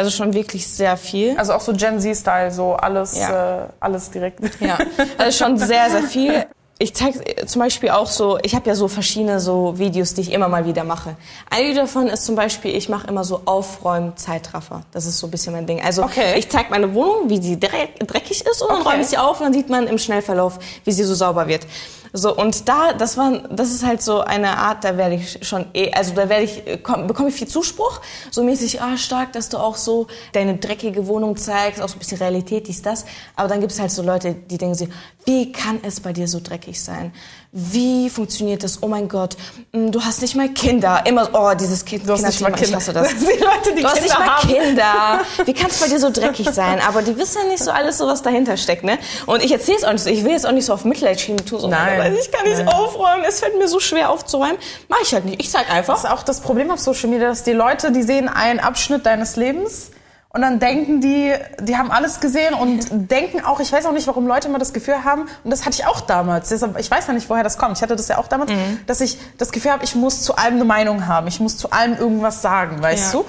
Also 0.00 0.10
schon 0.10 0.32
wirklich 0.32 0.66
sehr 0.66 0.96
viel. 0.96 1.36
Also 1.36 1.52
auch 1.52 1.60
so 1.60 1.74
Gen 1.74 2.00
Z-Style, 2.00 2.50
so 2.50 2.72
alles, 2.72 3.18
Ja. 3.18 3.64
äh, 3.64 3.68
alles 3.80 4.10
direkt. 4.10 4.40
Ja, 4.58 4.78
also 5.18 5.44
schon 5.44 5.58
sehr, 5.58 5.90
sehr 5.90 6.02
viel. 6.04 6.46
Ich 6.78 6.94
zeige 6.94 7.22
zum 7.44 7.60
Beispiel 7.60 7.90
auch 7.90 8.06
so, 8.06 8.38
ich 8.42 8.54
habe 8.54 8.66
ja 8.66 8.74
so 8.74 8.88
verschiedene 8.88 9.40
so 9.40 9.76
Videos, 9.78 10.14
die 10.14 10.22
ich 10.22 10.32
immer 10.32 10.48
mal 10.48 10.64
wieder 10.64 10.84
mache. 10.84 11.16
Ein 11.50 11.64
Video 11.66 11.82
davon 11.82 12.06
ist 12.06 12.24
zum 12.24 12.34
Beispiel, 12.34 12.74
ich 12.74 12.88
mache 12.88 13.06
immer 13.08 13.24
so 13.24 13.42
Aufräumen-Zeitraffer. 13.44 14.84
Das 14.90 15.04
ist 15.04 15.18
so 15.18 15.26
ein 15.26 15.30
bisschen 15.30 15.52
mein 15.52 15.66
Ding. 15.66 15.82
Also 15.82 16.02
Okay. 16.02 16.38
ich 16.38 16.48
zeige 16.48 16.70
meine 16.70 16.94
Wohnung, 16.94 17.28
wie 17.28 17.42
sie 17.42 17.60
dreck, 17.60 17.98
dreckig 18.06 18.46
ist 18.46 18.62
und 18.62 18.70
dann 18.70 18.80
Okay. 18.80 18.88
räume 18.92 19.02
ich 19.02 19.08
sie 19.08 19.18
auf 19.18 19.38
und 19.40 19.44
dann 19.44 19.52
sieht 19.52 19.68
man 19.68 19.86
im 19.86 19.98
Schnellverlauf, 19.98 20.58
wie 20.86 20.92
sie 20.92 21.04
so 21.04 21.14
sauber 21.14 21.46
wird. 21.46 21.66
So 22.12 22.36
und 22.36 22.68
da, 22.68 22.92
das 22.92 23.16
war, 23.16 23.38
das 23.50 23.70
ist 23.70 23.84
halt 23.84 24.02
so 24.02 24.20
eine 24.20 24.58
Art, 24.58 24.84
da 24.84 24.96
werde 24.96 25.14
ich 25.16 25.46
schon, 25.46 25.66
eh, 25.74 25.92
also 25.92 26.14
da 26.14 26.28
werde 26.28 26.44
ich, 26.44 26.66
äh, 26.66 26.78
komm, 26.78 27.06
bekomme 27.06 27.28
ich 27.28 27.34
viel 27.34 27.48
Zuspruch, 27.48 28.00
so 28.30 28.42
mäßig, 28.42 28.82
ah 28.82 28.96
stark, 28.96 29.32
dass 29.32 29.48
du 29.48 29.58
auch 29.58 29.76
so 29.76 30.08
deine 30.32 30.56
dreckige 30.56 31.06
Wohnung 31.06 31.36
zeigst, 31.36 31.80
auch 31.80 31.88
so 31.88 31.96
ein 31.96 32.00
bisschen 32.00 32.18
Realität, 32.18 32.66
dies, 32.68 32.82
das. 32.82 33.04
Aber 33.36 33.48
dann 33.48 33.60
gibt 33.60 33.72
es 33.72 33.80
halt 33.80 33.90
so 33.90 34.02
Leute, 34.02 34.34
die 34.34 34.58
denken 34.58 34.74
sich, 34.74 34.88
wie 35.24 35.52
kann 35.52 35.80
es 35.82 36.00
bei 36.00 36.12
dir 36.12 36.26
so 36.26 36.40
dreckig 36.42 36.82
sein? 36.82 37.12
Wie 37.52 38.08
funktioniert 38.10 38.62
das? 38.62 38.80
Oh 38.80 38.86
mein 38.86 39.08
Gott, 39.08 39.36
mm, 39.72 39.90
du 39.90 40.00
hast 40.04 40.22
nicht 40.22 40.36
mal 40.36 40.48
Kinder. 40.50 41.02
Immer, 41.04 41.28
oh, 41.32 41.52
dieses 41.58 41.84
Kind, 41.84 42.08
Du 42.08 42.12
hast 42.12 42.22
nicht 42.24 42.40
mal 42.40 42.52
Kinder. 42.52 42.68
ich 42.68 42.74
hasse 42.76 42.92
das. 42.92 43.08
Die 43.18 43.24
Leute, 43.24 43.74
die 43.76 43.82
du 43.82 43.88
hast 43.88 43.94
Kinder 43.94 44.02
nicht 44.02 44.18
mal 44.18 44.36
haben. 44.36 44.48
Kinder. 44.48 45.20
Wie 45.46 45.52
kann 45.54 45.68
es 45.68 45.80
bei 45.80 45.88
dir 45.88 45.98
so 45.98 46.10
dreckig 46.10 46.48
sein? 46.50 46.80
Aber 46.86 47.02
die 47.02 47.16
wissen 47.16 47.38
ja 47.42 47.48
nicht 47.48 47.62
so 47.64 47.72
alles, 47.72 47.98
so 47.98 48.06
was 48.06 48.22
dahinter 48.22 48.56
steckt, 48.56 48.84
ne? 48.84 48.98
Und 49.26 49.42
ich 49.42 49.50
erzähle 49.50 49.78
es 49.78 49.84
auch 49.84 49.90
nicht 49.92 50.02
so. 50.04 50.10
Ich 50.10 50.22
will 50.22 50.30
jetzt 50.30 50.46
auch 50.46 50.52
nicht 50.52 50.64
so 50.66 50.72
auf 50.72 50.84
Mitleidschiene 50.84 51.44
tun. 51.44 51.58
So, 51.60 51.66
Nein. 51.68 51.98
Nein. 51.98 52.16
Ich 52.20 52.30
kann 52.30 52.46
nicht 52.46 52.58
Nein. 52.58 52.68
aufräumen. 52.68 53.24
Es 53.26 53.40
fällt 53.40 53.58
mir 53.58 53.66
so 53.66 53.80
schwer 53.80 54.10
aufzuräumen. 54.10 54.56
Mach 54.88 54.98
ich 55.02 55.12
halt 55.12 55.24
nicht. 55.24 55.40
Ich 55.40 55.50
sag 55.50 55.66
Das 55.66 55.74
einfach. 55.76 55.96
ist 56.04 56.08
auch 56.08 56.22
das 56.22 56.40
Problem 56.42 56.70
auf 56.70 56.78
Social 56.78 57.08
Media, 57.10 57.28
dass 57.28 57.42
die 57.42 57.52
Leute, 57.52 57.90
die 57.90 58.02
sehen 58.04 58.28
einen 58.28 58.60
Abschnitt 58.60 59.06
deines 59.06 59.34
Lebens 59.34 59.90
und 60.32 60.42
dann 60.42 60.60
denken 60.60 61.00
die, 61.00 61.32
die 61.60 61.76
haben 61.76 61.90
alles 61.90 62.20
gesehen 62.20 62.54
und 62.54 63.10
denken 63.10 63.44
auch, 63.44 63.58
ich 63.60 63.72
weiß 63.72 63.84
auch 63.86 63.92
nicht, 63.92 64.06
warum 64.06 64.26
Leute 64.28 64.46
immer 64.48 64.58
das 64.58 64.72
Gefühl 64.72 65.02
haben, 65.04 65.22
und 65.44 65.50
das 65.50 65.66
hatte 65.66 65.74
ich 65.80 65.86
auch 65.86 66.00
damals, 66.00 66.50
ich 66.52 66.90
weiß 66.90 67.06
ja 67.08 67.12
nicht, 67.12 67.28
woher 67.28 67.42
das 67.42 67.58
kommt, 67.58 67.76
ich 67.76 67.82
hatte 67.82 67.96
das 67.96 68.06
ja 68.08 68.18
auch 68.18 68.28
damals, 68.28 68.52
dass 68.86 69.00
ich 69.00 69.18
das 69.38 69.50
Gefühl 69.50 69.72
habe, 69.72 69.82
ich 69.84 69.94
muss 69.96 70.22
zu 70.22 70.36
allem 70.36 70.54
eine 70.54 70.64
Meinung 70.64 71.06
haben, 71.08 71.26
ich 71.26 71.40
muss 71.40 71.56
zu 71.56 71.70
allem 71.70 71.96
irgendwas 71.96 72.42
sagen, 72.42 72.80
weißt 72.80 73.12
Ja. 73.12 73.20
du? 73.20 73.26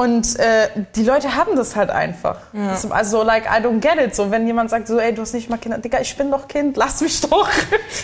Und 0.00 0.38
äh, 0.38 0.68
die 0.96 1.02
Leute 1.04 1.36
haben 1.36 1.56
das 1.56 1.76
halt 1.76 1.90
einfach. 1.90 2.38
Das- 2.54 2.90
Also, 2.90 3.22
like, 3.22 3.44
I 3.44 3.62
don't 3.62 3.80
get 3.80 3.96
it. 4.02 4.14
So, 4.14 4.30
wenn 4.30 4.46
jemand 4.46 4.70
sagt, 4.70 4.88
so, 4.88 4.98
ey, 4.98 5.12
du 5.14 5.20
hast 5.20 5.34
nicht 5.34 5.50
mal 5.50 5.58
Kinder, 5.58 5.76
Digga, 5.76 6.00
ich 6.00 6.16
bin 6.16 6.30
doch 6.30 6.48
Kind, 6.48 6.78
lass 6.78 7.02
mich 7.02 7.20
doch. 7.20 7.48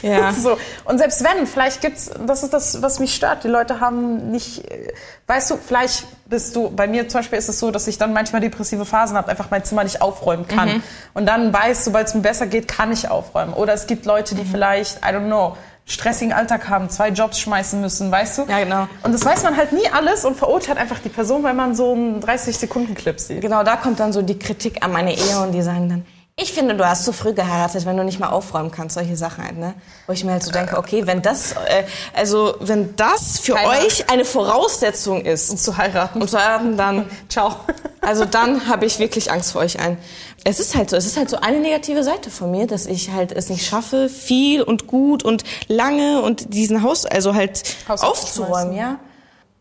Ja. 0.02 0.30
so. 0.38 0.58
Und 0.84 0.98
selbst 0.98 1.24
wenn, 1.24 1.46
vielleicht 1.46 1.80
gibt's, 1.80 2.10
das 2.26 2.42
ist 2.42 2.52
das, 2.52 2.82
was 2.82 2.98
mich 2.98 3.14
stört. 3.14 3.44
Die 3.44 3.48
Leute 3.48 3.80
haben 3.80 4.30
nicht, 4.30 4.70
äh, 4.70 4.92
weißt 5.26 5.50
du, 5.52 5.56
vielleicht 5.56 6.04
bist 6.26 6.54
du, 6.54 6.68
bei 6.70 6.86
mir 6.86 7.08
zum 7.08 7.20
Beispiel 7.20 7.38
ist 7.38 7.48
es 7.48 7.58
so, 7.58 7.70
dass 7.70 7.86
ich 7.86 7.96
dann 7.96 8.12
manchmal 8.12 8.42
depressive 8.42 8.84
Phasen 8.84 9.16
habe, 9.16 9.28
einfach 9.30 9.50
mein 9.50 9.64
Zimmer 9.64 9.82
nicht 9.84 10.02
aufräumen 10.02 10.46
kann. 10.46 10.68
Mhm. 10.68 10.82
Und 11.14 11.24
dann 11.26 11.50
weiß, 11.50 11.86
sobald 11.86 12.08
es 12.08 12.14
mir 12.14 12.20
besser 12.20 12.46
geht, 12.46 12.68
kann 12.68 12.92
ich 12.92 13.08
aufräumen. 13.08 13.54
Oder 13.54 13.72
es 13.72 13.86
gibt 13.86 14.04
Leute, 14.04 14.34
Mhm. 14.34 14.38
die 14.40 14.44
vielleicht, 14.44 14.98
I 14.98 15.08
don't 15.14 15.26
know, 15.28 15.56
stressigen 15.86 16.32
Alltag 16.32 16.68
haben, 16.68 16.90
zwei 16.90 17.10
Jobs 17.10 17.38
schmeißen 17.38 17.80
müssen, 17.80 18.10
weißt 18.10 18.38
du? 18.38 18.42
Ja, 18.48 18.58
genau. 18.58 18.88
Und 19.04 19.12
das 19.12 19.24
weiß 19.24 19.44
man 19.44 19.56
halt 19.56 19.72
nie 19.72 19.88
alles 19.92 20.24
und 20.24 20.36
verurteilt 20.36 20.78
einfach 20.78 20.98
die 20.98 21.08
Person, 21.08 21.44
weil 21.44 21.54
man 21.54 21.74
so 21.76 21.92
einen 21.92 22.20
30-Sekunden-Clip 22.20 23.18
sieht. 23.18 23.40
Genau, 23.40 23.62
da 23.62 23.76
kommt 23.76 24.00
dann 24.00 24.12
so 24.12 24.20
die 24.20 24.38
Kritik 24.38 24.84
an 24.84 24.92
meine 24.92 25.14
Ehe 25.14 25.40
und 25.40 25.52
die 25.52 25.62
sagen 25.62 25.88
dann, 25.88 26.04
ich 26.38 26.52
finde, 26.52 26.74
du 26.74 26.86
hast 26.86 27.06
zu 27.06 27.14
früh 27.14 27.32
geheiratet, 27.32 27.86
wenn 27.86 27.96
du 27.96 28.04
nicht 28.04 28.20
mal 28.20 28.28
aufräumen 28.28 28.70
kannst, 28.70 28.94
solche 28.94 29.16
Sachen 29.16 29.42
halt, 29.42 29.56
ne? 29.56 29.72
Wo 30.06 30.12
ich 30.12 30.22
mir 30.22 30.32
halt 30.32 30.42
so 30.42 30.50
denke, 30.50 30.76
okay, 30.76 31.06
wenn 31.06 31.22
das, 31.22 31.52
äh, 31.52 31.84
also 32.12 32.56
wenn 32.60 32.94
das 32.96 33.38
für 33.38 33.54
Keiner- 33.54 33.70
euch 33.86 34.10
eine 34.10 34.26
Voraussetzung 34.26 35.22
ist, 35.24 35.48
Um 35.50 35.56
zu 35.56 35.78
heiraten. 35.78 36.20
um 36.20 36.28
zu 36.28 36.38
heiraten, 36.38 36.76
dann 36.76 37.08
Ciao. 37.30 37.56
Also 38.02 38.26
dann 38.26 38.68
habe 38.68 38.84
ich 38.84 38.98
wirklich 38.98 39.32
Angst 39.32 39.52
vor 39.52 39.62
euch 39.62 39.80
allen. 39.80 39.96
Es 40.44 40.60
ist 40.60 40.76
halt 40.76 40.90
so, 40.90 40.96
es 40.96 41.06
ist 41.06 41.16
halt 41.16 41.30
so 41.30 41.38
eine 41.38 41.58
negative 41.58 42.04
Seite 42.04 42.30
von 42.30 42.50
mir, 42.50 42.66
dass 42.66 42.84
ich 42.84 43.10
halt 43.12 43.32
es 43.32 43.48
nicht 43.48 43.64
schaffe, 43.66 44.10
viel 44.10 44.60
und 44.62 44.86
gut 44.86 45.24
und 45.24 45.42
lange 45.68 46.20
und 46.20 46.52
diesen 46.52 46.82
Haus, 46.82 47.06
also 47.06 47.34
halt 47.34 47.62
Haus 47.88 48.02
aufzuräumen, 48.02 48.76
ja. 48.76 48.98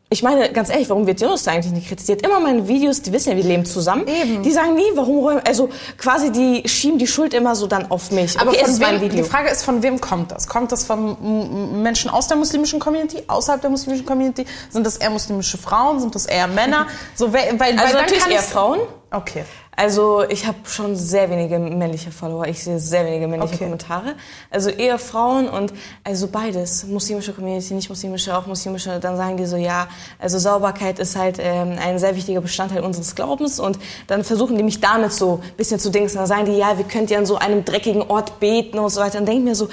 Ich 0.09 0.21
meine, 0.21 0.51
ganz 0.51 0.69
ehrlich, 0.69 0.87
warum 0.89 1.07
wird 1.07 1.19
Jonas 1.19 1.43
da 1.43 1.51
eigentlich 1.51 1.73
nicht 1.73 1.87
kritisiert? 1.87 2.21
Immer 2.21 2.39
meine 2.39 2.67
Videos, 2.67 3.01
die 3.01 3.11
wissen 3.11 3.31
ja, 3.31 3.37
wir 3.37 3.43
leben 3.43 3.65
zusammen. 3.65 4.05
Eben. 4.07 4.43
Die 4.43 4.51
sagen 4.51 4.75
nie, 4.75 4.83
warum 4.93 5.17
räumen, 5.17 5.41
also 5.45 5.69
quasi 5.97 6.31
die 6.31 6.61
schieben 6.69 6.99
die 6.99 7.07
Schuld 7.07 7.33
immer 7.33 7.55
so 7.55 7.65
dann 7.65 7.89
auf 7.89 8.11
mich. 8.11 8.39
Aber 8.39 8.51
okay, 8.51 8.59
von 8.59 8.69
ist 8.69 8.79
mein 8.79 9.01
wem, 9.01 9.09
die. 9.09 9.23
Frage 9.23 9.49
ist, 9.49 9.63
von 9.63 9.81
wem 9.81 9.99
kommt 9.99 10.31
das? 10.31 10.47
Kommt 10.47 10.71
das 10.71 10.85
von 10.85 11.81
Menschen 11.81 12.11
aus 12.11 12.27
der 12.27 12.37
muslimischen 12.37 12.79
Community, 12.79 13.23
außerhalb 13.25 13.61
der 13.61 13.71
muslimischen 13.71 14.05
Community? 14.05 14.45
Sind 14.69 14.85
das 14.85 14.97
eher 14.97 15.09
muslimische 15.09 15.57
Frauen? 15.57 15.99
Sind 15.99 16.13
das 16.13 16.27
eher 16.27 16.47
Männer? 16.47 16.87
So, 17.15 17.31
weil, 17.31 17.51
weil, 17.53 17.59
weil 17.59 17.79
Also 17.79 17.93
dann 17.93 18.01
natürlich 18.01 18.23
kann 18.23 18.31
eher 18.31 18.41
Frauen. 18.41 18.79
Okay. 19.11 19.45
Also 19.77 20.23
ich 20.29 20.45
habe 20.47 20.57
schon 20.65 20.95
sehr 20.95 21.29
wenige 21.29 21.59
männliche 21.59 22.09
Follower. 22.11 22.47
Ich 22.47 22.63
sehe 22.63 22.79
sehr 22.79 23.05
wenige 23.05 23.27
männliche 23.27 23.55
Okay. 23.55 23.63
Kommentare. 23.65 24.13
Also 24.49 24.69
eher 24.69 24.97
Frauen 24.97 25.49
und 25.49 25.73
also 26.03 26.27
beides. 26.27 26.85
Muslimische 26.85 27.33
Community, 27.33 27.73
nicht 27.73 27.89
muslimische, 27.89 28.37
auch 28.37 28.45
muslimische. 28.45 28.99
Dann 29.01 29.17
sagen 29.17 29.35
die 29.35 29.45
so, 29.45 29.57
ja, 29.57 29.87
also 30.17 30.39
Sauberkeit 30.39 30.99
ist 30.99 31.17
halt 31.17 31.37
ähm, 31.39 31.77
ein 31.83 31.99
sehr 31.99 32.15
wichtiger 32.15 32.39
Bestandteil 32.39 32.83
unseres 32.83 33.15
Glaubens. 33.15 33.59
Und 33.59 33.77
dann 34.07 34.23
versuchen 34.23 34.57
die 34.57 34.63
mich 34.63 34.79
damit 34.79 35.11
so 35.11 35.41
ein 35.43 35.53
bisschen 35.57 35.79
zu 35.79 35.89
dingsen. 35.89 36.17
Dann 36.19 36.27
sagen 36.27 36.45
die, 36.45 36.53
ja, 36.53 36.77
wir 36.77 36.85
könnt 36.85 37.09
ja 37.09 37.17
an 37.17 37.25
so 37.25 37.35
einem 37.37 37.65
dreckigen 37.65 38.03
Ort 38.03 38.39
beten 38.39 38.79
und 38.79 38.89
so 38.89 39.01
weiter. 39.01 39.15
Dann 39.17 39.25
denke 39.25 39.39
ich 39.41 39.45
mir 39.45 39.55
so, 39.55 39.67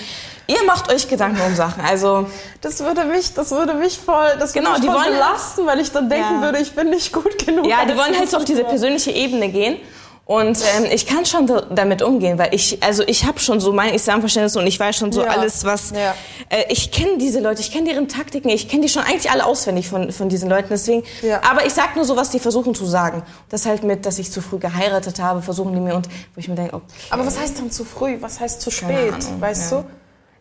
ihr 0.49 0.65
macht 0.67 0.93
euch 0.93 1.09
Gedanken 1.09 1.41
um 1.47 1.55
Sachen. 1.55 1.81
Also 1.85 2.27
Das 2.61 2.81
würde 2.81 3.05
mich, 3.05 3.35
das 3.35 3.53
würde 3.53 3.75
mich 3.75 3.99
voll, 3.99 4.31
das 4.41 4.53
Genau, 4.53 4.71
würde 4.71 4.81
mich 4.81 4.91
die 4.91 4.95
voll 4.97 5.05
wollen- 5.05 5.15
belasten, 5.15 5.67
weil 5.67 5.79
ich 5.81 5.93
dann 5.93 6.11
denken 6.11 6.35
Ja. 6.37 6.43
würde, 6.43 6.59
ich 6.59 6.73
bin 6.73 6.91
nicht 6.91 7.13
gut 7.13 7.39
genug. 7.47 7.67
Ja, 7.67 7.85
die 7.85 7.97
wollen 7.97 8.19
halt 8.19 8.29
so 8.31 8.39
auf 8.39 8.45
diese 8.45 8.65
persönliche 8.65 9.13
Ebene 9.13 9.49
gehen. 9.49 9.77
Und 10.33 10.59
ähm, 10.79 10.87
ich 10.91 11.07
kann 11.07 11.27
schon 11.27 11.47
da, 11.47 11.61
damit 11.61 12.01
umgehen, 12.01 12.39
weil 12.39 12.55
ich, 12.55 12.83
also 12.83 13.03
ich 13.07 13.27
habe 13.27 13.39
schon 13.39 13.61
so 13.61 13.73
mein 13.73 13.93
Islamverständnis 13.93 14.57
und 14.57 14.67
ich 14.67 14.81
weiß 14.81 14.97
schon 14.97 15.13
so 15.13 15.23
Ja. 15.23 15.29
alles, 15.29 15.65
was. 15.65 15.91
Ja. 15.91 16.15
Äh, 16.49 16.65
ich 16.71 16.91
kenne 16.91 17.19
diese 17.19 17.41
Leute, 17.41 17.61
ich 17.61 17.71
kenne 17.71 17.91
deren 17.91 18.09
Taktiken, 18.09 18.49
ich 18.49 18.67
kenne 18.69 18.83
die 18.83 18.89
schon 18.89 19.03
eigentlich 19.03 19.31
alle 19.31 19.45
auswendig 19.45 19.89
von, 19.89 20.11
von 20.11 20.31
diesen 20.31 20.49
Leuten. 20.49 20.69
Deswegen, 20.71 21.03
Ja. 21.21 21.43
aber 21.49 21.67
ich 21.67 21.75
sag 21.75 21.97
nur 21.97 22.07
so, 22.07 22.17
was 22.17 22.31
die 22.31 22.39
versuchen 22.39 22.75
zu 22.75 22.87
sagen. 22.87 23.23
Das 23.51 23.67
halt 23.67 23.83
mit, 23.83 24.07
dass 24.07 24.19
ich 24.19 24.31
zu 24.33 24.41
früh 24.41 24.59
geheiratet 24.59 25.21
habe, 25.21 25.43
versuchen 25.43 25.75
die 25.75 25.81
mir 25.81 25.95
und 25.95 26.07
wo 26.35 26.39
ich 26.41 26.49
mir 26.49 26.55
denke, 26.55 26.75
okay. 26.77 26.85
Aber 27.11 27.27
was 27.27 27.39
heißt 27.39 27.59
dann 27.59 27.71
zu 27.71 27.85
früh? 27.85 28.17
Was 28.21 28.41
heißt 28.41 28.61
zu 28.63 28.71
spät? 28.71 29.15
Weißt 29.39 29.71
du? 29.73 29.85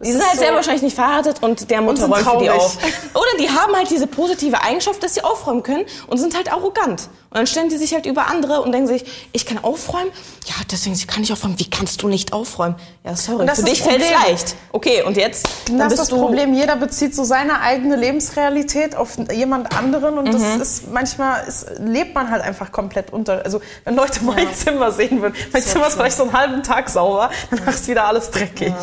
Die 0.03 0.11
sind 0.11 0.27
halt 0.27 0.39
sehr 0.39 0.53
wahrscheinlich 0.55 0.81
nicht 0.81 0.95
verheiratet 0.95 1.37
und 1.41 1.69
der 1.69 1.81
Mutter 1.81 2.01
sind 2.03 2.11
räumt 2.27 2.41
die 2.41 2.49
auf. 2.49 2.77
Oder 3.13 3.37
die 3.39 3.49
haben 3.49 3.75
halt 3.75 3.89
diese 3.89 4.07
positive 4.07 4.61
Eigenschaft, 4.61 5.01
dass 5.03 5.13
sie 5.13 5.23
aufräumen 5.23 5.63
können 5.63 5.85
und 6.07 6.17
sind 6.17 6.35
halt 6.35 6.51
arrogant. 6.51 7.09
Und 7.29 7.37
dann 7.37 7.47
stellen 7.47 7.69
die 7.69 7.77
sich 7.77 7.93
halt 7.93 8.05
über 8.05 8.27
andere 8.27 8.61
und 8.61 8.71
denken 8.73 8.87
sich, 8.87 9.05
ich 9.31 9.45
kann 9.45 9.63
aufräumen? 9.63 10.11
Ja, 10.47 10.55
deswegen 10.69 10.97
kann 11.07 11.23
ich 11.23 11.31
aufräumen. 11.31 11.57
Wie 11.59 11.69
kannst 11.69 12.01
du 12.01 12.07
nicht 12.09 12.33
aufräumen? 12.33 12.75
Ja, 13.05 13.15
sorry, 13.15 13.41
Und 13.41 13.47
das 13.47 13.59
für 13.59 13.65
dich 13.65 13.81
fällt's 13.81 14.05
Problem. 14.05 14.27
leicht. 14.29 14.55
Okay, 14.73 15.03
und 15.03 15.15
jetzt? 15.15 15.47
Dann 15.67 15.79
Das 15.79 15.93
ist 15.93 15.99
das 15.99 16.09
Problem. 16.09 16.53
Jeder 16.53 16.75
bezieht 16.75 17.15
so 17.15 17.23
seine 17.23 17.61
eigene 17.61 17.95
Lebensrealität 17.95 18.95
auf 18.95 19.11
jemand 19.31 19.75
anderen 19.77 20.17
und 20.17 20.27
Mhm. 20.27 20.31
das 20.33 20.57
ist 20.57 20.91
manchmal 20.91 21.47
ist, 21.47 21.67
lebt 21.79 22.15
man 22.15 22.29
halt 22.31 22.41
einfach 22.43 22.71
komplett 22.71 23.13
unter. 23.13 23.45
Also 23.45 23.61
wenn 23.85 23.95
Leute 23.95 24.23
mein 24.25 24.53
Zimmer 24.53 24.91
sehen 24.91 25.21
würden, 25.21 25.35
mein 25.53 25.63
Zimmer 25.63 25.87
ist 25.87 25.93
vielleicht 25.93 26.17
so 26.17 26.23
einen 26.23 26.33
halben 26.33 26.63
Tag 26.63 26.89
sauber, 26.89 27.29
danach 27.49 27.73
ist 27.73 27.87
wieder 27.87 28.05
alles 28.07 28.29
dreckig. 28.31 28.69
Ja, 28.69 28.75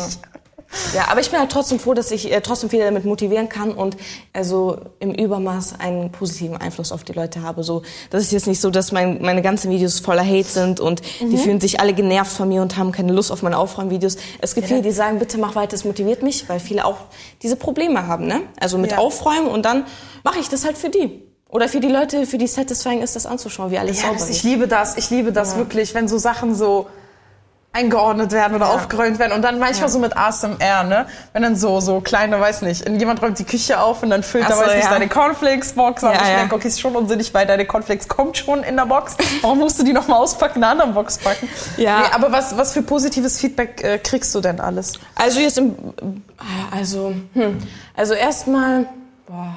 aber 1.09 1.19
ich 1.21 1.29
bin 1.31 1.39
halt 1.39 1.51
trotzdem 1.51 1.79
froh, 1.79 1.93
dass 1.93 2.11
ich 2.11 2.31
äh, 2.31 2.41
trotzdem 2.41 2.69
viele 2.69 2.83
damit 2.85 3.03
motivieren 3.05 3.49
kann 3.49 3.71
und 3.71 3.97
also 4.33 4.77
im 4.99 5.13
Übermaß 5.13 5.79
einen 5.79 6.11
positiven 6.11 6.57
Einfluss 6.57 6.91
auf 6.91 7.03
die 7.03 7.13
Leute 7.13 7.41
habe. 7.41 7.63
So, 7.63 7.81
das 8.11 8.23
ist 8.23 8.31
jetzt 8.31 8.47
nicht 8.47 8.61
so, 8.61 8.69
dass 8.69 8.91
mein, 8.91 9.21
meine 9.21 9.41
ganzen 9.41 9.71
Videos 9.71 9.99
voller 9.99 10.23
Hate 10.25 10.43
sind 10.47 10.79
und 10.79 11.01
die 11.19 11.37
fühlen 11.37 11.59
sich 11.59 11.79
alle 11.79 11.93
genervt 11.93 12.31
von 12.31 12.47
mir 12.49 12.61
und 12.61 12.77
haben 12.77 12.91
keine 12.91 13.13
Lust 13.13 13.31
auf 13.31 13.41
meine 13.41 13.57
Aufräumvideos. 13.57 14.17
Es 14.41 14.53
gibt 14.55 14.67
viele, 14.67 14.81
die 14.81 14.91
sagen, 14.91 15.17
bitte 15.19 15.37
mach 15.39 15.55
weiter, 15.55 15.75
es 15.75 15.85
motiviert 15.85 16.21
mich, 16.23 16.47
weil 16.49 16.59
viele 16.59 16.85
auch 16.85 16.97
diese 17.41 17.55
Probleme 17.55 18.05
haben, 18.07 18.27
ne? 18.27 18.41
Also 18.59 18.77
mit 18.77 18.91
Ja. 18.91 18.99
Aufräumen 18.99 19.47
und 19.47 19.63
dann 19.65 19.85
mache 20.23 20.39
ich 20.39 20.49
das 20.49 20.65
halt 20.65 20.77
für 20.77 20.89
die. 20.89 21.23
Oder 21.49 21.67
für 21.67 21.79
die 21.79 21.87
Leute, 21.87 22.27
für 22.27 22.37
die 22.37 22.45
satisfying 22.45 23.01
ist, 23.01 23.15
das 23.15 23.25
anzuschauen, 23.25 23.71
wie 23.71 23.79
alles 23.79 23.97
Ja, 24.01 24.09
sauber 24.09 24.19
das, 24.19 24.29
ich 24.29 24.37
ist. 24.37 24.43
liebe 24.43 24.67
das. 24.67 24.97
Ich 24.97 25.09
liebe 25.09 25.31
das 25.31 25.57
wirklich, 25.57 25.95
wenn 25.95 26.07
so 26.07 26.19
Sachen 26.19 26.53
so 26.53 26.85
eingeordnet 27.71 28.31
werden 28.31 28.55
oder 28.55 28.65
Ja. 28.65 28.71
aufgeräumt 28.73 29.19
werden 29.19 29.31
und 29.33 29.43
dann 29.43 29.59
manchmal 29.59 29.89
so 29.89 29.99
mit 29.99 30.17
ASMR, 30.17 30.83
ne? 30.83 31.05
Wenn 31.33 31.43
dann 31.43 31.55
so 31.55 31.79
so 31.79 32.01
kleine, 32.01 32.39
weiß 32.39 32.63
nicht, 32.63 32.89
jemand 32.89 33.21
räumt 33.21 33.37
die 33.37 33.43
Küche 33.43 33.79
auf 33.79 34.01
und 34.01 34.09
dann 34.09 34.23
füllt 34.23 34.45
Ach 34.45 34.49
da 34.49 34.55
so, 34.55 34.61
weiß 34.61 34.73
nicht 34.75 34.85
ja. 34.85 34.89
deine 34.89 35.07
Cornflakes 35.07 35.73
Box. 35.73 36.01
Ja, 36.01 36.13
ich 36.13 36.19
ja. 36.21 36.39
denke, 36.39 36.55
okay, 36.55 36.67
ist 36.67 36.81
schon 36.81 36.95
unsinnig, 36.95 37.31
weil 37.33 37.45
deine 37.45 37.65
Cornflakes 37.65 38.07
kommt 38.07 38.37
schon 38.37 38.63
in 38.63 38.75
der 38.75 38.87
Box. 38.87 39.15
Warum 39.41 39.59
musst 39.59 39.77
du 39.79 39.83
die 39.83 39.93
noch 39.93 40.07
mal 40.07 40.17
auspacken, 40.17 40.57
in 40.57 40.63
einer 40.63 40.71
anderen 40.71 40.93
Box 40.95 41.19
packen? 41.19 41.47
Ja. 41.77 41.99
Nee, 41.99 42.07
aber 42.11 42.31
was 42.31 42.57
was 42.57 42.73
für 42.73 42.81
positives 42.81 43.39
Feedback 43.39 43.83
äh, 43.83 43.99
kriegst 43.99 44.33
du 44.33 44.41
denn 44.41 44.59
alles? 44.59 44.93
Also 45.15 45.39
jetzt 45.39 45.59
im, 45.59 45.75
also, 46.71 47.13
hm, 47.33 47.59
also 47.95 48.15
erstmal, 48.15 48.87
boah, 49.27 49.55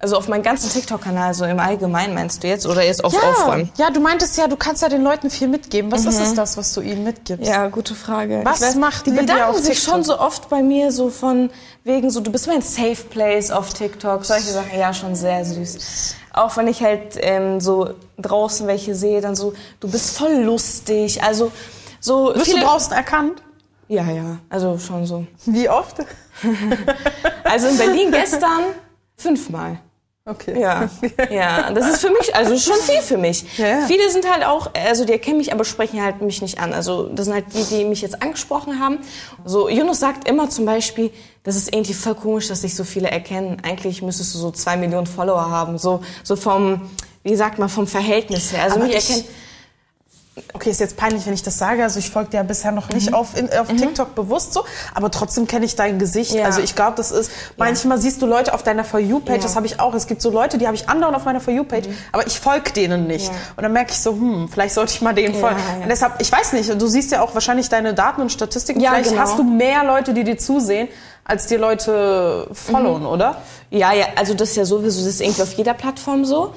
also 0.00 0.16
auf 0.16 0.28
meinem 0.28 0.42
ganzen 0.42 0.70
TikTok-Kanal, 0.70 1.34
so 1.34 1.44
im 1.44 1.60
Allgemeinen 1.60 2.14
meinst 2.14 2.42
du 2.42 2.48
jetzt, 2.48 2.66
oder 2.66 2.82
jetzt 2.82 3.04
auf 3.04 3.14
Aufräumen? 3.14 3.70
ja, 3.76 3.90
du 3.90 4.00
meintest 4.00 4.36
ja, 4.38 4.48
du 4.48 4.56
kannst 4.56 4.82
ja 4.82 4.88
den 4.88 5.02
Leuten 5.02 5.28
viel 5.28 5.46
mitgeben. 5.46 5.92
Was 5.92 6.06
ist 6.06 6.18
es 6.18 6.34
das, 6.34 6.56
was 6.56 6.72
du 6.72 6.80
ihnen 6.80 7.04
mitgibst? 7.04 7.46
Ja, 7.46 7.68
gute 7.68 7.94
Frage. 7.94 8.40
Was 8.44 8.62
weiß, 8.62 8.76
macht 8.76 9.06
Die 9.06 9.10
bedanken 9.10 9.62
sich 9.62 9.82
schon 9.82 10.02
so 10.02 10.18
oft 10.18 10.48
bei 10.48 10.62
mir, 10.62 10.90
so 10.90 11.10
von 11.10 11.50
wegen 11.84 12.10
so, 12.10 12.20
du 12.20 12.32
bist 12.32 12.46
mein 12.46 12.62
Safe 12.62 13.04
Place 13.10 13.50
auf 13.50 13.74
TikTok, 13.74 14.24
solche 14.24 14.50
Sachen, 14.50 14.78
ja, 14.78 14.92
schon 14.94 15.14
sehr 15.14 15.44
süß. 15.44 16.16
Auch 16.32 16.56
wenn 16.56 16.68
ich 16.68 16.82
halt 16.82 17.18
ähm, 17.18 17.60
so 17.60 17.90
draußen 18.18 18.66
welche 18.66 18.94
sehe, 18.94 19.20
dann 19.20 19.36
so, 19.36 19.52
du 19.80 19.90
bist 19.90 20.16
voll 20.16 20.32
lustig, 20.32 21.22
also 21.22 21.52
so 22.00 22.34
Wirst 22.34 22.52
du 22.52 22.58
draußen 22.58 22.92
erkannt? 22.94 23.42
Ja, 23.88 24.04
ja, 24.10 24.38
also 24.48 24.78
schon 24.78 25.04
so. 25.04 25.26
Wie 25.44 25.68
oft? 25.68 25.96
Also 27.44 27.66
in 27.66 27.76
Berlin 27.76 28.12
gestern 28.12 28.62
fünfmal. 29.16 29.80
Okay. 30.26 30.60
Ja, 30.60 30.88
ja, 31.30 31.72
das 31.72 31.86
ist 31.94 32.00
für 32.02 32.10
mich, 32.10 32.34
also 32.36 32.56
schon 32.58 32.76
viel 32.82 33.00
für 33.00 33.16
mich. 33.16 33.44
Ja, 33.58 33.66
ja. 33.80 33.86
Viele 33.86 34.10
sind 34.10 34.30
halt 34.30 34.44
auch, 34.44 34.70
also 34.74 35.04
die 35.04 35.12
erkennen 35.12 35.38
mich, 35.38 35.52
aber 35.52 35.64
sprechen 35.64 36.02
halt 36.02 36.20
mich 36.20 36.42
nicht 36.42 36.60
an. 36.60 36.72
Also 36.74 37.04
das 37.08 37.24
sind 37.24 37.34
halt 37.34 37.46
die, 37.54 37.64
die 37.64 37.84
mich 37.84 38.02
jetzt 38.02 38.22
angesprochen 38.22 38.78
haben. 38.78 38.98
So, 39.44 39.68
Yunus 39.68 39.98
sagt 39.98 40.28
immer 40.28 40.50
zum 40.50 40.66
Beispiel, 40.66 41.10
das 41.42 41.56
ist 41.56 41.72
irgendwie 41.74 41.94
voll 41.94 42.14
komisch, 42.14 42.48
dass 42.48 42.60
sich 42.60 42.76
so 42.76 42.84
viele 42.84 43.10
erkennen. 43.10 43.62
Eigentlich 43.64 44.02
müsstest 44.02 44.34
du 44.34 44.38
so 44.38 44.50
zwei 44.50 44.76
Millionen 44.76 45.06
Follower 45.06 45.50
haben. 45.50 45.78
So, 45.78 46.02
so 46.22 46.36
vom, 46.36 46.90
wie 47.22 47.34
sagt 47.34 47.58
man, 47.58 47.68
vom 47.70 47.86
Verhältnis 47.86 48.52
her. 48.52 48.62
Also 48.64 48.76
Aber 48.76 48.84
mich 48.86 48.96
ich- 48.96 49.08
erkennen. 49.10 49.28
Okay, 50.54 50.70
ist 50.70 50.80
jetzt 50.80 50.96
peinlich, 50.96 51.26
wenn 51.26 51.34
ich 51.34 51.42
das 51.42 51.58
sage. 51.58 51.82
Also 51.82 51.98
ich 51.98 52.08
folge 52.10 52.30
dir 52.30 52.36
ja 52.38 52.42
bisher 52.44 52.70
noch 52.72 52.88
Mhm. 52.88 52.94
nicht 52.94 53.12
auf, 53.14 53.36
in, 53.36 53.50
auf 53.52 53.66
TikTok 53.68 54.14
bewusst 54.14 54.54
so, 54.54 54.64
aber 54.94 55.10
trotzdem 55.10 55.46
kenne 55.46 55.64
ich 55.66 55.74
dein 55.76 55.98
Gesicht. 55.98 56.32
Ja. 56.32 56.44
Also 56.44 56.60
ich 56.60 56.74
glaube, 56.76 56.96
das 56.96 57.10
ist, 57.10 57.30
manchmal 57.56 57.98
siehst 57.98 58.22
du 58.22 58.26
Leute 58.26 58.54
auf 58.54 58.62
deiner 58.62 58.84
For 58.84 59.00
You-Page, 59.00 59.36
Ja. 59.38 59.42
das 59.42 59.56
habe 59.56 59.66
ich 59.66 59.80
auch. 59.80 59.92
Es 59.92 60.06
gibt 60.06 60.22
so 60.22 60.30
Leute, 60.30 60.56
die 60.56 60.66
habe 60.66 60.76
ich 60.76 60.88
andauernd 60.88 61.16
auf 61.16 61.24
meiner 61.24 61.40
For 61.40 61.52
You-Page, 61.52 61.88
aber 62.12 62.26
ich 62.26 62.38
folge 62.38 62.72
denen 62.72 63.06
nicht. 63.06 63.26
Ja. 63.26 63.34
Und 63.56 63.62
dann 63.64 63.72
merke 63.72 63.90
ich 63.90 63.98
so, 64.00 64.12
hm, 64.12 64.48
vielleicht 64.50 64.74
sollte 64.74 64.92
ich 64.94 65.02
mal 65.02 65.12
denen 65.14 65.34
Ja, 65.34 65.40
folgen. 65.40 65.58
ja. 65.76 65.82
Und 65.82 65.88
deshalb, 65.88 66.14
ich 66.20 66.30
weiß 66.32 66.52
nicht, 66.54 66.80
du 66.80 66.86
siehst 66.86 67.10
ja 67.10 67.22
auch 67.22 67.34
wahrscheinlich 67.34 67.68
deine 67.68 67.92
Daten 67.92 68.22
und 68.22 68.30
Statistiken. 68.32 68.80
Ja, 68.80 68.90
vielleicht 68.92 69.10
genau. 69.10 69.22
hast 69.22 69.36
du 69.38 69.42
mehr 69.42 69.84
Leute, 69.84 70.14
die 70.14 70.24
dir 70.24 70.38
zusehen, 70.38 70.88
als 71.24 71.48
dir 71.48 71.58
Leute 71.58 72.48
followen, 72.52 73.04
oder? 73.04 73.42
Ja, 73.70 73.92
ja, 73.92 74.06
also 74.16 74.34
das 74.34 74.50
ist 74.50 74.56
ja 74.56 74.64
sowieso, 74.64 75.00
das 75.00 75.08
ist 75.14 75.20
irgendwie 75.20 75.42
auf 75.42 75.52
jeder 75.52 75.74
Plattform 75.74 76.24
so. 76.24 76.54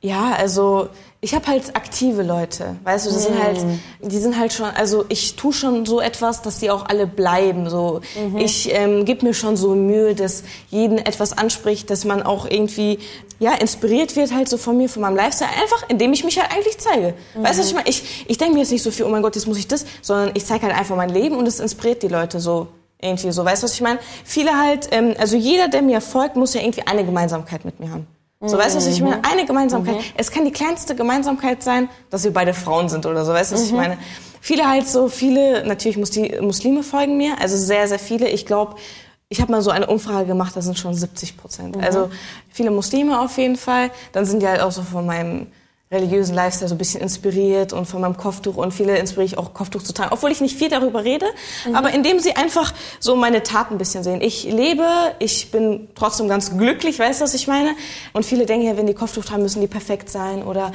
Ja, 0.00 0.32
also 0.38 0.88
ich 1.20 1.34
habe 1.34 1.48
halt 1.48 1.74
aktive 1.74 2.22
Leute, 2.22 2.76
weißt 2.84 3.06
du, 3.06 3.10
das 3.10 3.24
sind 3.24 3.42
halt, 3.42 3.58
die 4.00 4.18
sind 4.18 4.38
halt 4.38 4.52
schon, 4.52 4.66
also 4.66 5.04
ich 5.08 5.34
tue 5.34 5.52
schon 5.52 5.84
so 5.84 6.00
etwas, 6.00 6.42
dass 6.42 6.60
die 6.60 6.70
auch 6.70 6.86
alle 6.86 7.08
bleiben. 7.08 7.68
So, 7.68 8.02
ich 8.36 8.72
ähm, 8.72 9.04
gebe 9.04 9.26
mir 9.26 9.34
schon 9.34 9.56
so 9.56 9.74
Mühe, 9.74 10.14
dass 10.14 10.44
jeden 10.70 10.98
etwas 10.98 11.36
anspricht, 11.36 11.90
dass 11.90 12.04
man 12.04 12.22
auch 12.22 12.48
irgendwie 12.48 13.00
ja 13.40 13.54
inspiriert 13.54 14.14
wird 14.14 14.32
halt 14.32 14.48
so 14.48 14.58
von 14.58 14.76
mir, 14.76 14.88
von 14.88 15.02
meinem 15.02 15.16
Lifestyle, 15.16 15.50
einfach 15.60 15.88
indem 15.88 16.12
ich 16.12 16.22
mich 16.22 16.38
halt 16.38 16.52
eigentlich 16.52 16.78
zeige. 16.78 17.14
Weißt 17.34 17.58
du, 17.58 17.62
was 17.62 17.68
ich 17.68 17.74
meine? 17.74 17.88
Ich, 17.88 18.24
ich 18.28 18.38
denke 18.38 18.54
mir 18.54 18.60
jetzt 18.60 18.70
nicht 18.70 18.84
so 18.84 18.92
viel, 18.92 19.04
oh 19.04 19.08
mein 19.08 19.22
Gott, 19.22 19.34
jetzt 19.34 19.48
muss 19.48 19.58
ich 19.58 19.66
das, 19.66 19.86
sondern 20.02 20.30
ich 20.34 20.46
zeige 20.46 20.66
halt 20.66 20.76
einfach 20.76 20.94
mein 20.94 21.10
Leben 21.10 21.36
und 21.36 21.48
es 21.48 21.58
inspiriert 21.58 22.02
die 22.04 22.08
Leute 22.08 22.38
so. 22.38 22.68
Irgendwie 23.00 23.30
so, 23.30 23.44
weißt 23.44 23.62
du, 23.62 23.66
was 23.66 23.74
ich 23.74 23.80
meine? 23.80 24.00
Viele 24.24 24.56
halt, 24.56 24.88
ähm, 24.90 25.14
also 25.18 25.36
jeder, 25.36 25.68
der 25.68 25.82
mir 25.82 26.00
folgt, 26.00 26.34
muss 26.34 26.54
ja 26.54 26.60
irgendwie 26.60 26.84
eine 26.84 27.04
Gemeinsamkeit 27.04 27.64
mit 27.64 27.78
mir 27.78 27.92
haben. 27.92 28.08
So, 28.40 28.56
weißt 28.56 28.74
du, 28.74 28.78
was 28.78 28.86
ich 28.86 29.00
meine? 29.00 29.20
Eine 29.24 29.46
Gemeinsamkeit. 29.46 29.96
Es 30.16 30.30
kann 30.30 30.44
die 30.44 30.52
kleinste 30.52 30.94
Gemeinsamkeit 30.94 31.62
sein, 31.62 31.88
dass 32.08 32.22
wir 32.22 32.32
beide 32.32 32.54
Frauen 32.54 32.88
sind 32.88 33.04
oder 33.04 33.24
so, 33.24 33.32
weißt 33.32 33.50
du, 33.50 33.56
was 33.56 33.64
ich 33.64 33.72
meine? 33.72 33.98
Viele 34.40 34.68
halt 34.68 34.86
so, 34.86 35.08
viele, 35.08 35.66
natürlich 35.66 35.96
Musli 35.96 36.40
Muslime 36.40 36.84
folgen 36.84 37.16
mir, 37.16 37.40
also 37.40 37.56
sehr, 37.56 37.88
sehr 37.88 37.98
viele. 37.98 38.28
Ich 38.28 38.46
glaube, 38.46 38.76
ich 39.28 39.40
habe 39.40 39.50
mal 39.50 39.60
so 39.60 39.70
eine 39.70 39.88
Umfrage 39.88 40.26
gemacht, 40.26 40.54
da 40.54 40.62
sind 40.62 40.78
schon 40.78 40.94
70 40.94 41.36
Prozent. 41.36 41.76
Also 41.82 42.10
viele 42.50 42.70
Muslime 42.70 43.20
auf 43.20 43.36
jeden 43.38 43.56
Fall. 43.56 43.90
Dann 44.12 44.24
sind 44.24 44.40
die 44.40 44.46
halt 44.46 44.60
auch 44.60 44.72
so 44.72 44.82
von 44.82 45.04
meinem 45.04 45.48
religiösen 45.90 46.34
Lifestyle 46.34 46.68
so 46.68 46.74
ein 46.74 46.78
bisschen 46.78 47.00
inspiriert 47.00 47.72
und 47.72 47.86
von 47.86 48.00
meinem 48.02 48.16
Kopftuch 48.16 48.56
und 48.56 48.74
viele 48.74 48.98
inspiriere 48.98 49.24
ich 49.26 49.38
auch 49.38 49.54
Kopftuch 49.54 49.82
zu 49.82 49.94
tragen, 49.94 50.10
obwohl 50.12 50.30
ich 50.30 50.40
nicht 50.42 50.56
viel 50.58 50.68
darüber 50.68 51.02
rede, 51.04 51.24
aber 51.72 51.92
indem 51.94 52.20
sie 52.20 52.36
einfach 52.36 52.74
so 53.00 53.16
meine 53.16 53.42
Taten 53.42 53.74
ein 53.74 53.78
bisschen 53.78 54.04
sehen. 54.04 54.20
Ich 54.20 54.44
lebe, 54.44 54.84
ich 55.18 55.50
bin 55.50 55.88
trotzdem 55.94 56.28
ganz 56.28 56.56
glücklich, 56.58 56.98
weißt 56.98 57.20
du, 57.20 57.24
was 57.24 57.32
ich 57.34 57.46
meine? 57.48 57.70
Und 58.12 58.26
viele 58.26 58.44
denken 58.44 58.66
ja, 58.66 58.76
wenn 58.76 58.86
die 58.86 58.92
Kopftuch 58.94 59.24
tragen, 59.24 59.42
müssen 59.42 59.60
die 59.62 59.66
perfekt 59.66 60.10
sein 60.10 60.42
oder 60.42 60.72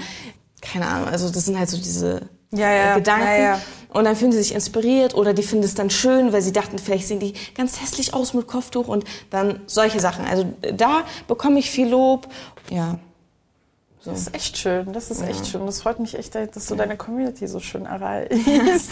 keine 0.62 0.88
Ahnung, 0.88 1.10
also 1.10 1.30
das 1.30 1.46
sind 1.46 1.60
halt 1.60 1.70
so 1.70 1.78
diese 1.78 2.22
Ja, 2.52 2.72
ja, 2.72 2.92
äh, 2.94 2.96
Gedanken. 2.96 3.26
ja, 3.28 3.38
ja. 3.38 3.62
Und 3.90 4.06
dann 4.06 4.16
fühlen 4.16 4.32
sie 4.32 4.40
sich 4.40 4.56
inspiriert 4.56 5.14
oder 5.14 5.36
die 5.36 5.44
finden 5.44 5.66
es 5.66 5.76
dann 5.76 5.92
schön, 5.92 6.34
weil 6.34 6.42
sie 6.42 6.52
dachten, 6.52 6.80
vielleicht 6.80 7.08
sehen 7.08 7.20
die 7.20 7.34
ganz 7.56 7.80
hässlich 7.80 8.16
aus 8.16 8.34
mit 8.34 8.48
Kopftuch 8.48 8.88
und 8.88 9.04
dann 9.30 9.62
solche 9.68 10.00
Sachen. 10.00 10.26
Also 10.26 10.46
da 10.76 11.04
bekomme 11.28 11.60
ich 11.60 11.70
viel 11.70 11.90
Lob. 11.90 12.28
Ja. 12.72 12.98
Das 14.06 14.20
ist 14.20 14.36
echt 14.36 14.58
schön, 14.58 14.92
das 14.92 15.12
ist 15.12 15.22
echt 15.22 15.48
schön. 15.48 15.66
Das 15.66 15.82
freut 15.82 16.00
mich 16.00 16.18
echt, 16.18 16.36
dass 16.36 16.68
du 16.68 16.76
deine 16.76 16.98
Community 16.98 17.48
so 17.48 17.62
schön 17.62 17.86
erreichst. 17.86 18.92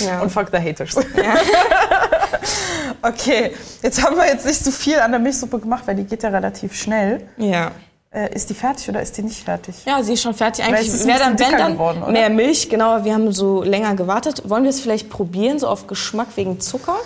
Ja. 0.00 0.20
Und 0.22 0.30
fuck 0.30 0.48
the 0.52 0.58
haters. 0.58 0.94
okay, 3.02 3.52
jetzt 3.82 4.04
haben 4.04 4.16
wir 4.16 4.26
jetzt 4.26 4.44
nicht 4.44 4.62
so 4.62 4.70
viel 4.70 4.98
an 4.98 5.10
der 5.10 5.20
Milchsuppe 5.20 5.58
gemacht, 5.58 5.84
weil 5.86 5.96
die 5.96 6.04
geht 6.04 6.22
ja 6.22 6.28
relativ 6.28 6.74
schnell. 6.74 7.26
Ja. 7.38 7.70
Äh, 8.10 8.34
ist 8.34 8.50
die 8.50 8.54
fertig 8.54 8.90
oder 8.90 9.00
ist 9.00 9.16
die 9.16 9.22
nicht 9.22 9.42
fertig? 9.42 9.74
Ja, 9.86 10.02
sie 10.02 10.12
ist 10.12 10.22
schon 10.22 10.34
fertig. 10.34 10.66
Eigentlich 10.66 10.92
wäre 11.06 11.18
dann, 11.18 11.38
wenn 11.38 11.52
dann 11.52 11.72
geworden, 11.72 12.02
oder? 12.02 12.12
mehr 12.12 12.28
Milch. 12.28 12.68
Genau, 12.68 13.02
wir 13.04 13.14
haben 13.14 13.32
so 13.32 13.62
länger 13.62 13.94
gewartet. 13.94 14.42
Wollen 14.44 14.64
wir 14.64 14.70
es 14.70 14.80
vielleicht 14.80 15.08
probieren, 15.08 15.58
so 15.58 15.66
auf 15.66 15.86
Geschmack 15.86 16.28
wegen 16.36 16.60
Zucker? 16.60 16.96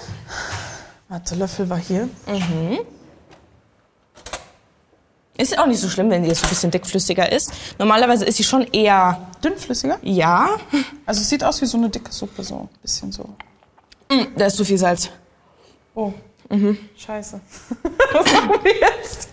Warte, 1.09 1.37
Löffel 1.37 1.71
war 1.71 1.79
hier. 1.79 2.09
Ist 5.39 5.59
auch 5.59 5.67
nicht 5.67 5.81
so 5.81 5.89
schlimm, 5.89 6.11
wenn 6.11 6.23
die 6.23 6.29
jetzt 6.29 6.41
so 6.41 6.47
ein 6.47 6.51
bisschen 6.51 6.71
dickflüssiger 6.71 7.31
ist. 7.31 7.53
Normalerweise 7.79 8.25
ist 8.25 8.37
sie 8.37 8.45
schon 8.45 8.63
eher, 8.73 9.27
Dünnflüssiger? 9.45 9.99
ja, 10.03 10.49
Also 11.05 11.21
es 11.21 11.29
sieht 11.29 11.45
aus 11.45 11.61
wie 11.61 11.67
so 11.67 11.77
eine 11.77 11.89
dicke 11.91 12.11
Suppe, 12.13 12.43
so 12.43 12.61
ein 12.61 12.69
bisschen 12.83 13.13
so. 13.13 13.29
da 14.37 14.47
ist 14.47 14.57
zu 14.57 14.65
viel 14.65 14.79
Salz. 14.79 15.11
Oh. 15.95 16.13
Scheiße. 16.97 17.41
Was 18.13 18.33
machen 18.33 18.61
wir 18.63 18.75
jetzt? 18.81 19.29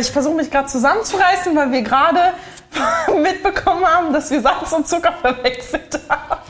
Ich 0.00 0.10
versuche 0.10 0.34
mich 0.34 0.50
gerade 0.50 0.68
zusammenzureißen, 0.68 1.54
weil 1.56 1.72
wir 1.72 1.82
gerade 1.82 2.34
mitbekommen 3.22 3.84
haben, 3.84 4.12
dass 4.12 4.30
wir 4.30 4.40
Salz 4.40 4.72
und 4.72 4.86
Zucker 4.86 5.12
verwechselt 5.20 5.98
haben. 6.08 6.40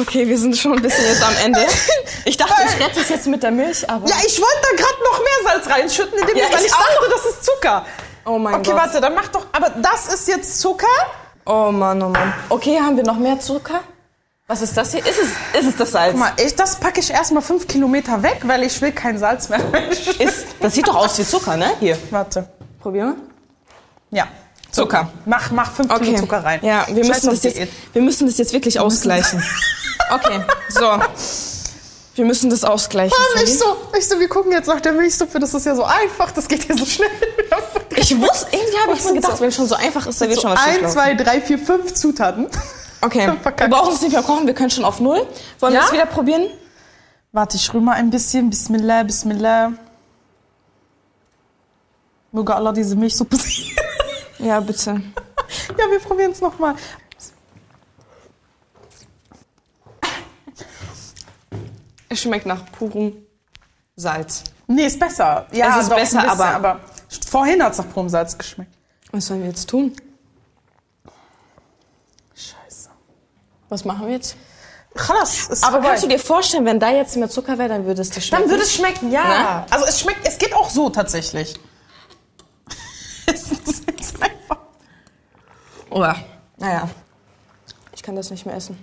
Okay, 0.00 0.26
wir 0.26 0.38
sind 0.38 0.56
schon 0.56 0.72
ein 0.76 0.82
bisschen 0.82 1.04
jetzt 1.06 1.22
am 1.22 1.34
Ende. 1.44 1.60
Ich 2.24 2.36
dachte, 2.36 2.54
ich 2.64 2.80
rette 2.84 3.00
es 3.00 3.08
jetzt 3.08 3.26
mit 3.26 3.42
der 3.42 3.50
Milch, 3.50 3.88
aber... 3.90 4.06
Ja, 4.08 4.14
ich 4.24 4.40
wollte 4.40 4.56
da 4.62 4.76
gerade 4.76 5.02
noch 5.02 5.18
mehr 5.18 5.52
Salz 5.52 5.68
reinschütten, 5.68 6.16
indem 6.20 6.36
Ja, 6.36 6.44
ich, 6.48 6.54
weil 6.54 6.64
ich 6.64 6.70
dachte, 6.70 7.10
das 7.12 7.26
ist 7.34 7.44
Zucker. 7.44 7.84
Oh 8.24 8.38
mein 8.38 8.54
Okay, 8.54 8.70
Gott. 8.70 8.76
warte, 8.80 9.00
dann 9.00 9.14
mach 9.16 9.26
doch. 9.26 9.46
Aber 9.50 9.70
das 9.70 10.14
ist 10.14 10.28
jetzt 10.28 10.60
Zucker. 10.60 10.86
Oh 11.44 11.72
Mann, 11.72 12.00
oh 12.00 12.10
Mann. 12.10 12.32
Okay, 12.48 12.78
haben 12.80 12.96
wir 12.96 13.02
noch 13.02 13.18
mehr 13.18 13.40
Zucker? 13.40 13.80
Was 14.46 14.62
ist 14.62 14.76
das 14.76 14.92
hier? 14.92 15.00
Ist 15.00 15.18
es, 15.18 15.60
ist 15.60 15.68
es 15.70 15.76
das 15.76 15.90
Salz? 15.90 16.12
Guck 16.12 16.20
mal, 16.20 16.32
ich, 16.36 16.54
das 16.54 16.76
packe 16.76 17.00
ich 17.00 17.10
erstmal 17.10 17.42
fünf 17.42 17.66
Kilometer 17.66 18.22
weg, 18.22 18.42
weil 18.44 18.62
ich 18.62 18.80
will 18.80 18.92
kein 18.92 19.18
Salz 19.18 19.48
mehr. 19.48 19.60
Ist, 20.20 20.46
das 20.60 20.74
sieht 20.74 20.86
doch 20.86 20.94
aus 20.94 21.18
wie 21.18 21.26
Zucker, 21.26 21.56
ne? 21.56 21.72
Hier, 21.80 21.98
Warte. 22.10 22.48
probieren 22.80 23.16
wir. 24.10 24.18
Ja. 24.20 24.28
Zucker. 24.70 25.10
Mach, 25.26 25.50
mach 25.50 25.72
fünf 25.72 25.92
Kilo 25.98 26.18
Zucker 26.20 26.44
rein. 26.44 26.60
Ja, 26.62 26.86
wir 26.88 27.04
Scheiß 27.04 27.24
müssen, 27.24 27.30
das 27.30 27.42
jetzt, 27.42 27.56
Diät. 27.58 27.70
wir 27.92 28.02
müssen 28.02 28.26
das 28.28 28.38
jetzt 28.38 28.52
wirklich 28.52 28.78
ausgleichen. 28.78 29.42
Okay, 30.10 30.40
so. 30.68 31.00
Wir 32.14 32.26
müssen 32.26 32.50
das 32.50 32.62
ausgleichen. 32.62 33.16
Mann, 33.34 33.44
ich 33.44 33.58
so, 33.58 33.64
ich 33.98 34.06
so, 34.06 34.20
wir 34.20 34.28
gucken 34.28 34.52
jetzt 34.52 34.66
nach 34.66 34.80
der 34.82 34.92
Milchsuppe, 34.92 35.38
das 35.40 35.54
ist 35.54 35.64
ja 35.64 35.74
so 35.74 35.84
einfach, 35.84 36.30
das 36.30 36.46
geht 36.46 36.68
ja 36.68 36.76
so 36.76 36.84
schnell. 36.84 37.08
Ich 37.96 38.14
wusste, 38.20 38.48
irgendwie 38.52 38.78
habe 38.78 38.92
ich 38.92 39.04
mir 39.04 39.14
gedacht, 39.14 39.36
so- 39.36 39.40
wenn 39.40 39.48
es 39.48 39.54
schon 39.56 39.66
so 39.66 39.76
einfach 39.76 40.06
ist, 40.06 40.20
dann 40.20 40.28
wird 40.28 40.36
So 40.40 40.48
schon 40.48 40.52
was 40.56 40.60
ein, 40.62 40.88
zwei, 40.90 41.14
drei, 41.14 41.40
vier, 41.40 41.58
fünf 41.58 41.94
Zutaten. 41.94 42.48
Okay, 43.00 43.32
wir 43.56 43.68
brauchen 43.68 43.94
es 43.94 44.02
nicht 44.02 44.12
mehr 44.12 44.22
kochen, 44.22 44.46
wir 44.46 44.52
können 44.54 44.68
schon 44.70 44.84
auf 44.84 45.00
Null. 45.00 45.26
Wollen 45.60 45.72
wir 45.72 45.80
Ja? 45.80 45.86
es 45.86 45.92
wieder 45.92 46.04
probieren? 46.06 46.48
Warte, 47.32 47.56
ich 47.56 47.72
rühre 47.72 47.82
mal 47.82 47.94
ein 47.94 48.10
bisschen. 48.10 48.50
Bismillah, 48.50 49.04
Bismillah. 49.04 49.72
Möge 52.32 52.54
Allah 52.54 52.72
diese 52.72 52.96
Milchsuppe 52.96 53.36
sehen. 53.36 53.74
Ja, 54.38 54.58
bitte. 54.58 54.90
ja, 55.78 55.90
wir 55.90 56.00
probieren 56.00 56.32
es 56.32 56.40
nochmal. 56.40 56.74
Es 62.12 62.20
schmeckt 62.20 62.44
nach 62.44 62.70
purem 62.72 63.16
Salz. 63.96 64.44
Nee, 64.66 64.84
ist 64.86 65.00
besser. 65.00 65.46
Ja, 65.52 65.70
Es 65.76 65.84
ist 65.84 65.90
doch, 65.90 65.96
besser, 65.96 66.20
bisschen, 66.20 66.30
aber- 66.30 66.54
aber 66.54 66.80
vorhin 67.26 67.62
hat 67.62 67.72
es 67.72 67.78
nach 67.78 67.88
purem 67.90 68.08
Salz 68.10 68.36
geschmeckt. 68.36 68.74
Was 69.12 69.26
sollen 69.26 69.40
wir 69.40 69.48
jetzt 69.48 69.68
tun? 69.68 69.94
Scheiße. 72.34 72.90
Was 73.70 73.84
machen 73.86 74.06
wir 74.06 74.14
jetzt? 74.14 74.36
Krass, 74.94 75.48
ist 75.48 75.64
Aber 75.64 75.72
vorbei. 75.76 75.88
kannst 75.88 76.04
du 76.04 76.08
dir 76.08 76.18
vorstellen, 76.18 76.66
wenn 76.66 76.78
da 76.78 76.90
jetzt 76.90 77.16
mehr 77.16 77.30
Zucker 77.30 77.56
wäre, 77.56 77.70
dann 77.70 77.86
würde 77.86 78.02
es 78.02 78.10
dir 78.10 78.20
schmecken? 78.20 78.42
Dann 78.42 78.50
würde 78.50 78.62
es 78.64 78.74
schmecken, 78.74 79.10
ja. 79.10 79.24
Ne? 79.60 79.66
Also 79.72 79.86
es 79.86 80.00
schmeckt, 80.00 80.26
es 80.28 80.36
geht 80.36 80.54
auch 80.54 80.68
so 80.68 80.90
tatsächlich. 80.90 81.54
es 83.26 83.52
ist 83.52 83.84
jetzt 83.90 84.22
einfach. 84.22 84.58
Oder? 85.88 86.16
Naja. 86.58 86.90
Ich 87.94 88.02
kann 88.02 88.16
das 88.16 88.30
nicht 88.30 88.44
mehr 88.44 88.54
essen. 88.54 88.78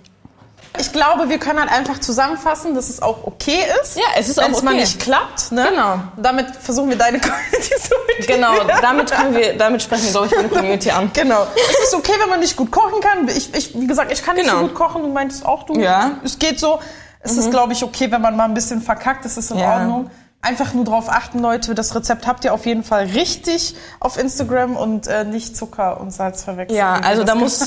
Ich 0.80 0.92
glaube, 0.92 1.28
wir 1.28 1.38
können 1.38 1.60
halt 1.60 1.70
einfach 1.70 1.98
zusammenfassen, 2.00 2.74
dass 2.74 2.88
es 2.88 3.02
auch 3.02 3.24
okay 3.26 3.60
ist. 3.82 3.96
Ja, 3.96 4.02
es 4.18 4.28
ist 4.28 4.38
Wenn 4.38 4.44
auch 4.46 4.56
es 4.58 4.62
mal 4.62 4.70
okay. 4.72 4.80
nicht 4.80 5.00
klappt. 5.00 5.52
Ne? 5.52 5.66
Genau. 5.70 6.00
Damit 6.16 6.46
versuchen 6.56 6.88
wir 6.90 6.96
deine 6.96 7.20
Community 7.20 7.74
zu 7.80 7.94
Genau, 8.26 8.52
motivieren. 8.52 8.78
damit, 8.82 9.10
können 9.10 9.34
wir, 9.34 9.56
damit 9.56 9.82
sprechen 9.82 10.04
wir, 10.04 10.10
glaube 10.12 10.26
ich, 10.26 10.36
meine 10.36 10.48
Community 10.48 10.90
an. 10.90 11.10
Genau. 11.20 11.46
Es 11.70 11.88
ist 11.88 11.94
okay, 11.94 12.12
wenn 12.20 12.28
man 12.30 12.40
nicht 12.40 12.56
gut 12.56 12.70
kochen 12.70 13.00
kann. 13.00 13.28
Ich, 13.28 13.54
ich, 13.54 13.78
wie 13.78 13.86
gesagt, 13.86 14.10
ich 14.12 14.22
kann 14.24 14.36
nicht 14.36 14.46
Genau. 14.46 14.60
so 14.62 14.66
gut 14.68 14.74
kochen. 14.74 15.02
Du 15.02 15.08
meintest 15.08 15.44
auch, 15.46 15.64
du. 15.64 15.78
Ja. 15.78 16.06
Mhm. 16.06 16.20
Es 16.24 16.38
geht 16.38 16.58
so. 16.58 16.80
Es 17.22 17.36
ist, 17.36 17.50
glaube 17.50 17.74
ich, 17.74 17.84
okay, 17.84 18.10
wenn 18.10 18.22
man 18.22 18.34
mal 18.36 18.44
ein 18.44 18.54
bisschen 18.54 18.80
verkackt. 18.80 19.24
Das 19.24 19.36
ist 19.36 19.50
in 19.50 19.58
Ja. 19.58 19.74
Ordnung. 19.74 20.10
Einfach 20.42 20.72
nur 20.72 20.86
drauf 20.86 21.10
achten, 21.10 21.38
Leute. 21.40 21.74
Das 21.74 21.94
Rezept 21.94 22.26
habt 22.26 22.46
ihr 22.46 22.54
auf 22.54 22.64
jeden 22.64 22.82
Fall 22.82 23.04
richtig 23.04 23.74
auf 24.00 24.16
Instagram 24.18 24.74
und 24.74 25.06
äh, 25.06 25.24
nicht 25.24 25.54
Zucker 25.54 26.00
und 26.00 26.12
Salz 26.12 26.44
verwechseln. 26.44 26.78
Ja, 26.78 26.94
also 26.94 27.24
da 27.24 27.34
muss. 27.34 27.60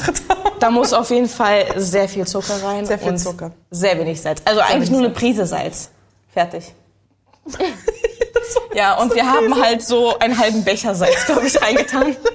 Da 0.64 0.70
muss 0.72 0.94
auf 0.94 1.10
jeden 1.10 1.28
Fall 1.28 1.66
sehr 1.76 2.08
viel 2.08 2.26
Zucker 2.26 2.64
rein. 2.64 2.86
Sehr 2.86 2.98
viel 2.98 3.10
und 3.10 3.18
Zucker. 3.18 3.52
Sehr 3.70 4.00
wenig 4.00 4.22
Salz. 4.22 4.42
Also 4.46 4.62
eigentlich 4.62 4.76
wenig 4.76 4.92
nur 4.92 5.00
eine 5.02 5.10
Prise 5.10 5.46
Salz. 5.46 5.90
Fertig. 6.34 6.74
ja, 8.74 8.96
und 8.96 9.14
wir 9.14 9.30
haben 9.30 9.62
halt 9.62 9.82
so 9.84 10.18
einen 10.20 10.38
halben 10.38 10.64
Becher 10.64 10.96
Salz, 10.96 11.26
glaube 11.26 11.46
ich, 11.48 11.62
reingetan. 11.62 12.16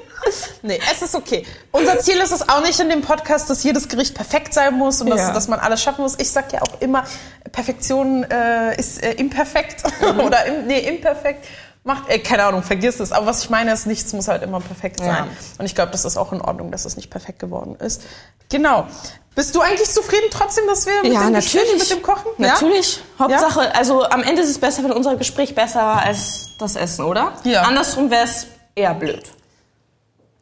Nee, 0.62 0.78
es 0.92 1.00
ist 1.00 1.14
okay. 1.14 1.46
Unser 1.70 2.00
Ziel 2.00 2.16
ist 2.16 2.32
es 2.32 2.46
auch 2.50 2.60
nicht 2.60 2.78
in 2.80 2.90
dem 2.90 3.00
Podcast, 3.00 3.48
dass 3.48 3.62
jedes 3.62 3.88
Gericht 3.88 4.14
perfekt 4.14 4.52
sein 4.52 4.74
muss 4.74 5.00
und 5.00 5.08
dass, 5.08 5.20
Ja. 5.20 5.32
dass 5.32 5.48
man 5.48 5.58
alles 5.58 5.80
schaffen 5.82 6.02
muss. 6.02 6.16
Ich 6.18 6.30
sag 6.30 6.52
ja 6.52 6.60
auch 6.60 6.80
immer, 6.80 7.04
Perfektion 7.52 8.24
äh, 8.24 8.76
ist 8.78 9.02
äh, 9.02 9.12
imperfekt 9.12 9.84
Mhm. 10.02 10.20
oder 10.26 10.44
im, 10.44 10.66
nee, 10.66 10.80
imperfekt. 10.80 11.46
Macht, 11.84 12.08
äh, 12.08 12.18
keine 12.18 12.44
Ahnung, 12.44 12.62
vergiss 12.62 13.00
es. 13.00 13.12
Aber 13.12 13.26
was 13.26 13.44
ich 13.44 13.50
meine 13.50 13.72
ist, 13.72 13.86
nichts 13.86 14.12
muss 14.12 14.28
halt 14.28 14.42
immer 14.42 14.60
perfekt 14.60 14.98
sein. 15.00 15.08
Ja. 15.08 15.26
Und 15.58 15.64
ich 15.66 15.74
glaube, 15.74 15.92
das 15.92 16.04
ist 16.04 16.16
auch 16.16 16.32
in 16.32 16.40
Ordnung, 16.40 16.70
dass 16.70 16.84
es 16.84 16.96
nicht 16.96 17.08
perfekt 17.10 17.38
geworden 17.38 17.76
ist. 17.76 18.02
Genau. 18.50 18.86
Bist 19.34 19.54
du 19.54 19.60
eigentlich 19.60 19.88
zufrieden 19.90 20.26
trotzdem, 20.30 20.66
dass 20.66 20.84
wir 20.86 21.02
mit 21.02 21.12
Ja, 21.12 21.22
dem 21.24 21.34
Gespräch, 21.34 21.62
natürlich. 21.62 21.80
mit 21.90 21.90
dem 21.98 22.02
Kochen? 22.02 22.30
Natürlich. 22.38 23.00
Hauptsache, 23.18 23.74
also 23.74 24.02
am 24.04 24.22
Ende 24.22 24.42
ist 24.42 24.50
es 24.50 24.58
besser, 24.58 24.82
wenn 24.82 24.90
unser 24.92 25.16
Gespräch 25.16 25.54
besser 25.54 25.80
war 25.80 26.02
als 26.02 26.48
das 26.58 26.74
Essen, 26.76 27.04
oder? 27.04 27.32
Ja. 27.44 27.62
Andersrum 27.62 28.10
wäre 28.10 28.24
es 28.24 28.48
eher 28.74 28.94
blöd. 28.94 29.22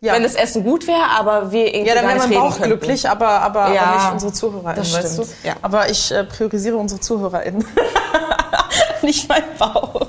Ja. 0.00 0.14
Wenn 0.14 0.22
das 0.22 0.34
Essen 0.34 0.62
gut 0.64 0.86
wäre, 0.86 1.04
aber 1.10 1.52
wir 1.52 1.66
irgendwie 1.74 1.88
Ja, 1.88 1.94
dann 1.94 2.06
wäre 2.08 2.18
mein 2.18 2.30
Bauch 2.30 2.60
glücklich, 2.60 3.08
aber, 3.08 3.28
aber, 3.28 3.72
Ja, 3.74 3.82
aber 3.82 3.96
nicht 4.02 4.12
unsere 4.12 4.32
ZuhörerInnen, 4.32 4.76
das 4.76 4.94
weißt 4.94 5.18
du? 5.18 5.24
stimmt, 5.24 5.44
ja. 5.44 5.56
Aber 5.62 5.90
ich 5.90 6.10
äh, 6.12 6.24
priorisiere 6.24 6.76
unsere 6.76 7.00
ZuhörerInnen. 7.00 7.64
nicht 9.02 9.28
mein 9.28 9.42
Bauch. 9.58 10.05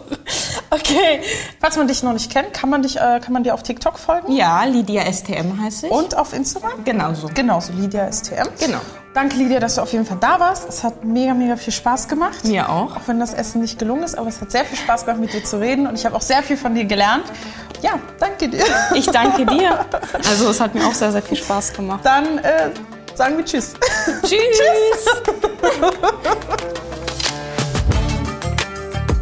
Okay. 0.80 1.22
Falls 1.60 1.78
man 1.78 1.88
dich 1.88 2.04
noch 2.04 2.14
nicht 2.14 2.32
kennt, 2.32 2.54
kann 2.54 2.70
man, 2.70 2.82
dich, 2.82 2.98
äh, 2.98 3.20
kann 3.20 3.34
man 3.34 3.44
dir 3.44 3.54
auf 3.54 3.64
TikTok 3.64 3.98
folgen? 3.98 4.32
Ja, 4.32 4.64
Lydia 4.64 5.12
STM 5.12 5.62
heißt 5.62 5.86
ich. 5.86 5.92
Und 5.92 6.16
auf 6.18 6.34
Instagram? 6.34 6.84
Genauso. 6.84 7.30
Genauso, 7.34 7.74
Lydia 7.74 8.12
STM. 8.12 8.48
Genau. 8.60 8.80
Danke, 9.14 9.38
Lydia, 9.38 9.60
dass 9.60 9.76
du 9.76 9.82
auf 9.82 9.92
jeden 9.94 10.06
Fall 10.06 10.18
da 10.20 10.40
warst. 10.40 10.70
Es 10.70 10.84
hat 10.84 11.04
mega, 11.04 11.34
mega 11.34 11.56
viel 11.56 11.74
Spaß 11.74 12.08
gemacht. 12.08 12.46
Mir 12.46 12.70
auch. 12.70 12.96
Auch 12.96 13.08
wenn 13.08 13.20
das 13.20 13.34
Essen 13.34 13.62
nicht 13.62 13.80
gelungen 13.80 14.04
ist, 14.04 14.16
aber 14.16 14.28
es 14.28 14.40
hat 14.40 14.52
sehr 14.52 14.64
viel 14.64 14.78
Spaß 14.78 15.06
gemacht, 15.06 15.20
mit 15.20 15.34
dir 15.34 15.44
zu 15.44 15.60
reden. 15.60 15.88
Und 15.88 15.96
ich 15.98 16.06
habe 16.06 16.16
auch 16.16 16.22
sehr 16.22 16.44
viel 16.44 16.58
von 16.58 16.76
dir 16.76 16.86
gelernt. 16.86 17.26
Ja, 17.82 17.94
danke 18.20 18.48
dir. 18.48 18.64
Ich 18.94 19.08
danke 19.08 19.46
dir. 19.46 19.86
Also 20.30 20.50
es 20.50 20.60
hat 20.60 20.76
mir 20.76 20.86
auch 20.86 20.94
sehr, 20.94 21.12
sehr 21.12 21.22
viel 21.22 21.38
Spaß 21.38 21.74
gemacht. 21.74 22.02
Dann 22.04 22.40
äh, 22.40 22.70
sagen 23.16 23.38
wir 23.38 23.46
Tschüss. 23.46 23.74
Tschüss. 24.24 25.06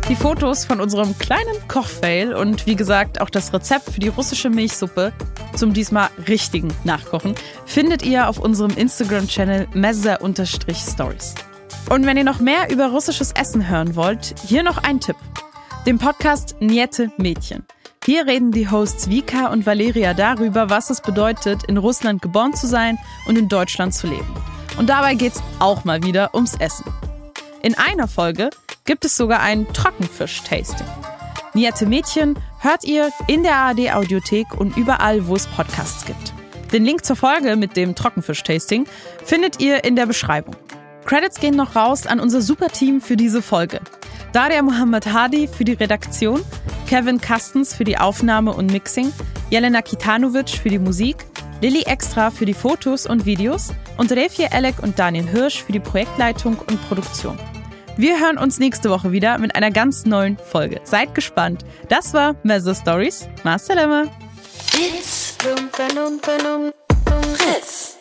Die 0.08 0.16
Fotos 0.16 0.66
von 0.66 0.82
unserem 0.82 1.18
kleinen 1.18 1.68
Kochfail 1.68 2.36
und 2.36 2.68
wie 2.68 2.76
gesagt 2.76 3.20
auch 3.22 3.32
das 3.32 3.52
Rezept 3.52 3.90
für 3.90 4.00
die 4.00 4.10
russische 4.10 4.52
Milchsuppe 4.52 5.12
zum 5.56 5.74
diesmal 5.74 6.10
richtigen 6.28 6.72
Nachkochen 6.84 7.34
findet 7.66 8.06
ihr 8.06 8.30
auf 8.30 8.38
unserem 8.38 8.78
Instagram-Channel 8.78 9.68
messer-stories. 9.74 11.36
Und 11.90 12.06
wenn 12.06 12.18
ihr 12.18 12.24
noch 12.24 12.40
mehr 12.40 12.70
über 12.72 12.92
russisches 12.92 13.32
Essen 13.32 13.68
hören 13.68 13.96
wollt, 13.96 14.36
hier 14.46 14.62
noch 14.62 14.78
ein 14.78 15.00
Tipp. 15.00 15.16
Den 15.88 15.98
Podcast 15.98 16.56
Niete 16.60 17.12
Mädchen. 17.18 17.66
Hier 18.06 18.28
reden 18.28 18.52
die 18.52 18.70
Hosts 18.70 19.10
Vika 19.10 19.48
und 19.48 19.66
Valeria 19.66 20.14
darüber, 20.14 20.70
was 20.70 20.92
es 20.92 21.02
bedeutet, 21.02 21.64
in 21.64 21.78
Russland 21.78 22.22
geboren 22.22 22.54
zu 22.54 22.68
sein 22.68 23.00
und 23.28 23.40
in 23.40 23.50
Deutschland 23.50 23.96
zu 23.96 24.06
leben. 24.06 24.36
Und 24.78 24.88
dabei 24.88 25.16
geht's 25.16 25.42
auch 25.58 25.84
mal 25.84 26.04
wieder 26.04 26.36
ums 26.36 26.54
Essen. 26.54 26.86
In 27.64 27.76
einer 27.76 28.08
Folge 28.08 28.52
gibt 28.86 29.04
es 29.04 29.16
sogar 29.16 29.42
ein 29.42 29.68
Trockenfisch-Tasting. 29.74 30.88
Niette 31.56 31.88
Mädchen 31.88 32.38
hört 32.60 32.84
ihr 32.84 33.10
in 33.28 33.44
der 33.44 33.56
ARD 33.56 33.94
Audiothek 33.94 34.54
und 34.56 34.78
überall, 34.78 35.28
wo 35.28 35.36
es 35.36 35.48
Podcasts 35.48 36.06
gibt. 36.06 36.34
Den 36.72 36.86
Link 36.86 37.04
zur 37.04 37.16
Folge 37.16 37.56
mit 37.56 37.76
dem 37.76 37.96
Trockenfisch-Tasting 37.96 38.86
findet 39.24 39.60
ihr 39.60 39.84
in 39.84 39.96
der 39.96 40.06
Beschreibung. 40.06 40.56
Credits 41.06 41.40
gehen 41.40 41.56
noch 41.56 41.76
raus 41.76 42.08
an 42.08 42.20
unser 42.20 42.42
Superteam 42.42 43.02
für 43.02 43.16
diese 43.16 43.42
Folge. 43.42 43.80
Daria 44.34 44.62
Mohammed 44.62 45.12
Hadi 45.12 45.48
für 45.48 45.64
die 45.64 45.74
Redaktion, 45.74 46.42
Kevin 46.88 47.22
Kastens 47.22 47.74
für 47.74 47.84
die 47.84 47.98
Aufnahme 47.98 48.54
und 48.54 48.72
Mixing, 48.72 49.12
Jelena 49.50 49.82
Kitanovic 49.82 50.50
für 50.50 50.70
die 50.70 50.80
Musik, 50.80 51.18
Lilly 51.62 51.84
Extra 51.84 52.32
für 52.32 52.46
die 52.46 52.54
Fotos 52.54 53.08
und 53.08 53.26
Videos 53.26 53.74
und 53.98 54.12
Refje 54.12 54.50
Elek 54.52 54.84
und 54.84 55.00
Daniel 55.00 55.28
Hirsch 55.28 55.64
für 55.64 55.72
die 55.72 55.80
Projektleitung 55.80 56.58
und 56.58 56.82
Produktion. 56.88 57.40
Wir 57.98 58.20
hören 58.20 58.38
uns 58.38 58.60
nächste 58.60 58.90
Woche 58.90 59.14
wieder 59.14 59.38
mit 59.38 59.56
einer 59.56 59.72
ganz 59.72 60.06
neuen 60.06 60.38
Folge. 60.38 60.82
Seid 60.84 61.16
gespannt. 61.16 61.64
Das 61.88 62.14
war 62.14 62.36
Mezzo 62.44 62.74
Stories. 62.74 63.30
Masalama. 63.44 64.06
Fritz. 64.68 65.38
Fritz. 67.38 67.98